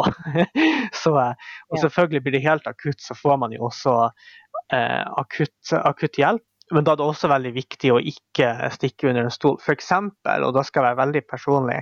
så, 1.02 1.14
og 1.18 1.82
selvfølgelig 1.82 2.24
blir 2.26 2.38
det 2.38 2.44
helt 2.46 2.70
akutt, 2.70 3.02
så 3.02 3.18
får 3.18 3.40
man 3.42 3.56
jo 3.56 3.66
også 3.70 3.96
eh, 4.74 5.02
akutt, 5.18 5.74
akutt, 5.80 6.20
hjelp. 6.20 6.44
Men 6.74 6.84
da 6.84 6.92
er 6.92 7.00
det 7.00 7.06
også 7.06 7.30
veldig 7.32 7.52
viktig 7.56 7.90
å 7.94 8.00
ikke 8.12 8.48
stikke 8.74 9.08
under 9.10 9.26
en 9.26 9.34
stol. 9.34 9.56
F.eks., 9.62 9.92
og 9.94 10.50
da 10.56 10.64
skal 10.66 10.82
jeg 10.82 10.88
være 10.88 11.00
veldig 11.00 11.22
personlig, 11.30 11.78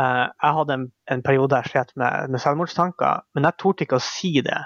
eh, 0.00 0.24
jeg 0.26 0.58
hadde 0.58 0.78
en, 0.78 0.86
en 1.14 1.24
periode 1.26 1.60
jeg 1.62 1.72
slet 1.72 1.92
med, 2.00 2.34
med 2.34 2.42
selvmordstanker, 2.42 3.24
men 3.36 3.48
jeg 3.48 3.58
torde 3.62 3.86
ikke 3.86 4.00
å 4.00 4.06
si 4.06 4.34
det. 4.44 4.60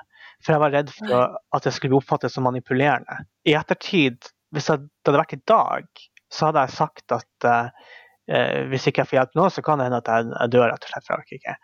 For 0.45 0.55
jeg 0.55 0.63
var 0.63 0.75
redd 0.75 0.93
for 0.95 1.39
at 1.57 1.67
det 1.67 1.75
skulle 1.75 1.97
bli 1.97 2.01
oppfattet 2.01 2.33
som 2.33 2.47
manipulerende. 2.47 3.25
I 3.49 3.57
ettertid, 3.59 4.31
hvis 4.55 4.71
det 4.71 4.79
hadde 5.09 5.21
vært 5.21 5.35
i 5.35 5.43
dag, 5.51 5.89
så 6.33 6.49
hadde 6.49 6.65
jeg 6.67 6.77
sagt 6.77 7.17
at 7.17 7.49
eh, 7.49 8.61
hvis 8.71 8.87
ikke 8.89 9.03
jeg 9.03 9.11
får 9.11 9.19
hjelp 9.19 9.41
nå, 9.41 9.49
så 9.53 9.65
kan 9.65 9.81
det 9.81 9.89
hende 9.89 10.01
at 10.03 10.13
jeg, 10.13 10.31
jeg 10.31 10.55
dør, 10.55 10.69
rett 10.71 10.87
og 10.87 10.93
slett. 10.93 11.09
for 11.09 11.27
jeg 11.27 11.41
ikke. 11.43 11.57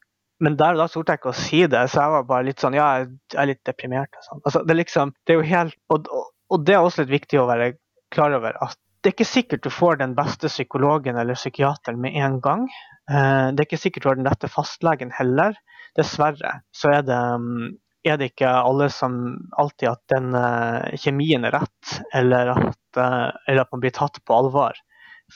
Men 0.42 0.57
der 0.59 0.74
og 0.74 0.82
da 0.82 0.88
torde 0.90 1.14
jeg 1.14 1.20
ikke 1.20 1.32
å 1.32 1.38
si 1.38 1.61
det, 1.70 1.82
så 1.92 2.02
jeg 2.02 2.14
var 2.16 2.28
bare 2.28 2.46
litt 2.48 2.62
sånn 2.62 2.76
Ja, 2.76 2.88
jeg 3.00 3.38
er 3.38 3.50
litt 3.52 3.62
deprimert 3.68 4.18
og 4.18 4.26
sånn. 4.26 4.42
Altså, 4.42 4.64
det, 4.66 4.76
liksom, 4.80 5.14
det 5.24 5.34
er 5.34 5.40
jo 5.40 5.48
helt 5.52 5.78
og, 5.94 6.11
og, 6.50 6.64
det 6.66 6.74
er 6.74 6.82
også 6.82 7.05
litt 7.05 7.14
viktig 7.14 7.40
å 7.40 7.46
være 7.48 7.74
klar 8.14 8.34
over 8.36 8.56
at 8.64 8.78
det 9.04 9.10
er 9.10 9.16
ikke 9.18 9.28
sikkert 9.28 9.64
du 9.66 9.68
får 9.68 9.98
den 10.00 10.14
beste 10.16 10.48
psykologen 10.48 11.18
eller 11.20 11.36
psykiateren 11.36 11.98
med 12.00 12.16
en 12.16 12.38
gang. 12.40 12.62
Uh, 13.10 13.52
det 13.52 13.60
er 13.60 13.66
ikke 13.66 13.82
sikkert 13.82 14.04
du 14.04 14.08
har 14.08 14.16
den 14.20 14.28
rette 14.30 14.48
fastlegen 14.48 15.12
heller. 15.12 15.58
Dessverre 15.98 16.60
så 16.74 16.94
er 16.96 17.04
det 17.04 17.18
um, 17.36 17.74
er 18.04 18.16
det 18.20 18.30
ikke 18.32 18.48
alle 18.48 18.88
som 18.92 19.18
alltid 19.60 19.90
at 19.90 20.02
den 20.12 20.32
uh, 20.36 20.88
kjemien 21.00 21.44
er 21.44 21.52
rett, 21.56 21.98
eller 22.16 22.54
at, 22.54 22.80
uh, 22.96 23.28
eller 23.44 23.62
at, 23.66 23.70
man 23.76 23.84
blir 23.84 23.94
tatt 23.96 24.16
på 24.24 24.38
alvor. 24.40 24.80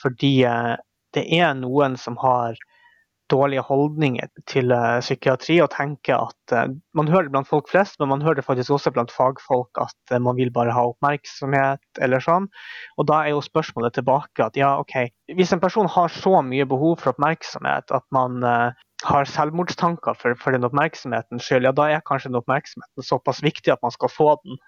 Fordi 0.01 0.33
det 1.17 1.23
er 1.33 1.55
noen 1.57 1.95
som 1.97 2.17
har 2.21 2.57
dårlige 3.29 3.63
holdninger 3.67 4.29
til 4.49 4.73
psykiatri 4.99 5.59
og 5.63 5.71
tenker 5.73 6.25
at 6.27 6.55
Man 6.97 7.07
hører 7.07 7.27
det 7.27 7.33
blant 7.35 7.47
folk 7.47 7.69
flest, 7.69 7.99
men 7.99 8.09
man 8.09 8.23
hører 8.25 8.39
det 8.39 8.45
faktisk 8.47 8.73
også 8.73 8.91
blant 8.91 9.13
fagfolk 9.13 9.77
at 9.81 10.15
man 10.21 10.35
vil 10.39 10.51
bare 10.51 10.73
ha 10.73 10.87
oppmerksomhet 10.89 12.01
eller 12.01 12.23
sånn. 12.25 12.49
Og 12.97 13.07
da 13.07 13.21
er 13.23 13.35
jo 13.35 13.43
spørsmålet 13.45 13.93
tilbake 13.99 14.45
at 14.45 14.57
ja, 14.57 14.73
OK, 14.81 15.11
hvis 15.37 15.53
en 15.53 15.61
person 15.61 15.87
har 15.87 16.09
så 16.13 16.41
mye 16.41 16.65
behov 16.69 16.97
for 16.99 17.13
oppmerksomhet 17.13 17.93
at 17.93 18.05
man 18.15 18.41
har 19.07 19.29
selvmordstanker 19.29 20.17
for, 20.19 20.35
for 20.39 20.55
den 20.55 20.67
oppmerksomheten 20.67 21.39
skyld, 21.43 21.67
ja, 21.67 21.75
da 21.75 21.87
er 21.89 22.05
kanskje 22.07 22.31
den 22.31 22.41
oppmerksomheten 22.41 23.05
såpass 23.05 23.43
viktig 23.45 23.71
at 23.73 23.83
man 23.85 23.95
skal 23.95 24.11
få 24.11 24.33
den. 24.43 24.59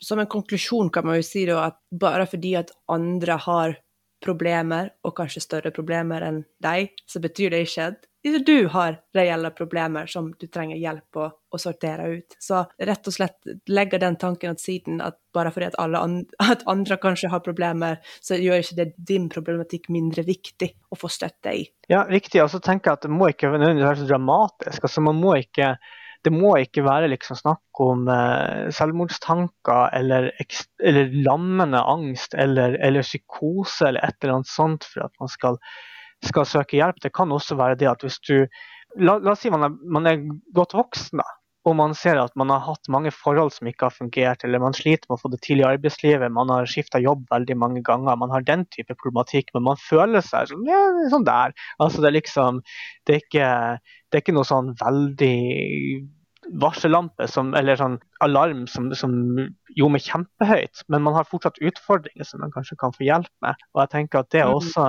Som 0.00 0.22
en 0.22 0.30
konklusjon 0.30 0.88
kan 0.92 1.04
man 1.04 1.18
jo 1.18 1.26
si 1.26 1.44
da, 1.48 1.66
at 1.68 1.80
bare 1.92 2.24
fordi 2.30 2.54
at 2.56 2.72
andre 2.92 3.36
har 3.44 3.76
problemer, 4.24 4.90
og 5.04 5.16
kanskje 5.18 5.44
større 5.44 5.72
problemer 5.74 6.24
enn 6.26 6.42
deg, 6.64 6.94
så 7.06 7.20
betyr 7.22 7.52
det 7.52 7.66
ikke 7.66 7.88
at 7.92 8.06
du 8.46 8.66
har 8.68 8.96
reelle 9.14 9.50
problemer 9.54 10.06
som 10.10 10.32
du 10.40 10.46
trenger 10.50 10.76
hjelp 10.76 11.04
på 11.14 11.26
å 11.30 11.58
sortere 11.60 12.08
ut. 12.18 12.36
Så 12.42 12.64
rett 12.78 13.06
og 13.06 13.14
slett 13.14 13.68
legger 13.70 14.02
den 14.02 14.16
tanken 14.18 14.56
til 14.58 14.64
siden 14.64 15.02
at 15.04 15.18
bare 15.36 15.52
fordi 15.54 15.68
at, 15.68 15.76
andre, 15.78 16.24
at 16.52 16.64
andre 16.66 16.98
kanskje 17.02 17.30
har 17.30 17.44
problemer, 17.44 18.00
så 18.20 18.38
gjør 18.40 18.64
ikke 18.64 18.78
det 18.80 18.88
din 18.96 19.28
problematikk 19.32 19.86
mindre 19.94 20.26
viktig 20.26 20.72
å 20.90 20.98
få 20.98 21.10
støtte 21.12 21.54
i. 21.54 21.62
Ja, 21.92 22.02
riktig. 22.10 22.42
Og 22.42 22.50
så 22.50 22.58
tenker 22.58 22.90
jeg 22.90 23.00
at 23.00 23.06
det 23.06 23.14
må 23.14 23.30
ikke 23.30 23.52
være 23.54 23.94
så 24.00 24.08
dramatisk. 24.08 24.88
Altså, 24.88 25.04
man 25.06 25.22
må 25.22 25.36
ikke 25.44 25.76
det 26.26 26.32
må 26.34 26.56
ikke 26.58 26.82
være 26.86 27.10
liksom 27.12 27.38
snakk 27.38 27.80
om 27.82 28.08
eh, 28.10 28.66
selvmordstanker 28.74 29.92
eller, 29.94 30.32
eller, 30.82 31.12
lammende 31.26 31.82
angst 31.86 32.34
eller, 32.34 32.74
eller, 32.82 33.06
psykose 33.06 33.90
eller 33.90 34.02
et 34.06 34.18
eller 34.20 34.40
annet 34.40 34.50
sånt 34.50 34.88
for 34.90 35.06
at 35.06 35.14
man 35.22 35.30
skal, 35.30 35.60
skal, 36.26 36.48
søke 36.50 36.80
hjelp. 36.80 36.98
Det 37.04 37.14
kan 37.14 37.32
også 37.32 37.58
være 37.60 37.78
det 37.82 37.92
at 37.92 38.06
hvis 38.06 38.22
du 38.26 38.40
La, 38.96 39.18
la 39.20 39.34
oss 39.34 39.42
si 39.44 39.50
man 39.52 39.66
er, 39.66 39.72
man 39.92 40.06
er 40.08 40.22
godt 40.56 40.72
voksen, 40.72 41.20
da 41.20 41.26
og 41.66 41.74
man 41.74 41.96
ser 41.98 42.20
at 42.22 42.34
man 42.38 42.50
har 42.52 42.62
hatt 42.62 42.88
mange 42.92 43.10
forhold 43.10 43.50
som 43.56 43.66
ikke 43.66 43.88
har 43.88 43.94
fungert, 43.94 44.44
eller 44.46 44.62
man 44.62 44.76
sliter 44.76 45.08
med 45.08 45.16
å 45.16 45.22
få 45.24 45.30
det 45.32 45.40
til 45.42 45.62
i 45.62 45.66
arbeidslivet, 45.66 46.30
man 46.32 46.50
har 46.52 46.68
skifta 46.70 47.00
jobb 47.02 47.24
veldig 47.32 47.56
mange 47.58 47.82
ganger, 47.86 48.18
man 48.20 48.30
har 48.30 48.46
den 48.46 48.62
type 48.70 48.94
problematikk, 48.94 49.50
men 49.56 49.66
man 49.66 49.80
føler 49.82 50.22
seg 50.22 50.52
sånn, 50.52 50.62
ja, 50.70 50.82
sånn 51.10 51.26
der. 51.26 51.56
Altså 51.82 52.04
det 52.04 52.12
er 52.12 52.18
liksom 52.20 52.62
Det 53.06 53.16
er 53.16 53.24
ikke, 53.24 53.48
det 54.10 54.18
er 54.18 54.22
ikke 54.22 54.34
noe 54.36 54.46
sånn 54.46 54.72
veldig 54.78 55.34
varsellampe 56.62 57.26
som, 57.30 57.54
eller 57.58 57.78
sånn 57.78 57.96
alarm 58.24 58.66
som, 58.70 58.90
som 58.94 59.14
ljomer 59.76 60.02
kjempehøyt, 60.02 60.84
men 60.92 61.04
man 61.06 61.16
har 61.18 61.28
fortsatt 61.28 61.58
utfordringer 61.62 62.28
som 62.28 62.42
man 62.44 62.54
kanskje 62.54 62.78
kan 62.80 62.94
få 62.94 63.06
hjelp 63.06 63.32
med. 63.44 63.66
Og 63.74 63.82
jeg 63.82 63.92
tenker 63.94 64.22
at 64.22 64.30
det 64.34 64.44
er 64.44 64.52
mm. 64.52 64.60
også 64.60 64.86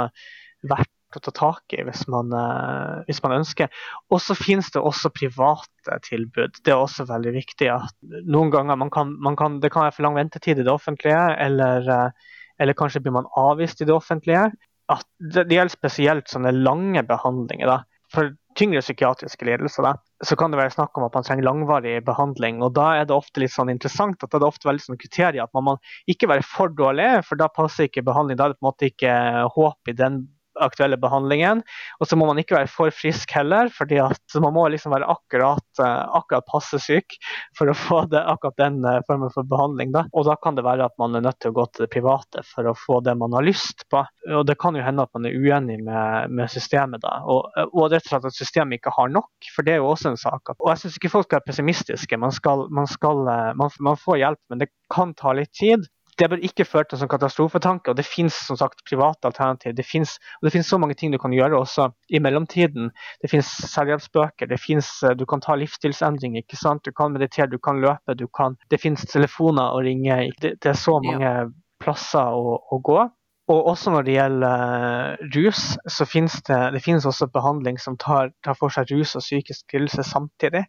verdt 0.68 0.94
å 1.18 1.24
ta 1.24 1.32
tak 1.32 1.74
i 1.76 1.82
hvis 1.88 2.04
man, 2.12 2.32
uh, 2.36 3.04
hvis 3.08 3.22
man 3.24 3.38
ønsker. 3.40 3.72
Og 4.12 4.22
så 4.24 4.36
finnes 4.38 4.70
det 4.74 4.84
også 4.84 5.14
private 5.16 6.00
tilbud. 6.06 6.60
Det 6.64 6.74
er 6.74 6.82
også 6.82 7.08
veldig 7.10 7.34
viktig. 7.38 7.70
at 7.74 8.24
Noen 8.28 8.52
ganger 8.54 8.80
man 8.80 8.92
kan, 8.94 9.16
man 9.24 9.38
kan, 9.40 9.62
det 9.64 9.72
kan 9.74 9.88
være 9.88 9.98
for 9.98 10.08
lang 10.08 10.18
ventetid 10.20 10.62
i 10.62 10.68
det 10.68 10.74
offentlige, 10.74 11.22
eller, 11.48 11.88
uh, 11.88 12.34
eller 12.62 12.78
kanskje 12.78 13.02
blir 13.06 13.16
man 13.18 13.30
avvist 13.40 13.82
i 13.82 13.88
det 13.88 13.96
offentlige. 13.96 14.50
At 14.92 15.08
det, 15.20 15.48
det 15.48 15.58
gjelder 15.58 15.74
spesielt 15.74 16.32
sånne 16.32 16.54
lange 16.56 17.04
behandlinger. 17.08 17.72
Da. 17.72 18.04
For 18.14 18.36
tyngre 18.58 18.82
psykiatriske 18.82 19.46
lidelser, 19.48 19.86
da, 19.86 19.94
så 20.26 20.38
kan 20.40 20.54
det 20.54 20.60
være 20.60 20.74
snakk 20.74 20.98
om 20.98 21.06
at 21.08 21.18
man 21.18 21.26
trenger 21.26 21.46
langvarig 21.46 21.98
behandling. 22.06 22.62
og 22.66 22.74
Da 22.78 22.88
er 22.98 23.06
det 23.08 23.16
ofte 23.16 23.44
litt 23.44 23.54
sånn 23.54 23.72
interessant 23.74 24.24
at 24.24 24.34
det 24.34 24.42
er 24.42 24.50
ofte 24.50 24.70
veldig 24.70 24.86
sånn 24.88 25.02
kriterier 25.02 25.46
at 25.46 25.54
man 25.58 25.68
må 25.70 25.76
ikke 26.10 26.30
være 26.32 26.46
for 26.48 26.74
dårlig, 26.74 27.12
for 27.28 27.40
da 27.40 27.50
passer 27.54 27.88
ikke 27.88 28.06
behandling. 28.08 28.40
Da 28.40 28.48
er 28.48 28.56
det 28.56 28.60
på 28.60 28.66
en 28.66 28.72
måte 28.72 28.90
ikke 28.90 29.14
håp 29.56 29.94
i 29.94 29.98
den 29.98 30.26
aktuelle 30.64 30.98
behandlingen. 31.00 31.64
Og 32.00 32.10
så 32.10 32.18
må 32.20 32.28
man 32.30 32.40
ikke 32.42 32.58
være 32.58 32.72
for 32.72 32.94
frisk 32.94 33.32
heller, 33.36 33.72
fordi 33.74 34.00
man 34.44 34.56
må 34.56 34.68
liksom 34.72 34.94
være 34.96 35.10
akkurat, 35.12 35.66
eh, 35.84 36.04
akkurat 36.20 36.48
passe 36.50 36.80
syk 36.84 37.18
for 37.58 37.72
å 37.72 37.78
få 37.78 38.04
det, 38.12 38.22
akkurat 38.22 38.58
den 38.62 38.80
eh, 38.86 39.02
formen 39.08 39.34
for 39.34 39.48
behandling. 39.48 39.94
Da. 39.96 40.06
Og 40.14 40.28
da 40.30 40.38
kan 40.42 40.58
det 40.58 40.66
være 40.68 40.88
at 40.88 40.96
man 41.02 41.18
er 41.18 41.26
nødt 41.26 41.40
til 41.44 41.54
å 41.54 41.58
gå 41.60 41.68
til 41.72 41.86
det 41.86 41.92
private 41.94 42.44
for 42.48 42.70
å 42.70 42.76
få 42.78 43.02
det 43.06 43.18
man 43.20 43.36
har 43.38 43.46
lyst 43.46 43.86
på. 43.92 44.04
Og 44.38 44.46
det 44.48 44.58
kan 44.62 44.78
jo 44.78 44.86
hende 44.86 45.06
at 45.06 45.14
man 45.16 45.28
er 45.28 45.38
uenig 45.38 45.80
med, 45.86 46.34
med 46.34 46.52
systemet 46.52 47.04
da. 47.04 47.20
Og, 47.28 47.52
og 47.68 47.92
rett 47.92 48.06
og 48.06 48.12
slett 48.12 48.30
at 48.32 48.38
systemet 48.38 48.80
ikke 48.80 48.96
har 48.98 49.12
nok, 49.14 49.52
for 49.56 49.68
det 49.68 49.76
er 49.76 49.82
jo 49.82 49.92
også 49.92 50.14
en 50.14 50.22
sak. 50.22 50.56
Og 50.58 50.72
jeg 50.72 50.84
syns 50.84 50.98
ikke 51.00 51.14
folk 51.14 51.30
skal 51.30 51.42
være 51.42 51.50
pessimistiske. 51.52 52.20
Man, 52.22 52.34
skal, 52.36 52.68
man, 52.74 52.90
skal, 52.90 53.24
eh, 53.32 53.54
man, 53.60 53.74
man 53.84 54.00
får 54.00 54.24
hjelp, 54.24 54.44
men 54.52 54.64
det 54.64 54.72
kan 54.94 55.14
ta 55.18 55.36
litt 55.36 55.54
tid 55.58 55.88
det 56.18 56.30
bør 56.32 56.42
ikke 56.42 56.66
føre 56.66 56.88
til 56.88 56.98
en 56.98 57.04
sånn 57.04 57.12
katastrofetanke. 57.12 57.92
og 57.92 57.98
Det 58.00 58.06
finnes 58.06 58.38
som 58.48 58.58
sagt 58.58 58.82
private 58.90 59.30
alternativer. 59.30 59.76
Det 59.78 59.86
finnes, 59.86 60.16
og 60.40 60.48
det 60.48 60.54
finnes 60.56 60.70
så 60.72 60.80
mange 60.82 60.98
ting 60.98 61.14
du 61.14 61.20
kan 61.22 61.36
gjøre 61.36 61.60
også 61.60 61.92
i 62.10 62.22
mellomtiden. 62.24 62.90
Det 63.22 63.30
finnes 63.32 63.52
selvhjelpsbøker, 63.74 64.50
det 64.50 64.60
finnes, 64.62 64.90
eh, 65.04 65.14
du 65.18 65.26
kan 65.30 65.44
ta 65.44 65.56
livsstilsendringer. 65.56 66.42
ikke 66.42 66.58
sant? 66.58 66.84
Du 66.84 66.92
kan 66.92 67.14
meditere, 67.14 67.50
du 67.52 67.60
kan 67.60 67.82
løpe, 67.82 68.18
du 68.18 68.28
kan, 68.28 68.58
det 68.70 68.82
finnes 68.82 69.06
telefoner 69.06 69.78
å 69.78 69.84
ringe. 69.86 70.32
Det, 70.42 70.58
det 70.64 70.74
er 70.74 70.82
så 70.82 70.98
mange 71.04 71.30
ja. 71.30 71.46
plasser 71.84 72.34
å, 72.34 72.58
å, 72.72 72.82
gå. 72.82 73.00
Og 73.48 73.68
også 73.72 73.94
når 73.94 74.04
det 74.04 74.16
gjelder 74.18 75.14
uh, 75.16 75.28
rus, 75.38 75.62
så 75.88 76.06
finnes 76.06 76.34
det, 76.50 76.58
det 76.74 76.82
finnes 76.84 77.06
også 77.08 77.30
behandling 77.32 77.78
som 77.80 77.96
tar, 77.96 78.34
tar 78.44 78.58
for 78.60 78.74
seg 78.74 78.90
rus 78.92 79.16
og 79.16 79.24
psykisk 79.24 79.78
lidelse 79.78 80.04
samtidig. 80.04 80.66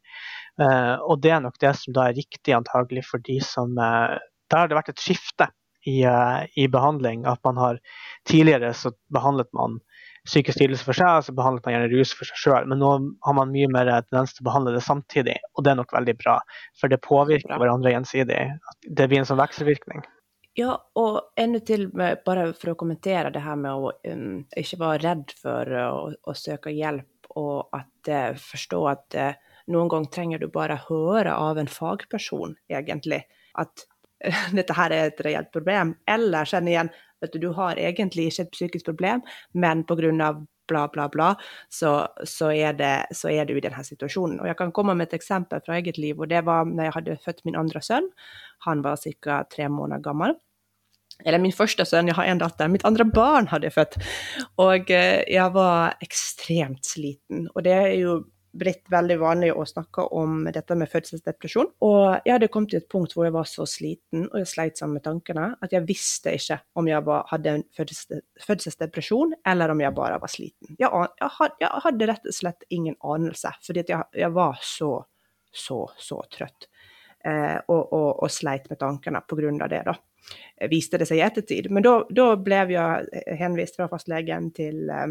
Uh, 0.61 1.01
og 1.09 1.23
det 1.25 1.33
er 1.35 1.43
nok 1.43 1.57
det 1.59 1.73
som 1.79 1.97
da 1.97 2.07
er 2.07 2.19
riktig 2.21 2.55
antagelig 2.55 3.09
for 3.09 3.23
de 3.27 3.41
som 3.43 3.75
uh, 3.83 4.15
der 4.51 4.65
har 4.65 4.71
det 4.71 4.79
vært 4.79 4.93
et 4.95 5.03
skifte 5.03 5.51
i, 5.87 6.03
uh, 6.07 6.45
i, 6.57 6.69
behandling. 6.69 7.27
At 7.27 7.43
man 7.45 7.61
har 7.61 7.83
Tidligere 8.29 8.75
så 8.77 8.91
behandlet 9.15 9.49
man 9.57 9.79
psykisk 10.29 10.61
lidelse 10.61 10.85
for 10.85 10.97
seg, 10.99 11.23
så 11.25 11.33
behandlet 11.33 11.65
man 11.65 11.75
gjerne 11.77 11.93
rus 11.95 12.11
for 12.13 12.29
seg 12.29 12.41
sjøl. 12.43 12.67
Men 12.69 12.83
nå 12.83 12.91
har 13.25 13.37
man 13.39 13.55
mye 13.55 13.71
mer 13.73 13.89
tendens 14.11 14.35
til 14.37 14.45
å 14.45 14.51
behandle 14.51 14.75
det 14.75 14.85
samtidig, 14.85 15.39
og 15.57 15.65
det 15.65 15.73
er 15.73 15.79
nok 15.79 15.95
veldig 15.97 16.15
bra. 16.21 16.37
For 16.77 16.93
det 16.93 17.01
påvirker 17.07 17.55
bra. 17.55 17.61
hverandre 17.63 17.95
gjensidig. 17.95 18.43
Det 18.85 19.09
blir 19.09 19.23
en 19.23 19.31
sånn 19.31 19.41
vekselvirkning. 19.41 20.05
Ja, 20.59 20.75
og 20.99 21.21
enda 21.39 21.61
til, 21.63 21.87
med, 21.97 22.25
bare 22.27 22.51
for 22.59 22.75
å 22.75 22.79
kommentere 22.79 23.31
det 23.33 23.45
her 23.45 23.57
med 23.57 23.79
å 23.79 23.93
um, 24.11 24.41
ikke 24.59 24.81
være 24.81 25.03
redd 25.05 25.35
for 25.39 25.75
å, 25.81 26.09
å 26.19 26.35
søke 26.37 26.75
hjelp, 26.75 27.31
og 27.39 27.71
at 27.79 28.11
uh, 28.11 28.41
forstå 28.43 28.81
at 28.91 29.17
uh, 29.17 29.61
noen 29.71 29.93
ganger 29.93 30.11
trenger 30.13 30.43
du 30.43 30.49
bare 30.53 30.81
høre 30.89 31.37
av 31.39 31.61
en 31.63 31.71
fagperson, 31.71 32.57
egentlig. 32.73 33.23
At 33.57 33.87
dette 34.59 34.77
her 34.77 34.95
er 34.95 35.11
et 35.13 35.21
reelt 35.27 35.53
problem. 35.55 35.97
Eller 36.09 36.49
kjenn 36.49 36.71
igjen 36.71 36.93
du, 37.27 37.39
du 37.39 37.49
har 37.57 37.79
egentlig 37.79 38.29
ikke 38.31 38.47
et 38.47 38.55
psykisk 38.55 38.87
problem, 38.87 39.25
men 39.55 39.85
pga. 39.85 40.33
bla, 40.69 40.83
bla, 40.93 41.09
bla, 41.09 41.35
så, 41.73 42.07
så, 42.25 42.51
er 42.53 42.75
det, 42.77 43.07
så, 43.17 43.31
er 43.33 43.47
du 43.49 43.55
i 43.57 43.63
denne 43.65 43.81
situasjonen. 43.85 44.41
Og 44.43 44.47
Jeg 44.51 44.57
kan 44.59 44.73
komme 44.73 44.95
med 44.95 45.09
et 45.09 45.15
eksempel 45.17 45.63
fra 45.65 45.79
eget 45.79 45.97
liv. 45.99 46.21
og 46.21 46.29
Det 46.29 46.45
var 46.45 46.65
når 46.69 46.85
jeg 46.85 46.93
hadde 46.93 47.17
født 47.25 47.41
min 47.49 47.57
andre 47.57 47.81
sønn. 47.81 48.11
Han 48.67 48.83
var 48.85 49.01
ca. 49.01 49.45
tre 49.49 49.69
måneder 49.69 50.03
gammel. 50.05 50.37
Eller 51.25 51.41
min 51.41 51.57
første 51.57 51.87
sønn, 51.89 52.07
jeg 52.07 52.15
har 52.15 52.29
en 52.29 52.39
datter. 52.39 52.69
Mitt 52.69 52.85
andre 52.85 53.07
barn 53.09 53.49
hadde 53.49 53.67
jeg 53.67 53.79
født. 53.79 53.97
Og 54.61 54.91
eh, 54.91 55.25
jeg 55.27 55.55
var 55.55 55.97
ekstremt 56.05 56.85
sliten. 56.87 57.49
Og 57.55 57.65
det 57.65 57.73
er 57.73 57.95
jo 57.97 58.19
blitt 58.57 58.89
veldig 58.91 59.17
vanlig 59.21 59.51
å 59.53 59.65
snakke 59.69 60.07
om 60.17 60.47
dette 60.53 60.77
med 60.79 60.91
fødselsdepresjon. 60.91 61.71
Og 61.85 62.01
jeg 62.25 62.35
hadde 62.35 62.51
kommet 62.53 62.73
til 62.73 62.81
et 62.81 62.89
punkt 62.91 63.15
hvor 63.15 63.29
jeg 63.29 63.35
var 63.37 63.49
så 63.49 63.67
sliten 63.69 64.27
og 64.29 64.39
jeg 64.41 64.51
sleit 64.51 64.81
sammen 64.81 64.99
med 64.99 65.05
tankene, 65.07 65.51
at 65.63 65.75
jeg 65.75 65.87
visste 65.89 66.35
ikke 66.37 66.61
om 66.79 66.89
jeg 66.91 67.05
var, 67.07 67.27
hadde 67.33 67.55
en 67.59 67.67
fødselsdepresjon, 67.77 69.37
eller 69.53 69.75
om 69.75 69.85
jeg 69.85 69.97
bare 69.97 70.19
var 70.23 70.33
sliten. 70.33 70.75
Jeg, 70.79 70.89
jeg, 70.89 71.31
had, 71.39 71.57
jeg 71.61 71.85
hadde 71.85 72.11
rett 72.13 72.29
og 72.33 72.39
slett 72.39 72.69
ingen 72.75 72.99
anelse, 73.05 73.55
fordi 73.67 73.85
jeg, 73.87 74.11
jeg, 74.25 74.35
var 74.35 74.59
så, 74.65 74.93
så, 75.53 75.85
så 76.01 76.23
trøtt. 76.33 76.69
Eh, 77.27 77.57
og, 77.67 77.81
og, 77.93 78.11
og, 78.23 78.29
sleit 78.31 78.69
med 78.71 78.79
tankene 78.81 79.23
pga. 79.27 79.69
det. 79.69 79.83
da. 79.87 79.97
Viste 80.71 81.01
det 81.01 81.09
seg 81.09 81.21
i 81.21 81.25
ettertid. 81.27 81.71
Men 81.75 81.85
da 81.85 82.29
ble 82.37 82.61
jeg 82.73 83.25
henvist 83.41 83.79
fra 83.79 83.89
fastlegen 83.91 84.53
til 84.57 84.87
eh, 84.91 85.09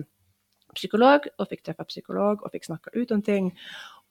psykolog, 0.76 1.28
og 1.38 1.50
fikk 1.52 1.64
treffe 1.66 1.88
psykolog 1.88 2.44
og 2.44 2.52
fikk 2.54 2.68
snakka 2.68 2.94
ut 2.98 3.14
om 3.16 3.24
ting. 3.24 3.52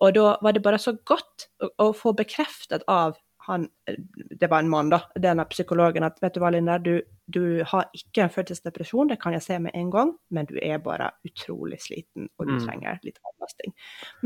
Og 0.01 0.15
da 0.17 0.37
var 0.45 0.57
det 0.57 0.65
bare 0.65 0.81
så 0.81 0.97
godt 1.09 1.49
å, 1.61 1.71
å 1.87 1.93
få 1.97 2.15
bekreftet 2.17 2.85
av 2.89 3.17
han, 3.47 3.69
det 3.87 4.49
var 4.51 4.65
en 4.65 4.71
mann, 4.71 4.91
da, 4.91 5.05
denne 5.23 5.45
psykologen, 5.51 6.07
at 6.07 6.19
vet 6.23 6.35
du 6.35 6.43
hva, 6.43 6.51
Linda, 6.51 6.81
du, 6.83 6.99
du 7.27 7.65
har 7.67 7.89
ikke 7.97 8.23
en 8.23 8.31
fødselsdepresjon, 8.31 9.09
det 9.11 9.19
kan 9.23 9.35
jeg 9.35 9.43
se 9.43 9.59
med 9.63 9.75
en 9.75 9.89
gang, 9.91 10.13
men 10.31 10.47
du 10.47 10.55
er 10.63 10.79
bare 10.83 11.09
utrolig 11.27 11.81
sliten, 11.83 12.29
og 12.39 12.47
du 12.47 12.55
mm. 12.55 12.61
trenger 12.63 13.01
litt 13.03 13.19
avlasting. 13.27 13.75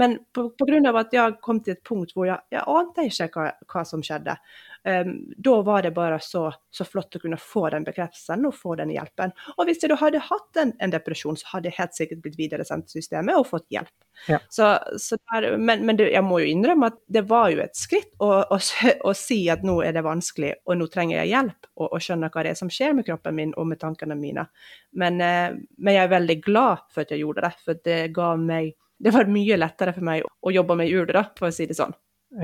Men 0.01 0.19
pga. 0.37 0.93
at 1.01 1.15
jeg 1.17 1.39
kom 1.41 1.63
til 1.65 1.79
et 1.79 1.85
punkt 1.87 2.13
hvor 2.15 2.29
jeg, 2.29 2.39
jeg 2.53 2.65
ante 2.69 3.07
ikke 3.09 3.31
hva, 3.35 3.47
hva 3.73 3.85
som 3.89 4.05
skjedde, 4.05 4.37
um, 4.85 5.15
da 5.37 5.57
var 5.65 5.83
det 5.83 5.95
bare 5.97 6.21
så, 6.21 6.51
så, 6.71 6.85
flott 6.85 7.17
å 7.17 7.23
kunne 7.23 7.41
få 7.41 7.69
den 7.73 7.87
bekreftelsen 7.89 8.45
og 8.49 8.55
få 8.57 8.77
den 8.81 8.93
hjelpen. 8.93 9.33
Og 9.57 9.65
hvis 9.69 9.81
jeg 9.81 9.93
da 9.95 9.99
hadde 10.01 10.21
hatt 10.29 10.61
en, 10.61 10.75
en 10.81 10.93
depresjon, 10.93 11.41
så 11.41 11.55
hadde 11.55 11.71
jeg 11.71 11.79
helt 11.81 11.97
sikkert 11.97 12.23
blitt 12.27 12.39
videresendt 12.41 12.91
til 12.91 13.01
systemet 13.01 13.41
og 13.41 13.49
fått 13.49 13.69
hjelp. 13.73 13.95
Ja. 14.29 14.39
Så, 14.53 14.75
så 15.01 15.17
der, 15.33 15.57
men, 15.57 15.87
men 15.89 15.97
det, 15.97 16.11
jeg 16.13 16.25
må 16.27 16.43
jo 16.43 16.53
innrømme 16.53 16.91
at 16.93 16.99
det 17.09 17.25
var 17.31 17.49
jo 17.55 17.63
et 17.65 17.77
skritt 17.79 18.13
å, 18.21 18.31
å, 18.45 18.59
å, 18.61 19.15
si 19.17 19.41
at 19.53 19.65
nå 19.65 19.79
er 19.87 19.97
det 19.97 20.05
vanskelig, 20.05 20.53
og 20.69 20.81
nå 20.81 20.89
trenger 20.93 21.23
jeg 21.23 21.33
hjelp, 21.33 21.71
og, 21.79 21.87
og 21.89 22.05
skjønne 22.05 22.29
hva 22.33 22.45
det 22.45 22.53
er 22.53 22.61
som 22.61 22.73
skjer 22.73 22.90
med 22.97 23.07
kroppen 23.07 23.37
min 23.37 23.55
og 23.57 23.69
med 23.71 23.81
tankene 23.81 24.17
mine. 24.19 24.47
Men, 24.93 25.21
eh, 25.21 25.57
men 25.79 25.97
jeg 25.97 26.05
er 26.05 26.15
veldig 26.15 26.39
glad 26.45 26.87
for 26.93 27.05
at 27.05 27.15
jeg 27.15 27.25
gjorde 27.25 27.47
det, 27.47 27.53
for 27.65 27.83
det 27.85 28.01
ga 28.17 28.35
meg 28.37 28.77
Det 29.01 29.15
var 29.15 29.31
mye 29.33 29.57
lettere 29.57 29.95
for 29.97 30.05
meg 30.05 30.27
å 30.29 30.51
jobbe 30.53 30.75
meg 30.77 30.91
ur 30.93 31.07
det, 31.09 31.23
for 31.39 31.49
å 31.49 31.55
si 31.57 31.65
det 31.65 31.73
sånn. 31.79 31.95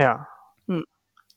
Ja. 0.01 0.15
Mm. 0.73 0.87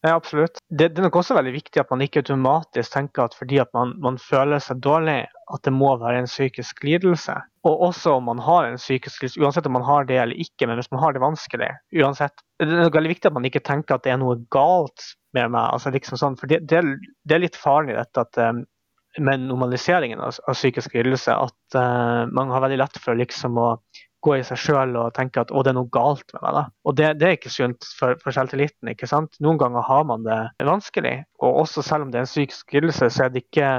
Ja, 0.01 0.13
absolutt. 0.15 0.61
Det, 0.69 0.87
det, 0.87 1.01
er 1.01 1.09
nok 1.09 1.17
også 1.19 1.35
veldig 1.35 1.51
viktig 1.57 1.81
at 1.81 1.89
man 1.91 1.99
ikke 2.05 2.21
automatisk 2.23 2.93
tenker 2.93 3.25
at 3.25 3.35
fordi 3.35 3.59
at 3.59 3.71
man, 3.75 3.91
man, 3.99 4.15
føler 4.21 4.61
seg 4.63 4.79
dårlig, 4.85 5.25
at 5.51 5.65
det 5.67 5.73
må 5.75 5.91
være 5.99 6.21
en 6.21 6.29
psykisk 6.29 6.85
lidelse. 6.87 7.35
Og 7.67 7.83
også 7.89 8.15
om 8.15 8.29
man 8.31 8.39
har 8.45 8.69
en 8.69 8.79
psykisk 8.79 9.25
lidelse, 9.25 9.41
uansett 9.43 9.67
om 9.67 9.75
man 9.75 9.83
har 9.83 10.07
det 10.07 10.21
eller 10.21 10.39
ikke, 10.39 10.69
men 10.69 10.79
hvis 10.79 10.91
man 10.93 11.03
har 11.03 11.15
det 11.15 11.23
vanskelig 11.23 11.71
uansett, 11.99 12.45
Det 12.59 12.67
er 12.67 12.85
nok 12.85 12.95
veldig 12.95 13.11
viktig 13.11 13.27
at 13.27 13.35
man 13.35 13.47
ikke 13.47 13.63
tenker 13.63 13.95
at 13.95 14.07
det 14.07 14.11
er 14.15 14.23
noe 14.23 14.39
galt 14.55 15.03
med 15.35 15.51
meg. 15.51 15.67
altså 15.73 15.91
liksom 15.91 16.19
sånn, 16.19 16.39
for 16.39 16.47
Det, 16.47 16.63
det, 16.63 16.83
det 17.27 17.35
er 17.35 17.43
litt 17.43 17.59
farlig 17.59 17.99
dette 17.99 18.23
at 18.23 18.39
um, 18.39 18.63
med 19.23 19.47
normaliseringen 19.47 20.21
av, 20.23 20.37
av 20.47 20.57
psykisk 20.57 20.93
lidelse, 20.97 21.33
at 21.33 21.77
uh, 21.77 22.27
man 22.31 22.53
har 22.53 22.63
veldig 22.65 22.79
lett 22.81 23.01
for 23.01 23.19
liksom 23.19 23.57
å 23.59 23.71
gå 24.23 24.35
i 24.35 24.43
seg 24.43 24.59
sjøl 24.59 24.95
og 24.99 25.13
tenke 25.15 25.41
at 25.41 25.51
å, 25.51 25.63
det 25.63 25.71
er 25.71 25.77
noe 25.77 25.91
galt 25.93 26.33
med 26.35 26.43
meg. 26.43 26.55
da. 26.57 26.63
Og 26.83 26.95
det, 26.99 27.09
det 27.21 27.27
er 27.27 27.37
ikke 27.37 27.53
sunt 27.53 27.87
for, 27.95 28.19
for, 28.19 28.35
selvtilliten. 28.35 28.91
ikke 28.91 29.07
sant? 29.07 29.37
Noen 29.43 29.59
ganger 29.61 29.85
har 29.87 30.07
man 30.09 30.25
det 30.27 30.39
vanskelig. 30.67 31.15
Og 31.39 31.61
også 31.63 31.83
selv 31.85 32.07
om 32.07 32.11
det 32.11 32.21
er 32.21 32.27
en 32.27 32.31
psykisk 32.31 32.75
lidelse, 32.75 33.11
så 33.15 33.25
er 33.25 33.33
det 33.33 33.45
ikke 33.45 33.71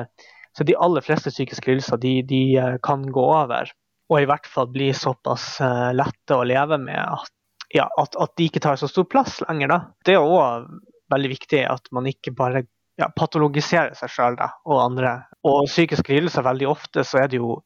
så 0.57 0.66
de 0.66 0.78
aller 0.82 1.05
fleste 1.05 1.30
psykiske 1.30 1.68
lidelser 1.70 2.01
de, 2.03 2.14
de, 2.26 2.41
eh, 2.59 2.78
kan 2.82 3.05
gå 3.12 3.22
over. 3.22 3.70
Og 4.11 4.22
i 4.22 4.26
hvert 4.26 4.49
fall 4.51 4.66
bli 4.72 4.88
såpass 4.97 5.61
uh, 5.62 5.93
lette 5.95 6.34
å 6.34 6.47
leve 6.47 6.80
med 6.82 6.99
at, 6.99 7.30
ja, 7.70 7.84
at, 8.01 8.16
at, 8.18 8.32
de 8.34 8.49
ikke 8.51 8.62
tar 8.64 8.80
så 8.80 8.88
stor 8.91 9.07
plass 9.07 9.38
lenger. 9.45 9.70
da. 9.70 9.78
Det 10.03 10.16
er 10.16 10.24
òg 10.24 10.66
veldig 11.14 11.30
viktig 11.30 11.61
at 11.70 11.86
man 11.95 12.09
ikke 12.11 12.34
bare 12.34 12.64
ja, 13.01 13.09
patologiserer 13.16 13.94
seg 13.98 14.12
sjøl 14.12 14.38
og 14.40 14.80
andre. 14.80 15.20
Og 15.46 15.64
psykiske 15.70 16.12
lidelser, 16.12 16.46
veldig 16.46 16.68
ofte 16.70 17.05
så 17.07 17.24
er 17.24 17.32
det 17.32 17.40
jo 17.40 17.61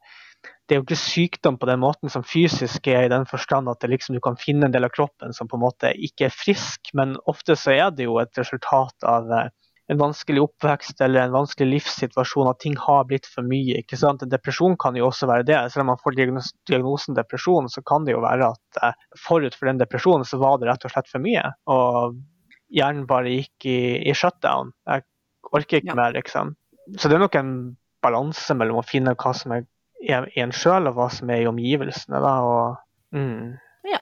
det 0.65 0.75
er 0.75 0.79
jo 0.79 0.85
ikke 0.87 0.97
sykdom 0.97 1.57
på 1.61 1.69
den 1.69 1.81
måten 1.83 2.13
som 2.13 2.23
fysisk 2.25 2.87
er, 2.89 3.03
i 3.05 3.13
den 3.13 3.27
forstand 3.29 3.69
at 3.69 3.85
liksom, 3.85 4.17
du 4.17 4.23
kan 4.25 4.39
finne 4.41 4.65
en 4.69 4.73
del 4.73 4.87
av 4.87 4.95
kroppen 4.95 5.35
som 5.37 5.49
på 5.49 5.59
en 5.59 5.65
måte 5.67 5.91
ikke 6.07 6.31
er 6.31 6.33
frisk, 6.33 6.89
men 6.97 7.19
ofte 7.29 7.57
så 7.61 7.75
er 7.75 7.91
det 7.93 8.07
jo 8.07 8.17
et 8.23 8.41
resultat 8.41 9.05
av 9.09 9.29
eh, 9.29 9.51
en 9.93 10.01
vanskelig 10.01 10.41
oppvekst 10.41 11.03
eller 11.05 11.27
en 11.27 11.35
vanskelig 11.35 11.69
livssituasjon, 11.75 12.49
at 12.49 12.63
ting 12.65 12.77
har 12.81 13.05
blitt 13.11 13.29
for 13.29 13.45
mye. 13.45 13.83
ikke 13.83 13.99
sant? 14.01 14.25
En 14.25 14.33
depresjon 14.33 14.79
kan 14.81 14.97
jo 14.97 15.11
også 15.11 15.29
være 15.29 15.45
det. 15.51 15.59
Selv 15.73 15.85
om 15.85 15.93
man 15.93 16.01
får 16.01 16.17
diagnosen 16.17 17.19
depresjon, 17.19 17.69
så 17.69 17.85
kan 17.85 18.09
det 18.09 18.17
jo 18.17 18.25
være 18.25 18.49
at 18.55 18.81
eh, 18.89 19.03
forut 19.27 19.57
for 19.59 19.69
den 19.69 19.83
depresjonen 19.83 20.25
så 20.29 20.41
var 20.41 20.57
det 20.61 20.71
rett 20.71 20.89
og 20.89 20.95
slett 20.95 21.13
for 21.13 21.25
mye. 21.25 21.45
Og 21.69 22.17
hjernen 22.73 23.05
bare 23.11 23.37
gikk 23.37 23.69
i, 23.69 23.81
i 24.09 24.17
shutdown. 24.17 24.73
Jeg 24.89 25.05
orker 25.53 25.81
ikke 25.81 25.93
ja. 25.93 25.99
mer, 25.99 26.15
liksom. 26.17 26.55
Så 26.99 27.09
det 27.09 27.17
er 27.17 27.25
nok 27.25 27.39
en 27.41 27.55
balanse 28.05 28.57
mellom 28.57 28.81
å 28.81 28.87
finne 28.87 29.15
hva 29.17 29.33
som 29.37 29.55
er 29.57 29.65
en 30.05 30.53
sjøl, 30.53 30.91
og 30.91 30.99
hva 30.99 31.09
som 31.13 31.31
er 31.33 31.45
i 31.45 31.49
omgivelsene. 31.49 32.21
Da, 32.21 32.35
og, 32.45 33.17
mm. 33.17 33.55
Ja, 33.89 34.01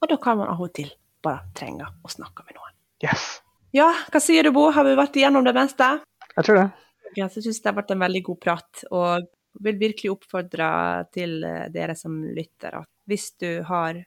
og 0.00 0.12
da 0.12 0.18
kan 0.22 0.40
man 0.40 0.52
av 0.52 0.62
og 0.64 0.72
til 0.76 0.92
bare 1.22 1.44
trenge 1.56 1.88
å 1.88 2.10
snakke 2.10 2.46
med 2.46 2.56
noen. 2.58 2.74
Yes. 3.04 3.42
Ja, 3.76 3.90
hva 4.12 4.20
sier 4.22 4.44
du 4.44 4.52
Bo, 4.54 4.68
har 4.74 4.86
vi 4.86 4.96
vært 4.98 5.16
igjennom 5.18 5.46
det 5.46 5.54
meste? 5.56 5.88
Jeg 6.32 6.46
tror 6.46 6.58
det. 6.58 6.66
Ja, 7.12 7.26
jeg 7.26 7.44
syns 7.44 7.60
det 7.60 7.68
har 7.68 7.76
vært 7.76 7.92
en 7.92 8.02
veldig 8.02 8.22
god 8.30 8.40
prat, 8.40 8.84
og 8.90 9.28
vil 9.62 9.78
virkelig 9.80 10.14
oppfordre 10.14 10.68
til 11.12 11.42
eh, 11.44 11.68
dere 11.72 11.96
som 11.98 12.14
lytter, 12.24 12.78
at 12.80 12.88
hvis 13.08 13.32
du 13.40 13.50
har 13.68 13.98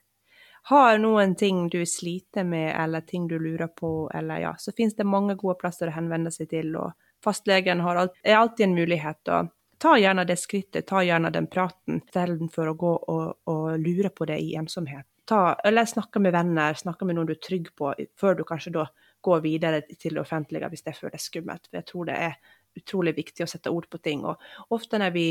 har 0.70 0.98
noen 0.98 1.36
ting 1.38 1.68
du 1.70 1.84
sliter 1.86 2.44
med, 2.44 2.72
eller 2.84 3.02
ting 3.06 3.28
du 3.28 3.38
lurer 3.40 3.68
på, 3.68 4.10
eller 4.14 4.40
ja, 4.42 4.56
så 4.58 4.74
finnes 4.74 4.96
det 4.98 5.06
mange 5.06 5.36
gode 5.38 5.60
plasser 5.62 5.92
å 5.92 5.94
henvende 5.94 6.32
seg 6.34 6.50
til. 6.50 6.72
og 6.76 6.94
Fastlegen 7.24 7.84
har, 7.86 8.08
er 8.24 8.38
alltid 8.40 8.70
en 8.70 8.78
mulighet. 8.78 9.30
og 9.30 9.52
ta 9.78 9.98
gjerne 10.00 10.26
det 10.26 10.38
skrittet, 10.42 10.88
ta 10.88 11.04
gjerne 11.04 11.30
den 11.30 11.48
praten, 11.52 12.02
istedenfor 12.02 12.72
å 12.72 12.78
gå 12.80 12.94
og, 13.14 13.26
og, 13.52 13.66
lure 13.82 14.10
på 14.10 14.26
det 14.26 14.40
i 14.42 14.56
ensomhet. 14.58 15.06
Ta, 15.30 15.56
eller 15.66 15.86
snakke 15.90 16.22
med 16.22 16.34
venner, 16.34 16.78
snakke 16.78 17.06
med 17.06 17.18
noen 17.18 17.30
du 17.30 17.34
er 17.36 17.42
trygg 17.42 17.72
på, 17.78 17.92
før 18.18 18.38
du 18.38 18.44
kanskje 18.46 18.76
da 18.76 18.86
går 19.26 19.42
videre 19.42 19.82
til 19.90 20.14
det 20.18 20.22
offentlige 20.22 20.70
hvis 20.70 20.86
det 20.86 20.98
føles 20.98 21.30
skummelt. 21.30 21.70
For 21.70 21.80
jeg 21.80 21.90
tror 21.90 22.10
det 22.10 22.18
er 22.28 22.38
utrolig 22.78 23.16
viktig 23.18 23.46
å 23.46 23.50
sette 23.50 23.74
ord 23.74 23.90
på 23.90 24.02
ting. 24.06 24.26
Og 24.26 24.74
ofte 24.76 25.02
når 25.02 25.16
vi, 25.16 25.28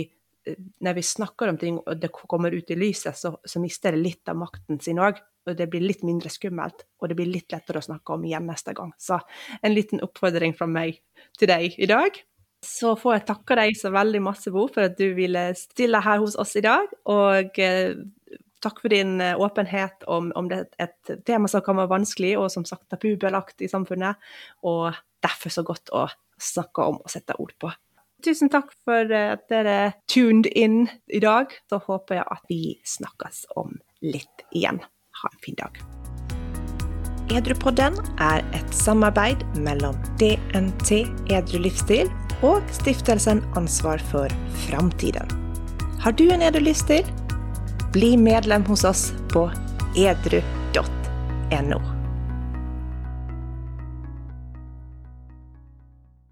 når 0.84 0.96
vi 0.98 1.04
snakker 1.06 1.50
om 1.50 1.58
ting 1.60 1.78
og 1.80 2.00
det 2.00 2.12
kommer 2.12 2.54
ut 2.54 2.70
i 2.70 2.78
lyset, 2.78 3.16
så, 3.16 3.34
så 3.44 3.62
mister 3.62 3.94
det 3.94 4.02
litt 4.02 4.30
av 4.30 4.38
makten 4.40 4.80
sin 4.82 5.00
òg. 5.02 5.20
Og 5.44 5.56
det 5.58 5.66
blir 5.68 5.84
litt 5.84 6.00
mindre 6.06 6.30
skummelt, 6.32 6.86
og 7.00 7.10
det 7.10 7.18
blir 7.18 7.28
litt 7.28 7.52
lettere 7.52 7.82
å 7.82 7.84
snakke 7.84 8.14
om 8.14 8.22
igjen 8.24 8.46
neste 8.48 8.72
gang. 8.76 8.94
Så 8.96 9.18
en 9.60 9.74
liten 9.74 10.00
oppfordring 10.04 10.54
fra 10.56 10.68
meg 10.70 11.02
til 11.36 11.50
deg 11.50 11.76
i 11.76 11.88
dag. 11.90 12.16
Så 12.64 12.94
får 12.96 13.18
jeg 13.18 13.26
takke 13.28 13.58
deg 13.60 13.76
så 13.76 13.92
veldig 13.92 14.22
masse, 14.24 14.52
Bo, 14.54 14.64
for 14.72 14.88
at 14.88 14.96
du 14.96 15.10
ville 15.16 15.50
stille 15.58 16.00
her 16.00 16.22
hos 16.22 16.38
oss 16.40 16.56
i 16.56 16.64
dag. 16.64 16.88
Og 17.12 17.60
eh, 17.60 17.92
takk 18.64 18.80
for 18.80 18.94
din 18.94 19.18
eh, 19.20 19.36
åpenhet 19.36 20.08
om, 20.08 20.32
om 20.32 20.48
det 20.48 20.64
et 20.80 21.14
tema 21.28 21.50
som 21.52 21.64
kan 21.66 21.76
være 21.82 21.92
vanskelig, 21.92 22.38
og 22.40 22.48
som 22.54 22.64
sagt 22.68 22.88
tabubelagt 22.88 23.60
i 23.60 23.68
samfunnet. 23.68 24.16
Og 24.64 24.96
derfor 25.24 25.52
så 25.52 25.66
godt 25.66 25.92
å 25.92 26.06
snakke 26.40 26.88
om 26.88 27.02
og 27.04 27.12
sette 27.12 27.36
ord 27.36 27.52
på. 27.60 27.68
Tusen 28.24 28.48
takk 28.48 28.70
for 28.86 29.10
at 29.12 29.44
dere 29.52 29.92
tuned 30.08 30.46
in 30.56 30.86
i 31.12 31.20
dag. 31.20 31.52
Så 31.68 31.80
håper 31.84 32.22
jeg 32.22 32.28
at 32.32 32.46
vi 32.48 32.60
snakkes 32.88 33.44
om 33.60 33.76
litt 34.00 34.46
igjen. 34.56 34.80
Ha 35.20 35.30
en 35.32 35.42
fin 35.44 35.58
dag. 35.60 35.76
Edrupodden 37.34 37.96
er 38.20 38.44
et 38.56 38.74
samarbeid 38.76 39.44
mellom 39.64 39.96
DNT 40.20 41.04
Edru 41.32 41.62
livsstil 41.64 42.10
og 42.44 42.64
stiftelsen 42.72 43.40
Ansvar 43.56 44.00
for 44.12 44.32
framtiden. 44.66 45.28
Har 46.04 46.12
du 46.12 46.26
en 46.28 46.44
edru 46.44 46.64
livsstil? 46.64 47.08
Bli 47.96 48.14
medlem 48.20 48.64
hos 48.68 48.84
oss 48.88 49.08
på 49.32 49.48
edru.no. 49.96 51.80